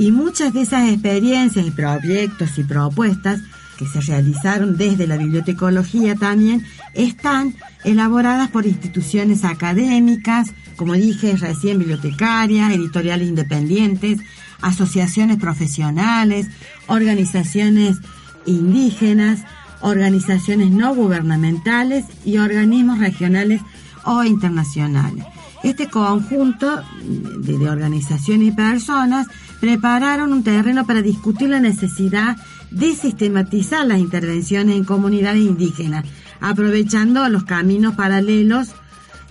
Y 0.00 0.12
muchas 0.12 0.54
de 0.54 0.62
esas 0.62 0.88
experiencias 0.88 1.66
y 1.66 1.70
proyectos 1.70 2.56
y 2.56 2.64
propuestas 2.64 3.42
que 3.76 3.84
se 3.84 4.00
realizaron 4.00 4.78
desde 4.78 5.06
la 5.06 5.18
bibliotecología 5.18 6.14
también 6.14 6.64
están 6.94 7.54
elaboradas 7.84 8.48
por 8.48 8.64
instituciones 8.64 9.44
académicas, 9.44 10.54
como 10.76 10.94
dije 10.94 11.36
recién, 11.36 11.78
bibliotecarias, 11.78 12.72
editoriales 12.72 13.28
independientes, 13.28 14.20
asociaciones 14.62 15.36
profesionales, 15.36 16.46
organizaciones 16.86 17.98
indígenas, 18.46 19.40
organizaciones 19.82 20.70
no 20.70 20.94
gubernamentales 20.94 22.06
y 22.24 22.38
organismos 22.38 23.00
regionales 23.00 23.60
o 24.06 24.24
internacionales. 24.24 25.26
Este 25.62 25.88
conjunto 25.88 26.82
de, 27.02 27.58
de 27.58 27.68
organizaciones 27.70 28.48
y 28.48 28.52
personas 28.52 29.26
prepararon 29.60 30.32
un 30.32 30.42
terreno 30.42 30.86
para 30.86 31.02
discutir 31.02 31.50
la 31.50 31.60
necesidad 31.60 32.36
de 32.70 32.94
sistematizar 32.94 33.86
las 33.86 33.98
intervenciones 33.98 34.76
en 34.76 34.84
comunidades 34.84 35.42
indígenas, 35.42 36.04
aprovechando 36.40 37.28
los 37.28 37.44
caminos 37.44 37.94
paralelos 37.94 38.68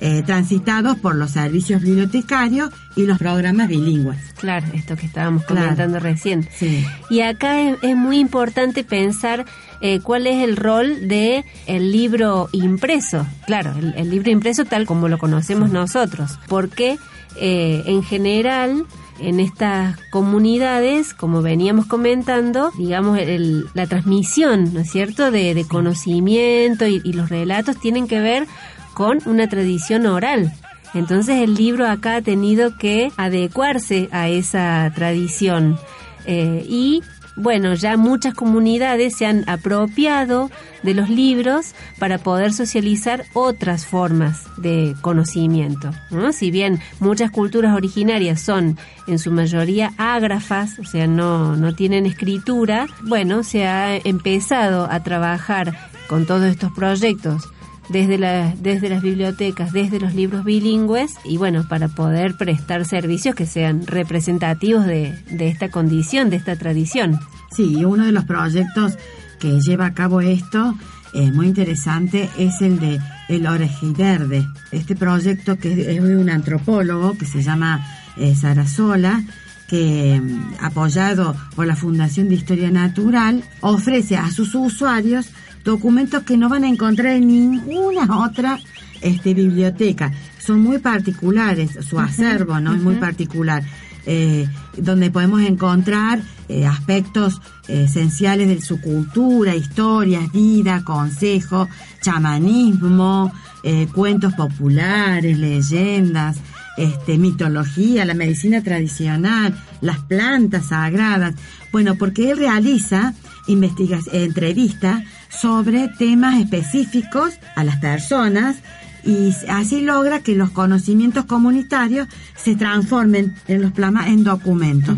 eh, 0.01 0.23
transitados 0.25 0.97
por 0.97 1.15
los 1.15 1.31
servicios 1.31 1.81
bibliotecarios 1.81 2.69
y 2.95 3.03
los 3.05 3.17
programas 3.17 3.67
bilingües. 3.67 4.17
Claro, 4.39 4.65
esto 4.73 4.95
que 4.95 5.05
estábamos 5.05 5.43
comentando 5.45 5.99
Claro. 5.99 6.03
recién. 6.13 6.47
Sí. 6.57 6.85
Y 7.09 7.21
acá 7.21 7.59
es, 7.61 7.77
es 7.81 7.97
muy 7.97 8.19
importante 8.19 8.83
pensar 8.85 9.45
eh, 9.81 9.99
cuál 10.01 10.27
es 10.27 10.43
el 10.43 10.55
rol 10.57 11.07
de 11.07 11.45
el 11.67 11.91
libro 11.91 12.49
impreso. 12.51 13.25
Claro, 13.45 13.73
el, 13.77 13.93
el 13.95 14.09
libro 14.09 14.31
impreso 14.31 14.65
tal 14.65 14.85
como 14.85 15.07
lo 15.07 15.17
conocemos 15.17 15.69
nosotros. 15.71 16.37
Porque 16.47 16.97
eh, 17.37 17.83
en 17.85 18.03
general 18.03 18.85
en 19.21 19.39
estas 19.41 19.97
comunidades, 20.11 21.13
como 21.13 21.41
veníamos 21.41 21.85
comentando, 21.85 22.71
digamos, 22.77 23.19
el- 23.19 23.65
la 23.73 23.85
transmisión, 23.85 24.73
¿no 24.73 24.79
es 24.79 24.89
cierto?, 24.91 25.29
de, 25.29 25.53
de 25.53 25.65
conocimiento 25.65 26.87
y, 26.87 27.01
y 27.03 27.13
los 27.13 27.29
relatos 27.29 27.77
tienen 27.79 28.07
que 28.07 28.21
ver 28.21 28.47
con 28.93 29.19
una 29.25 29.47
tradición 29.49 30.05
oral. 30.05 30.53
Entonces 30.93 31.41
el 31.43 31.55
libro 31.55 31.87
acá 31.87 32.15
ha 32.15 32.21
tenido 32.21 32.77
que 32.77 33.11
adecuarse 33.17 34.07
a 34.11 34.29
esa 34.29 34.91
tradición. 34.95 35.77
Eh, 36.25 36.65
y 36.67 37.01
bueno, 37.39 37.73
ya 37.73 37.97
muchas 37.97 38.33
comunidades 38.33 39.15
se 39.17 39.25
han 39.25 39.49
apropiado 39.49 40.51
de 40.83 40.93
los 40.93 41.09
libros 41.09 41.73
para 41.97 42.17
poder 42.17 42.53
socializar 42.53 43.25
otras 43.33 43.85
formas 43.85 44.43
de 44.57 44.95
conocimiento. 45.01 45.91
¿no? 46.11 46.31
Si 46.33 46.51
bien 46.51 46.79
muchas 46.99 47.31
culturas 47.31 47.75
originarias 47.75 48.41
son 48.41 48.77
en 49.07 49.19
su 49.19 49.31
mayoría 49.31 49.93
ágrafas, 49.97 50.79
o 50.79 50.83
sea, 50.83 51.07
no, 51.07 51.55
no 51.55 51.73
tienen 51.73 52.05
escritura, 52.05 52.87
bueno, 53.03 53.43
se 53.43 53.65
ha 53.65 53.95
empezado 53.95 54.89
a 54.89 55.01
trabajar 55.01 55.75
con 56.07 56.25
todos 56.25 56.43
estos 56.43 56.71
proyectos 56.71 57.49
desde, 57.89 58.17
la- 58.17 58.53
desde 58.61 58.89
las 58.89 59.01
bibliotecas, 59.01 59.73
desde 59.73 59.99
los 59.99 60.13
libros 60.13 60.43
bilingües 60.43 61.11
y 61.25 61.37
bueno, 61.37 61.67
para 61.67 61.87
poder 61.87 62.35
prestar 62.37 62.85
servicios 62.85 63.35
que 63.35 63.45
sean 63.45 63.85
representativos 63.87 64.85
de, 64.85 65.13
de 65.31 65.47
esta 65.47 65.69
condición, 65.69 66.29
de 66.29 66.35
esta 66.37 66.55
tradición. 66.55 67.19
Sí, 67.55 67.77
y 67.79 67.85
uno 67.85 68.05
de 68.05 68.11
los 68.11 68.25
proyectos 68.25 68.97
que 69.39 69.59
lleva 69.61 69.87
a 69.87 69.93
cabo 69.93 70.21
esto, 70.21 70.75
eh, 71.13 71.31
muy 71.31 71.47
interesante, 71.47 72.29
es 72.37 72.61
el 72.61 72.79
de 72.79 72.99
El 73.29 73.47
Orejiderde. 73.47 74.47
Este 74.71 74.95
proyecto 74.95 75.57
que 75.57 75.71
es 75.71 76.03
de 76.03 76.15
un 76.17 76.29
antropólogo 76.29 77.17
que 77.17 77.25
se 77.25 77.41
llama 77.41 77.85
eh, 78.17 78.35
Sarasola, 78.35 79.23
que 79.67 80.19
mm, 80.21 80.55
apoyado 80.61 81.35
por 81.55 81.65
la 81.67 81.75
Fundación 81.75 82.27
de 82.29 82.35
Historia 82.35 82.69
Natural, 82.69 83.43
ofrece 83.61 84.17
a 84.17 84.29
sus 84.31 84.53
usuarios 84.55 85.27
documentos 85.63 86.23
que 86.23 86.37
no 86.37 86.49
van 86.49 86.63
a 86.63 86.69
encontrar 86.69 87.13
en 87.13 87.27
ninguna 87.27 88.25
otra 88.25 88.59
este, 89.01 89.33
biblioteca. 89.33 90.11
Son 90.39 90.61
muy 90.61 90.79
particulares, 90.79 91.77
su 91.87 91.99
acervo 91.99 92.59
no 92.59 92.73
es 92.73 92.81
muy 92.81 92.95
particular, 92.95 93.63
eh, 94.05 94.47
donde 94.77 95.11
podemos 95.11 95.41
encontrar 95.41 96.21
eh, 96.47 96.65
aspectos 96.65 97.41
eh, 97.67 97.83
esenciales 97.83 98.47
de 98.47 98.59
su 98.59 98.81
cultura, 98.81 99.55
historias, 99.55 100.31
vida, 100.31 100.83
consejo, 100.83 101.69
chamanismo, 102.01 103.31
eh, 103.63 103.87
cuentos 103.93 104.33
populares, 104.33 105.37
leyendas, 105.37 106.37
este, 106.77 107.19
mitología, 107.19 108.05
la 108.05 108.15
medicina 108.15 108.63
tradicional, 108.63 109.55
las 109.81 109.99
plantas 109.99 110.67
sagradas. 110.67 111.35
Bueno, 111.71 111.95
porque 111.95 112.31
él 112.31 112.37
realiza 112.37 113.13
investigas, 113.47 114.05
entrevistas 114.11 115.03
sobre 115.29 115.87
temas 115.87 116.39
específicos 116.39 117.39
a 117.55 117.63
las 117.63 117.77
personas 117.77 118.57
y 119.03 119.33
así 119.47 119.81
logra 119.81 120.19
que 120.19 120.35
los 120.35 120.49
conocimientos 120.49 121.25
comunitarios 121.25 122.07
se 122.35 122.55
transformen 122.55 123.33
en 123.47 123.61
los 123.61 123.71
plamas 123.71 124.07
en 124.07 124.23
documentos 124.23 124.97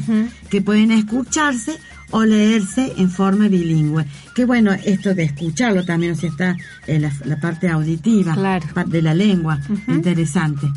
que 0.50 0.62
pueden 0.62 0.92
escucharse 0.92 1.78
o 2.12 2.26
leerse 2.26 2.94
en 2.98 3.10
forma 3.10 3.48
bilingüe. 3.48 4.06
Que 4.36 4.46
bueno, 4.46 4.72
esto 4.74 5.14
de 5.14 5.24
escucharlo 5.24 5.86
también, 5.86 6.14
o 6.14 6.16
sea, 6.16 6.30
está 6.30 6.58
en 6.88 7.04
la, 7.04 7.12
la 7.26 7.40
parte 7.40 7.70
auditiva 7.70 8.36
de 8.86 9.02
la 9.02 9.14
lengua. 9.14 9.60
Interesante. 9.88 10.68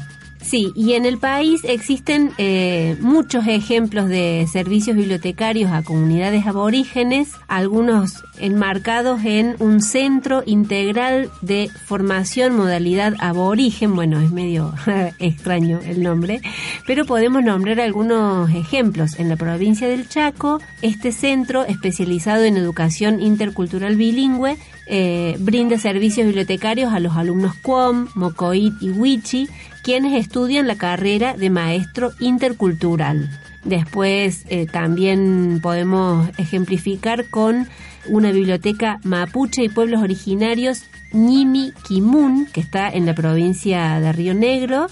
Sí, 0.45 0.73
y 0.77 0.93
en 0.93 1.07
el 1.07 1.17
país 1.17 1.63
existen 1.65 2.33
eh, 2.37 2.99
muchos 3.01 3.47
ejemplos 3.47 4.09
de 4.09 4.47
servicios 4.53 4.95
bibliotecarios 4.95 5.73
a 5.73 5.83
comunidades 5.83 6.47
aborígenes, 6.47 7.33
algunos 7.49 8.23
enmarcados 8.39 9.25
en 9.25 9.57
un 9.59 9.81
centro 9.81 10.43
integral 10.45 11.31
de 11.41 11.71
formación 11.87 12.57
modalidad 12.57 13.15
aborigen, 13.21 13.95
bueno, 13.95 14.21
es 14.21 14.33
medio 14.33 14.75
extraño 15.19 15.81
el 15.83 16.03
nombre, 16.03 16.43
pero 16.87 17.07
podemos 17.07 17.43
nombrar 17.43 17.81
algunos 17.81 18.51
ejemplos. 18.51 19.19
En 19.19 19.31
la 19.31 19.37
provincia 19.37 19.89
del 19.89 20.09
Chaco, 20.09 20.61
este 20.83 21.13
centro 21.13 21.65
especializado 21.65 22.45
en 22.45 22.59
educación 22.59 23.23
intercultural 23.23 23.97
bilingüe 23.97 24.59
eh, 24.87 25.37
brinda 25.39 25.79
servicios 25.79 26.27
bibliotecarios 26.27 26.93
a 26.93 27.01
los 27.01 27.17
alumnos 27.17 27.55
QUOM, 27.63 28.09
Mocoit 28.15 28.75
y 28.83 28.91
Wichi, 28.91 29.49
quienes 29.85 30.15
estudian 30.15 30.67
la 30.67 30.77
carrera 30.77 31.37
de 31.37 31.51
maestro 31.51 32.13
intercultural. 32.19 33.31
Después 33.65 34.45
eh, 34.49 34.67
también 34.67 35.61
podemos 35.63 36.29
ejemplificar 36.39 37.27
con 37.27 37.69
una 38.09 38.33
biblioteca 38.33 38.99
mapuche 39.05 39.63
y 39.63 39.69
pueblos 39.69 40.03
originarios 40.03 40.85
Ñimi 41.13 41.73
Kimun, 41.87 42.47
que 42.47 42.61
está 42.61 42.89
en 42.89 43.07
la 43.07 43.15
provincia 43.15 44.01
de 44.01 44.13
Río 44.13 44.35
Negro, 44.35 44.87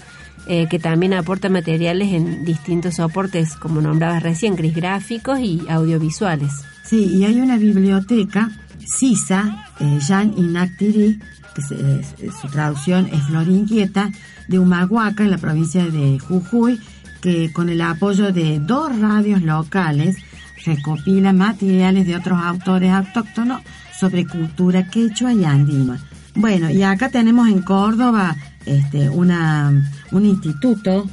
eh, 0.47 0.67
que 0.69 0.79
también 0.79 1.13
aporta 1.13 1.49
materiales 1.49 2.13
en 2.13 2.45
distintos 2.45 2.95
soportes, 2.95 3.55
como 3.55 3.81
nombrabas 3.81 4.23
recién, 4.23 4.55
Cris, 4.55 4.75
gráficos 4.75 5.39
y 5.39 5.61
audiovisuales. 5.69 6.51
Sí, 6.83 7.17
y 7.17 7.25
hay 7.25 7.39
una 7.39 7.57
biblioteca, 7.57 8.51
Sisa, 8.85 9.65
eh, 9.79 9.99
Inactiri, 10.37 11.19
que 11.55 11.61
se- 11.61 11.99
es- 11.99 12.33
su 12.41 12.47
traducción 12.49 13.07
es 13.11 13.23
Flor 13.23 13.47
Inquieta, 13.47 14.09
de 14.47 14.59
Humahuaca, 14.59 15.23
en 15.23 15.31
la 15.31 15.37
provincia 15.37 15.85
de 15.85 16.19
Jujuy, 16.19 16.79
que 17.21 17.51
con 17.53 17.69
el 17.69 17.81
apoyo 17.81 18.31
de 18.33 18.59
dos 18.59 18.97
radios 18.99 19.41
locales 19.41 20.17
recopila 20.65 21.33
materiales 21.33 22.05
de 22.07 22.15
otros 22.15 22.39
autores 22.41 22.91
autóctonos 22.91 23.61
sobre 23.99 24.25
cultura 24.25 24.87
quechua 24.89 25.33
y 25.33 25.43
andina. 25.45 25.99
Bueno, 26.35 26.69
y 26.69 26.81
acá 26.83 27.09
tenemos 27.09 27.47
en 27.47 27.61
Córdoba 27.61 28.35
este, 28.65 29.09
una, 29.09 29.71
un 30.11 30.25
instituto. 30.25 31.07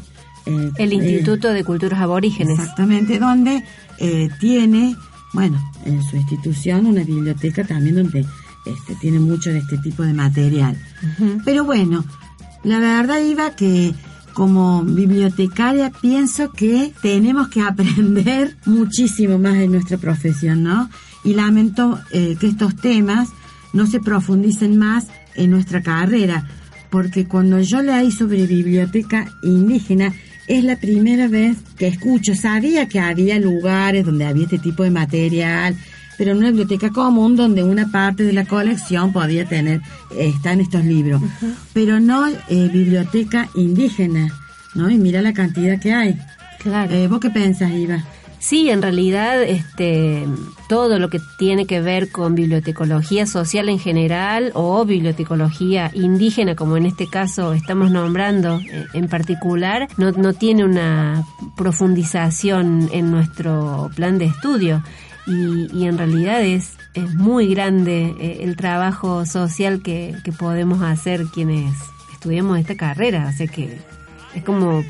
eh, 0.47 0.71
El 0.79 0.93
eh, 0.93 0.95
Instituto 0.95 1.49
de 1.51 1.63
Culturas 1.65 2.01
Aborígenes. 2.01 2.59
Exactamente, 2.59 3.19
donde 3.19 3.63
eh, 3.99 4.31
tiene, 4.41 4.97
bueno, 5.35 5.61
en 5.85 6.03
su 6.03 6.17
institución 6.17 6.87
una 6.87 7.05
biblioteca 7.05 7.65
también 7.65 7.97
donde 7.97 8.25
este, 8.67 8.95
tiene 8.97 9.19
mucho 9.19 9.51
de 9.51 9.59
este 9.59 9.79
tipo 9.79 10.03
de 10.03 10.13
material. 10.13 10.77
Pero 11.45 11.65
bueno, 11.65 12.05
la 12.63 12.79
verdad 12.79 13.21
iba 13.23 13.57
que 13.57 13.95
como 14.33 14.83
bibliotecaria 14.85 15.91
pienso 15.91 16.53
que 16.53 16.93
tenemos 17.03 17.49
que 17.49 17.63
aprender 17.63 18.57
muchísimo 18.67 19.39
más 19.39 19.57
en 19.57 19.73
nuestra 19.73 19.99
profesión, 19.99 20.63
¿no? 20.63 20.89
Y 21.25 21.35
lamento 21.35 22.01
eh, 22.13 22.37
que 22.41 22.47
estos 22.47 22.77
temas 22.77 23.29
no 23.73 23.87
se 23.87 24.01
profundicen 24.01 24.79
más 24.79 25.07
en 25.35 25.51
nuestra 25.51 25.83
carrera, 25.83 26.49
porque 26.91 27.27
cuando 27.27 27.61
yo 27.61 27.83
leí 27.83 28.11
sobre 28.11 28.47
biblioteca 28.47 29.27
indígena, 29.43 30.13
es 30.49 30.65
la 30.65 30.77
primera 30.77 31.29
vez 31.29 31.59
que 31.77 31.87
escucho. 31.87 32.35
Sabía 32.35 32.89
que 32.89 32.99
había 32.99 33.39
lugares 33.39 34.05
donde 34.05 34.27
había 34.27 34.45
este 34.45 34.59
tipo 34.59 34.83
de 34.83 34.91
material, 34.91 35.77
pero 36.21 36.33
en 36.33 36.37
una 36.37 36.49
biblioteca 36.49 36.91
común 36.91 37.35
donde 37.35 37.65
una 37.65 37.91
parte 37.91 38.25
de 38.25 38.35
la 38.35 38.45
colección 38.45 39.11
podía 39.11 39.47
tener, 39.47 39.81
eh, 40.11 40.31
están 40.37 40.61
estos 40.61 40.85
libros, 40.85 41.23
pero 41.73 41.99
no 41.99 42.29
eh, 42.29 42.69
biblioteca 42.71 43.49
indígena, 43.55 44.29
¿no? 44.75 44.91
Y 44.91 44.99
mira 44.99 45.23
la 45.23 45.33
cantidad 45.33 45.81
que 45.81 45.95
hay. 45.95 46.19
Claro. 46.59 46.95
Eh, 46.95 47.09
¿Vos 47.09 47.21
qué 47.21 47.31
pensás, 47.31 47.71
Iva? 47.73 48.05
Sí, 48.39 48.69
en 48.69 48.83
realidad, 48.83 49.43
este, 49.43 50.27
todo 50.69 50.99
lo 50.99 51.09
que 51.09 51.23
tiene 51.39 51.65
que 51.65 51.81
ver 51.81 52.11
con 52.11 52.35
bibliotecología 52.35 53.25
social 53.25 53.71
en 53.71 53.79
general 53.79 54.51
o 54.53 54.85
bibliotecología 54.85 55.91
indígena, 55.95 56.55
como 56.55 56.77
en 56.77 56.85
este 56.85 57.07
caso 57.07 57.55
estamos 57.55 57.91
nombrando 57.91 58.61
en 58.93 59.09
particular, 59.09 59.89
no, 59.97 60.11
no 60.13 60.35
tiene 60.35 60.65
una 60.65 61.25
profundización 61.57 62.91
en 62.93 63.11
nuestro 63.11 63.91
plan 63.97 64.19
de 64.19 64.27
estudio. 64.27 64.83
Y, 65.27 65.69
y 65.77 65.87
en 65.87 65.99
realidad 65.99 66.43
es, 66.43 66.73
es 66.95 67.15
muy 67.15 67.49
grande 67.55 68.15
eh, 68.21 68.39
el 68.43 68.57
trabajo 68.57 69.27
social 69.27 69.83
que, 69.83 70.15
que 70.25 70.33
podemos 70.33 70.83
hacer 70.83 71.25
quienes 71.33 71.73
estudiamos 72.13 72.59
esta 72.59 72.77
carrera. 72.77 73.29
O 73.33 73.37
sea 73.37 73.47
que 73.47 73.79
es 74.35 74.43
como 74.45 74.83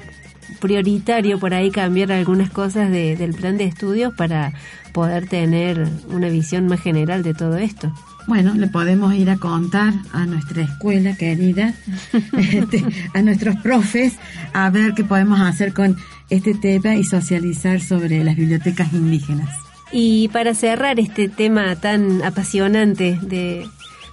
prioritario 0.60 1.38
por 1.38 1.54
ahí 1.54 1.70
cambiar 1.70 2.12
algunas 2.12 2.50
cosas 2.50 2.90
de- 2.90 3.16
del 3.16 3.34
plan 3.34 3.56
de 3.56 3.64
estudios 3.64 4.12
para 4.14 4.52
poder 4.92 5.28
tener 5.28 5.88
una 6.08 6.28
visión 6.28 6.66
más 6.66 6.80
general 6.80 7.22
de 7.22 7.34
todo 7.34 7.56
esto. 7.56 7.92
Bueno, 8.26 8.54
le 8.54 8.66
podemos 8.66 9.14
ir 9.14 9.30
a 9.30 9.36
contar 9.36 9.94
a 10.12 10.26
nuestra 10.26 10.62
escuela 10.62 11.16
querida, 11.16 11.74
este, 12.36 12.84
a 13.14 13.22
nuestros 13.22 13.56
profes, 13.56 14.14
a 14.52 14.68
ver 14.70 14.94
qué 14.94 15.04
podemos 15.04 15.40
hacer 15.40 15.72
con 15.72 15.96
este 16.28 16.54
tema 16.54 16.94
y 16.96 17.04
socializar 17.04 17.80
sobre 17.80 18.22
las 18.22 18.36
bibliotecas 18.36 18.92
indígenas. 18.92 19.48
Y 19.92 20.28
para 20.28 20.54
cerrar 20.54 21.00
este 21.00 21.28
tema 21.28 21.74
tan 21.76 22.22
apasionante 22.22 23.18
de, 23.22 23.66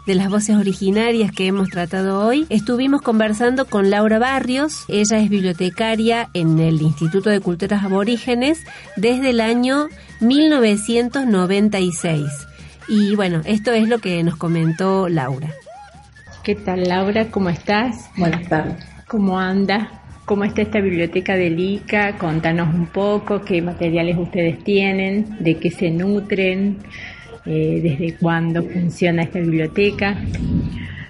de 0.08 0.16
las 0.16 0.30
voces 0.30 0.56
originarias 0.56 1.32
que 1.32 1.46
hemos 1.46 1.70
tratado 1.70 2.26
hoy, 2.26 2.48
estuvimos 2.50 3.02
conversando 3.02 3.66
con 3.66 3.90
Laura 3.90 4.18
Barrios. 4.18 4.86
Ella 4.88 5.20
es 5.20 5.30
bibliotecaria 5.30 6.30
en 6.34 6.60
el 6.60 6.82
Instituto 6.82 7.30
de 7.30 7.42
Culturas 7.42 7.84
Aborígenes 7.84 8.64
desde 8.96 9.30
el 9.30 9.40
año 9.40 9.90
1996. 10.22 12.26
Y 12.88 13.16
bueno, 13.16 13.42
esto 13.46 13.72
es 13.72 13.88
lo 13.88 14.00
que 14.00 14.24
nos 14.24 14.38
comentó 14.38 15.10
Laura. 15.10 15.52
¿Qué 16.44 16.56
tal 16.56 16.86
Laura? 16.86 17.30
¿Cómo 17.30 17.50
estás? 17.50 18.10
Buenas 18.18 18.48
tardes. 18.48 18.84
¿Cómo 19.08 19.40
anda? 19.40 20.02
¿Cómo 20.28 20.44
está 20.44 20.62
esta 20.62 20.82
biblioteca 20.82 21.38
del 21.38 21.58
ICA? 21.58 22.18
Contanos 22.18 22.76
un 22.76 22.88
poco 22.88 23.46
qué 23.46 23.62
materiales 23.62 24.18
ustedes 24.18 24.62
tienen, 24.62 25.38
de 25.40 25.56
qué 25.56 25.72
se 25.72 25.90
nutren, 25.90 26.80
eh, 27.46 27.80
desde 27.82 28.18
cuándo 28.18 28.62
funciona 28.62 29.24
esta 29.24 29.40
biblioteca. 29.40 30.18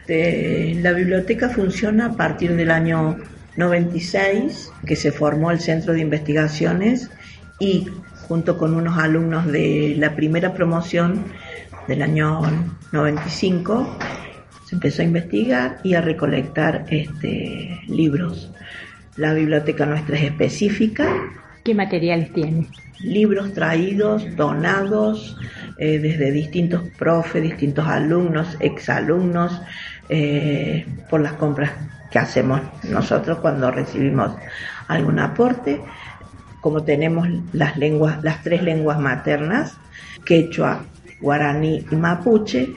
Eh, 0.07 0.79
la 0.83 0.91
biblioteca 0.91 1.49
funciona 1.49 2.05
a 2.05 2.13
partir 2.13 2.55
del 2.55 2.69
año 2.69 3.17
96, 3.55 4.71
que 4.85 4.95
se 4.95 5.11
formó 5.11 5.49
el 5.49 5.61
Centro 5.61 5.93
de 5.93 6.01
Investigaciones 6.01 7.09
y 7.59 7.87
junto 8.27 8.55
con 8.55 8.75
unos 8.75 8.99
alumnos 8.99 9.47
de 9.47 9.95
la 9.97 10.15
primera 10.15 10.53
promoción 10.53 11.25
del 11.87 12.03
año 12.03 12.43
95, 12.91 13.97
se 14.63 14.75
empezó 14.75 15.01
a 15.01 15.05
investigar 15.05 15.79
y 15.83 15.95
a 15.95 16.01
recolectar 16.01 16.85
este, 16.91 17.79
libros. 17.87 18.51
La 19.17 19.33
biblioteca 19.33 19.87
nuestra 19.87 20.15
es 20.15 20.25
específica. 20.25 21.07
¿Qué 21.63 21.73
materiales 21.73 22.31
tiene? 22.33 22.67
Libros 22.99 23.51
traídos, 23.53 24.35
donados 24.35 25.35
eh, 25.79 25.97
desde 25.97 26.31
distintos 26.31 26.83
profes, 26.97 27.41
distintos 27.41 27.87
alumnos, 27.87 28.55
exalumnos, 28.59 29.59
eh, 30.09 30.85
por 31.09 31.21
las 31.21 31.33
compras 31.33 31.71
que 32.11 32.19
hacemos 32.19 32.61
nosotros 32.83 33.39
cuando 33.39 33.71
recibimos 33.71 34.33
algún 34.87 35.17
aporte. 35.17 35.81
Como 36.61 36.83
tenemos 36.83 37.27
las 37.53 37.75
lenguas, 37.75 38.23
las 38.23 38.43
tres 38.43 38.61
lenguas 38.61 38.99
maternas, 38.99 39.77
quechua, 40.25 40.85
guaraní 41.21 41.83
y 41.89 41.95
mapuche, 41.95 42.69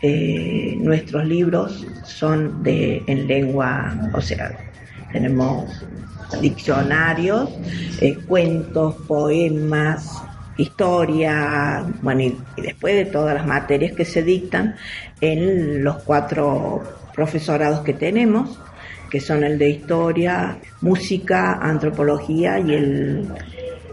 eh, 0.00 0.76
nuestros 0.78 1.26
libros 1.26 1.84
son 2.04 2.62
de 2.62 3.02
en 3.08 3.26
lengua, 3.26 4.10
o 4.12 4.20
sea, 4.20 4.56
tenemos 5.12 5.64
diccionarios, 6.40 7.50
eh, 8.00 8.18
cuentos, 8.26 8.96
poemas, 9.06 10.22
historia, 10.56 11.86
bueno, 12.02 12.22
y, 12.22 12.36
y 12.56 12.62
después 12.62 12.94
de 12.94 13.06
todas 13.06 13.34
las 13.34 13.46
materias 13.46 13.92
que 13.92 14.04
se 14.04 14.22
dictan 14.22 14.76
en 15.20 15.82
los 15.82 16.02
cuatro 16.02 16.82
profesorados 17.14 17.80
que 17.80 17.94
tenemos, 17.94 18.58
que 19.10 19.20
son 19.20 19.42
el 19.42 19.58
de 19.58 19.70
historia, 19.70 20.58
música, 20.80 21.54
antropología 21.54 22.58
y 22.60 22.74
el, 22.74 23.28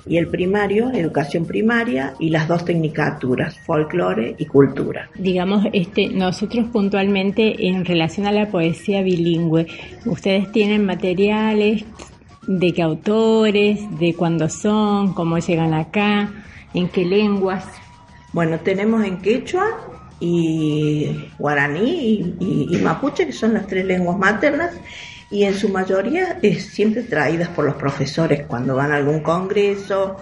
y 0.07 0.17
el 0.17 0.27
primario, 0.27 0.91
educación 0.91 1.45
primaria, 1.45 2.13
y 2.19 2.29
las 2.29 2.47
dos 2.47 2.63
tecnicaturas, 2.65 3.57
folclore 3.59 4.35
y 4.37 4.45
cultura. 4.45 5.09
Digamos, 5.17 5.65
este, 5.73 6.09
nosotros 6.09 6.67
puntualmente 6.71 7.67
en 7.67 7.85
relación 7.85 8.27
a 8.27 8.31
la 8.31 8.47
poesía 8.49 9.01
bilingüe, 9.01 9.65
ustedes 10.05 10.51
tienen 10.51 10.85
materiales 10.85 11.85
de 12.47 12.71
qué 12.73 12.81
autores, 12.83 13.79
de 13.99 14.13
cuándo 14.13 14.47
son, 14.49 15.13
cómo 15.13 15.39
llegan 15.39 15.73
acá, 15.73 16.31
en 16.73 16.87
qué 16.89 17.03
lenguas. 17.05 17.65
Bueno, 18.33 18.59
tenemos 18.59 19.03
en 19.03 19.17
quechua 19.17 19.65
y 20.19 21.09
guaraní 21.39 21.89
y, 21.89 22.35
y- 22.39 22.67
y 22.75 22.77
mapuche, 22.81 23.25
que 23.25 23.31
son 23.33 23.53
las 23.53 23.65
tres 23.67 23.85
lenguas 23.85 24.17
maternas, 24.17 24.71
y 25.35 25.43
en 25.43 25.53
su 25.53 25.67
mayoría 25.67 26.39
es 26.41 26.67
siempre 26.67 27.03
traídas 27.03 27.49
por 27.49 27.65
los 27.65 27.75
profesores 27.75 28.45
cuando 28.47 28.73
van 28.73 28.93
a 28.93 28.95
algún 28.95 29.19
congreso, 29.19 30.15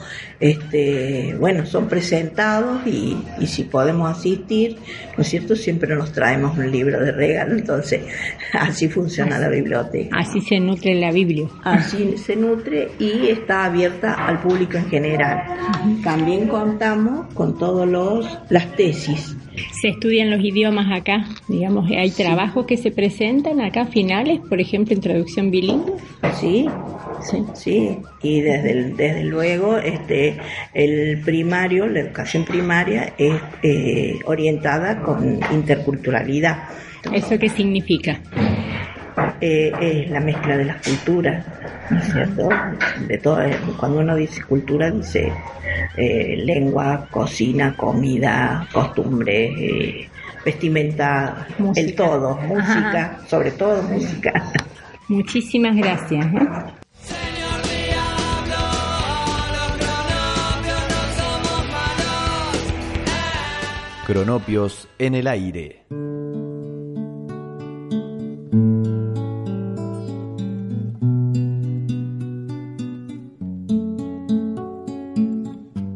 este, 0.44 1.38
bueno, 1.39 1.66
son 1.66 1.88
presentados 1.88 2.86
y, 2.86 3.16
y 3.39 3.48
si 3.48 3.64
podemos 3.64 4.12
asistir, 4.12 4.76
¿no 5.16 5.22
es 5.22 5.30
cierto? 5.30 5.56
Siempre 5.56 5.96
nos 5.96 6.12
traemos 6.12 6.58
un 6.58 6.70
libro 6.70 7.00
de 7.00 7.14
regalo, 7.14 7.54
entonces 7.54 8.02
así 8.54 8.89
funciona 8.89 9.39
la 9.39 9.48
biblioteca. 9.48 10.18
Así 10.18 10.41
se 10.41 10.60
nutre 10.60 10.96
la 10.96 11.14
Biblia. 11.14 11.48
Así 11.64 12.18
se 12.18 12.36
nutre 12.36 12.89
y 13.00 13.30
está 13.30 13.64
abierta 13.64 14.16
al 14.16 14.41
público 14.41 14.76
en 14.76 14.89
general. 14.89 15.44
También 16.04 16.50
contamos 16.50 17.34
con 17.34 17.58
todos 17.58 17.88
los 17.88 18.28
las 18.50 18.76
tesis. 18.76 19.38
Se 19.80 19.89
estudian 19.89 20.30
los 20.30 20.44
idiomas 20.44 20.88
acá, 20.91 21.26
digamos, 21.48 21.89
hay 21.89 22.12
trabajos 22.12 22.66
que 22.66 22.76
se 22.76 22.91
presentan 22.91 23.62
acá 23.62 23.86
finales, 23.86 24.41
por 24.50 24.60
ejemplo, 24.60 24.94
en 24.94 25.00
traducción 25.00 25.52
bilingüe. 25.52 25.94
Sí, 26.39 26.66
sí, 27.24 27.44
sí. 27.54 27.98
Y 28.22 28.42
desde, 28.42 28.72
el- 28.72 28.96
desde 28.98 29.24
luego, 29.24 29.78
este, 29.78 30.38
el 30.74 31.22
primario, 31.22 31.88
la 31.88 32.00
educación 32.02 32.46
primaria 32.46 33.14
es 33.18 33.34
eh, 33.64 34.20
orientada 34.26 35.02
con 35.02 35.40
interculturalidad. 35.52 36.64
¿Eso 37.12 37.38
qué 37.40 37.50
significa? 37.50 38.20
Eh, 39.42 39.72
es 39.82 40.10
la 40.10 40.20
mezcla 40.20 40.58
de 40.58 40.66
las 40.66 40.78
culturas, 40.88 41.46
¿no 41.90 41.98
es 42.00 42.06
cierto? 42.14 42.50
De 43.08 43.18
todo, 43.18 43.40
cuando 43.78 44.00
uno 44.00 44.16
dice 44.16 44.42
cultura, 44.44 44.90
dice 44.90 45.32
eh, 45.98 46.36
lengua, 46.46 47.08
cocina, 47.12 47.76
comida, 47.76 48.68
costumbres, 48.72 49.52
eh, 49.58 50.08
vestimenta, 50.46 51.46
el 51.76 51.94
todo, 51.94 52.38
música, 52.38 53.20
sobre 53.28 53.52
todo 53.52 53.84
música. 53.84 54.34
Muchísimas 55.10 55.76
gracias. 55.76 56.26
Cronopios 64.06 64.89
en 64.99 65.16
el 65.16 65.28
aire. 65.28 65.86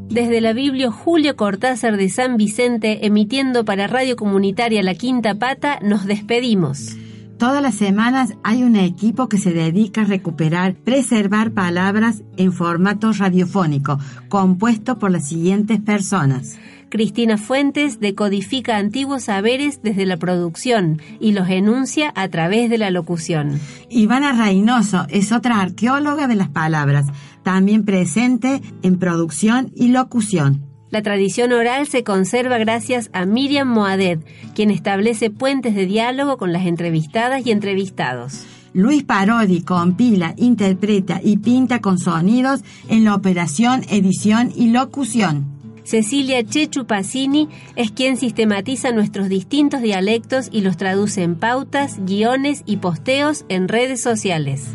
Desde 0.09 0.39
la 0.39 0.53
Biblia 0.53 0.89
Julio 0.89 1.35
Cortázar 1.35 1.97
de 1.97 2.07
San 2.07 2.37
Vicente, 2.37 3.05
emitiendo 3.05 3.65
para 3.65 3.87
Radio 3.87 4.15
Comunitaria 4.15 4.81
La 4.83 4.95
Quinta 4.95 5.35
Pata, 5.35 5.79
nos 5.81 6.05
despedimos. 6.05 6.95
Todas 7.37 7.61
las 7.61 7.75
semanas 7.75 8.33
hay 8.41 8.63
un 8.63 8.77
equipo 8.77 9.27
que 9.27 9.37
se 9.37 9.51
dedica 9.51 10.01
a 10.01 10.05
recuperar, 10.05 10.75
preservar 10.75 11.51
palabras 11.51 12.23
en 12.37 12.53
formato 12.53 13.11
radiofónico, 13.11 13.99
compuesto 14.29 14.97
por 14.97 15.11
las 15.11 15.27
siguientes 15.27 15.81
personas. 15.81 16.57
Cristina 16.89 17.37
Fuentes 17.37 17.99
decodifica 17.99 18.77
antiguos 18.77 19.23
saberes 19.23 19.81
desde 19.83 20.05
la 20.05 20.17
producción 20.17 21.01
y 21.19 21.33
los 21.33 21.49
enuncia 21.49 22.13
a 22.15 22.29
través 22.29 22.69
de 22.69 22.77
la 22.77 22.91
locución. 22.91 23.59
Ivana 23.89 24.31
Reynoso 24.31 25.05
es 25.09 25.31
otra 25.31 25.59
arqueóloga 25.59 26.27
de 26.27 26.35
las 26.35 26.49
palabras, 26.49 27.07
también 27.43 27.83
presente 27.83 28.61
en 28.83 28.99
producción 28.99 29.71
y 29.75 29.89
locución. 29.89 30.63
La 30.89 31.01
tradición 31.01 31.51
oral 31.51 31.87
se 31.87 32.05
conserva 32.05 32.57
gracias 32.57 33.09
a 33.11 33.25
Miriam 33.25 33.67
Moadet, 33.67 34.25
quien 34.55 34.71
establece 34.71 35.29
puentes 35.29 35.75
de 35.75 35.85
diálogo 35.85 36.37
con 36.37 36.53
las 36.53 36.65
entrevistadas 36.65 37.45
y 37.45 37.51
entrevistados. 37.51 38.45
Luis 38.73 39.03
Parodi 39.03 39.63
compila, 39.63 40.33
interpreta 40.37 41.19
y 41.21 41.37
pinta 41.37 41.81
con 41.81 41.97
sonidos 41.97 42.61
en 42.87 43.03
la 43.03 43.15
operación, 43.15 43.81
edición 43.89 44.53
y 44.55 44.69
locución. 44.69 45.56
Cecilia 45.87 46.43
Chechu 46.43 46.85
Pacini 46.85 47.47
es 47.77 47.91
quien 47.91 48.17
sistematiza 48.17 48.91
nuestros 48.91 49.29
distintos 49.29 49.81
dialectos 49.81 50.49
y 50.51 50.59
los 50.59 50.75
traduce 50.75 51.23
en 51.23 51.35
pautas, 51.35 51.95
guiones 52.05 52.63
y 52.65 52.75
posteos 52.75 53.45
en 53.47 53.69
redes 53.69 54.01
sociales. 54.01 54.65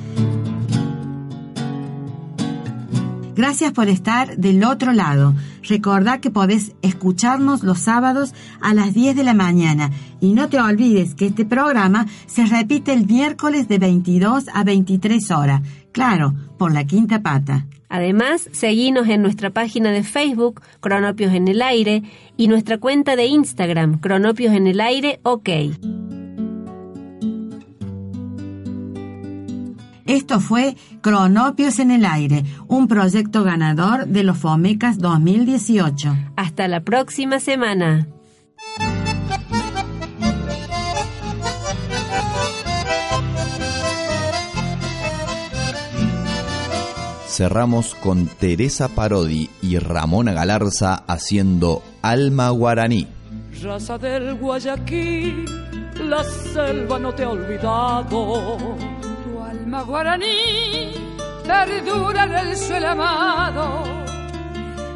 Gracias 3.35 3.73
por 3.73 3.91
estar 3.91 4.39
del 4.39 4.65
otro 4.65 4.95
lado. 4.95 5.35
Recordá 5.65 6.19
que 6.19 6.31
podés 6.31 6.73
escucharnos 6.81 7.63
los 7.63 7.81
sábados 7.81 8.33
a 8.63 8.73
las 8.73 8.95
10 8.95 9.15
de 9.15 9.25
la 9.25 9.35
mañana 9.35 9.91
y 10.19 10.33
no 10.33 10.49
te 10.49 10.61
olvides 10.63 11.15
que 11.15 11.27
este 11.27 11.45
programa 11.45 12.07
se 12.25 12.47
repite 12.47 12.95
el 12.95 13.07
miércoles 13.07 13.69
de 13.69 13.77
22 13.77 14.47
a 14.55 14.65
23 14.65 15.31
horas. 15.31 15.61
Claro, 15.93 16.33
por 16.57 16.73
la 16.73 16.87
quinta 16.87 17.21
pata. 17.21 17.67
Además, 17.93 18.49
seguinos 18.53 19.07
en 19.09 19.21
nuestra 19.21 19.51
página 19.51 19.91
de 19.91 20.03
Facebook, 20.03 20.63
Cronopios 20.81 21.35
en 21.35 21.47
el 21.47 21.61
Aire, 21.61 22.03
y 22.39 22.49
nuestra 22.49 22.79
cuenta 22.79 23.17
de 23.17 23.27
Instagram, 23.27 24.01
Cronopios 24.01 24.55
en 24.55 24.67
el 24.67 24.81
Aire 24.81 25.21
OK. 25.25 25.51
Esto 30.07 30.41
fue 30.41 30.75
Cronopios 31.03 31.79
en 31.81 31.91
el 31.91 32.07
Aire, 32.07 32.45
un 32.67 32.89
proyecto 32.89 33.45
ganador 33.45 34.07
de 34.07 34.23
los 34.23 34.39
FOMECAS 34.39 34.97
2018. 34.99 36.17
Hasta 36.37 36.69
la 36.69 36.81
próxima 36.81 37.41
semana. 37.41 38.09
Cerramos 47.43 47.97
con 47.97 48.29
Teresa 48.29 48.87
Parodi 48.87 49.51
y 49.63 49.77
Ramona 49.77 50.33
Galarza 50.33 51.03
haciendo 51.09 51.83
Alma 52.01 52.51
Guaraní. 52.51 53.09
Raza 53.61 53.99
del 53.99 54.37
Guayaquil, 54.37 55.45
la 56.05 56.23
selva 56.23 57.01
no 57.01 57.13
te 57.13 57.25
ha 57.25 57.31
olvidado. 57.31 58.59
Tu 59.25 59.43
alma 59.43 59.83
guaraní 59.83 60.93
perdura 61.45 62.27
en 62.27 62.35
el 62.47 62.57
suelo 62.57 62.91
amado. 62.91 63.83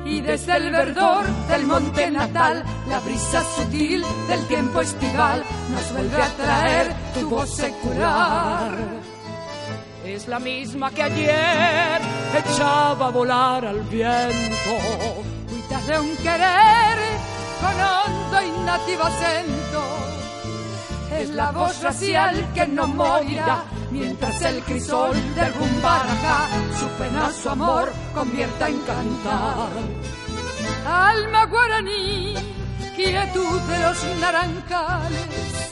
Y 0.04 0.20
desde 0.20 0.56
el 0.56 0.70
verdor 0.70 1.26
del 1.48 1.66
monte 1.66 2.08
natal, 2.12 2.62
la 2.88 3.00
brisa 3.00 3.42
sutil 3.56 4.04
del 4.28 4.46
tiempo 4.46 4.82
estival 4.82 5.42
nos 5.72 5.92
vuelve 5.92 6.22
a 6.22 6.28
traer 6.36 6.94
tu 7.12 7.28
voz 7.28 7.50
secular. 7.56 9.15
Es 10.06 10.28
la 10.28 10.38
misma 10.38 10.90
que 10.92 11.02
ayer 11.02 12.00
echaba 12.38 13.08
a 13.08 13.10
volar 13.10 13.66
al 13.66 13.80
viento. 13.82 14.72
Cuitas 15.48 15.86
de 15.88 15.98
un 15.98 16.16
querer 16.18 16.96
con 17.60 17.74
hondo 17.74 18.42
y 18.42 18.64
nativo 18.64 19.02
acento. 19.02 19.82
Es 21.12 21.30
la 21.30 21.50
voz 21.50 21.82
racial 21.82 22.52
que 22.54 22.68
no 22.68 22.86
morirá 22.86 23.64
mientras 23.90 24.40
el 24.42 24.62
crisol 24.62 25.14
del 25.34 25.52
rumbaraca 25.54 26.48
su 26.78 26.86
pena, 26.98 27.30
amor 27.50 27.92
convierta 28.14 28.68
en 28.68 28.78
cantar. 28.82 29.70
Alma 30.86 31.46
guaraní, 31.46 32.34
quietud 32.94 33.60
de 33.60 33.78
los 33.80 34.04
naranjales. 34.20 35.65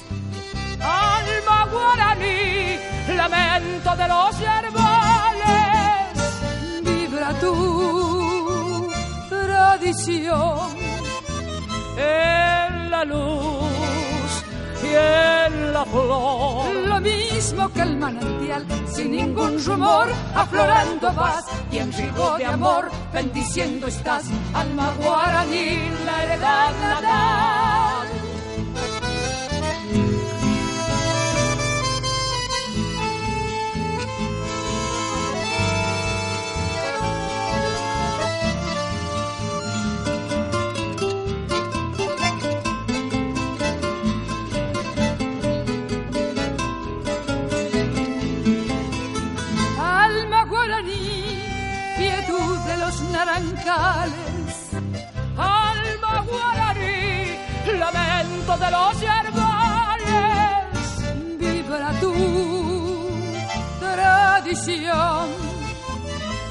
Alma 0.84 1.66
guaraní, 1.72 2.78
lamento 3.16 3.96
de 3.96 4.08
los 4.08 4.38
yerbales. 4.38 5.54
Vibra 6.82 7.32
tu 7.40 8.90
tradición 9.28 10.76
en 11.96 12.90
la 12.90 13.04
luz 13.04 14.44
y 14.82 14.88
en 14.94 15.72
la 15.72 15.84
flor. 15.84 16.74
Lo 16.86 17.00
mismo 17.00 17.68
que 17.72 17.82
el 17.82 17.96
manantial, 17.96 18.66
sin 18.92 19.12
ningún 19.12 19.62
rumor, 19.64 20.08
aflorando 20.34 21.12
vas 21.12 21.44
y 21.72 21.78
en 21.78 21.92
rigo 21.92 22.36
de 22.36 22.46
amor, 22.46 22.90
bendiciendo 23.12 23.86
estás, 23.86 24.24
alma 24.52 24.92
guaraní, 24.98 25.90
la 26.04 26.24
heredad 26.24 26.72
natal. 26.80 27.63
Guaraní. 53.64 54.80
Alma 55.36 56.24
canto 58.24 58.56
de 58.64 58.70
los 58.70 59.00
yerbales 59.00 60.08
vibra 61.38 61.90
tu 62.00 62.14
tradición 63.80 65.28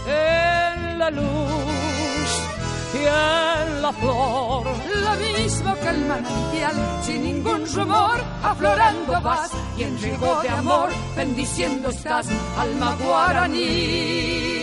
en 0.07 0.99
la 0.99 1.09
luz 1.09 2.32
y 2.93 2.97
en 2.97 3.82
la 3.82 3.91
flor, 3.93 4.68
lo 5.05 5.14
mismo 5.16 5.76
que 5.76 5.89
el 5.89 6.05
manantial, 6.05 6.76
sin 7.03 7.24
ningún 7.24 7.66
rumor, 7.74 8.22
aflorando 8.43 9.22
vas 9.22 9.51
y 9.78 9.84
en 9.84 9.99
riego 9.99 10.41
de 10.43 10.49
amor, 10.49 10.89
bendiciendo 11.16 11.89
estás, 11.89 12.28
alma 12.57 12.95
guaraní. 13.03 14.62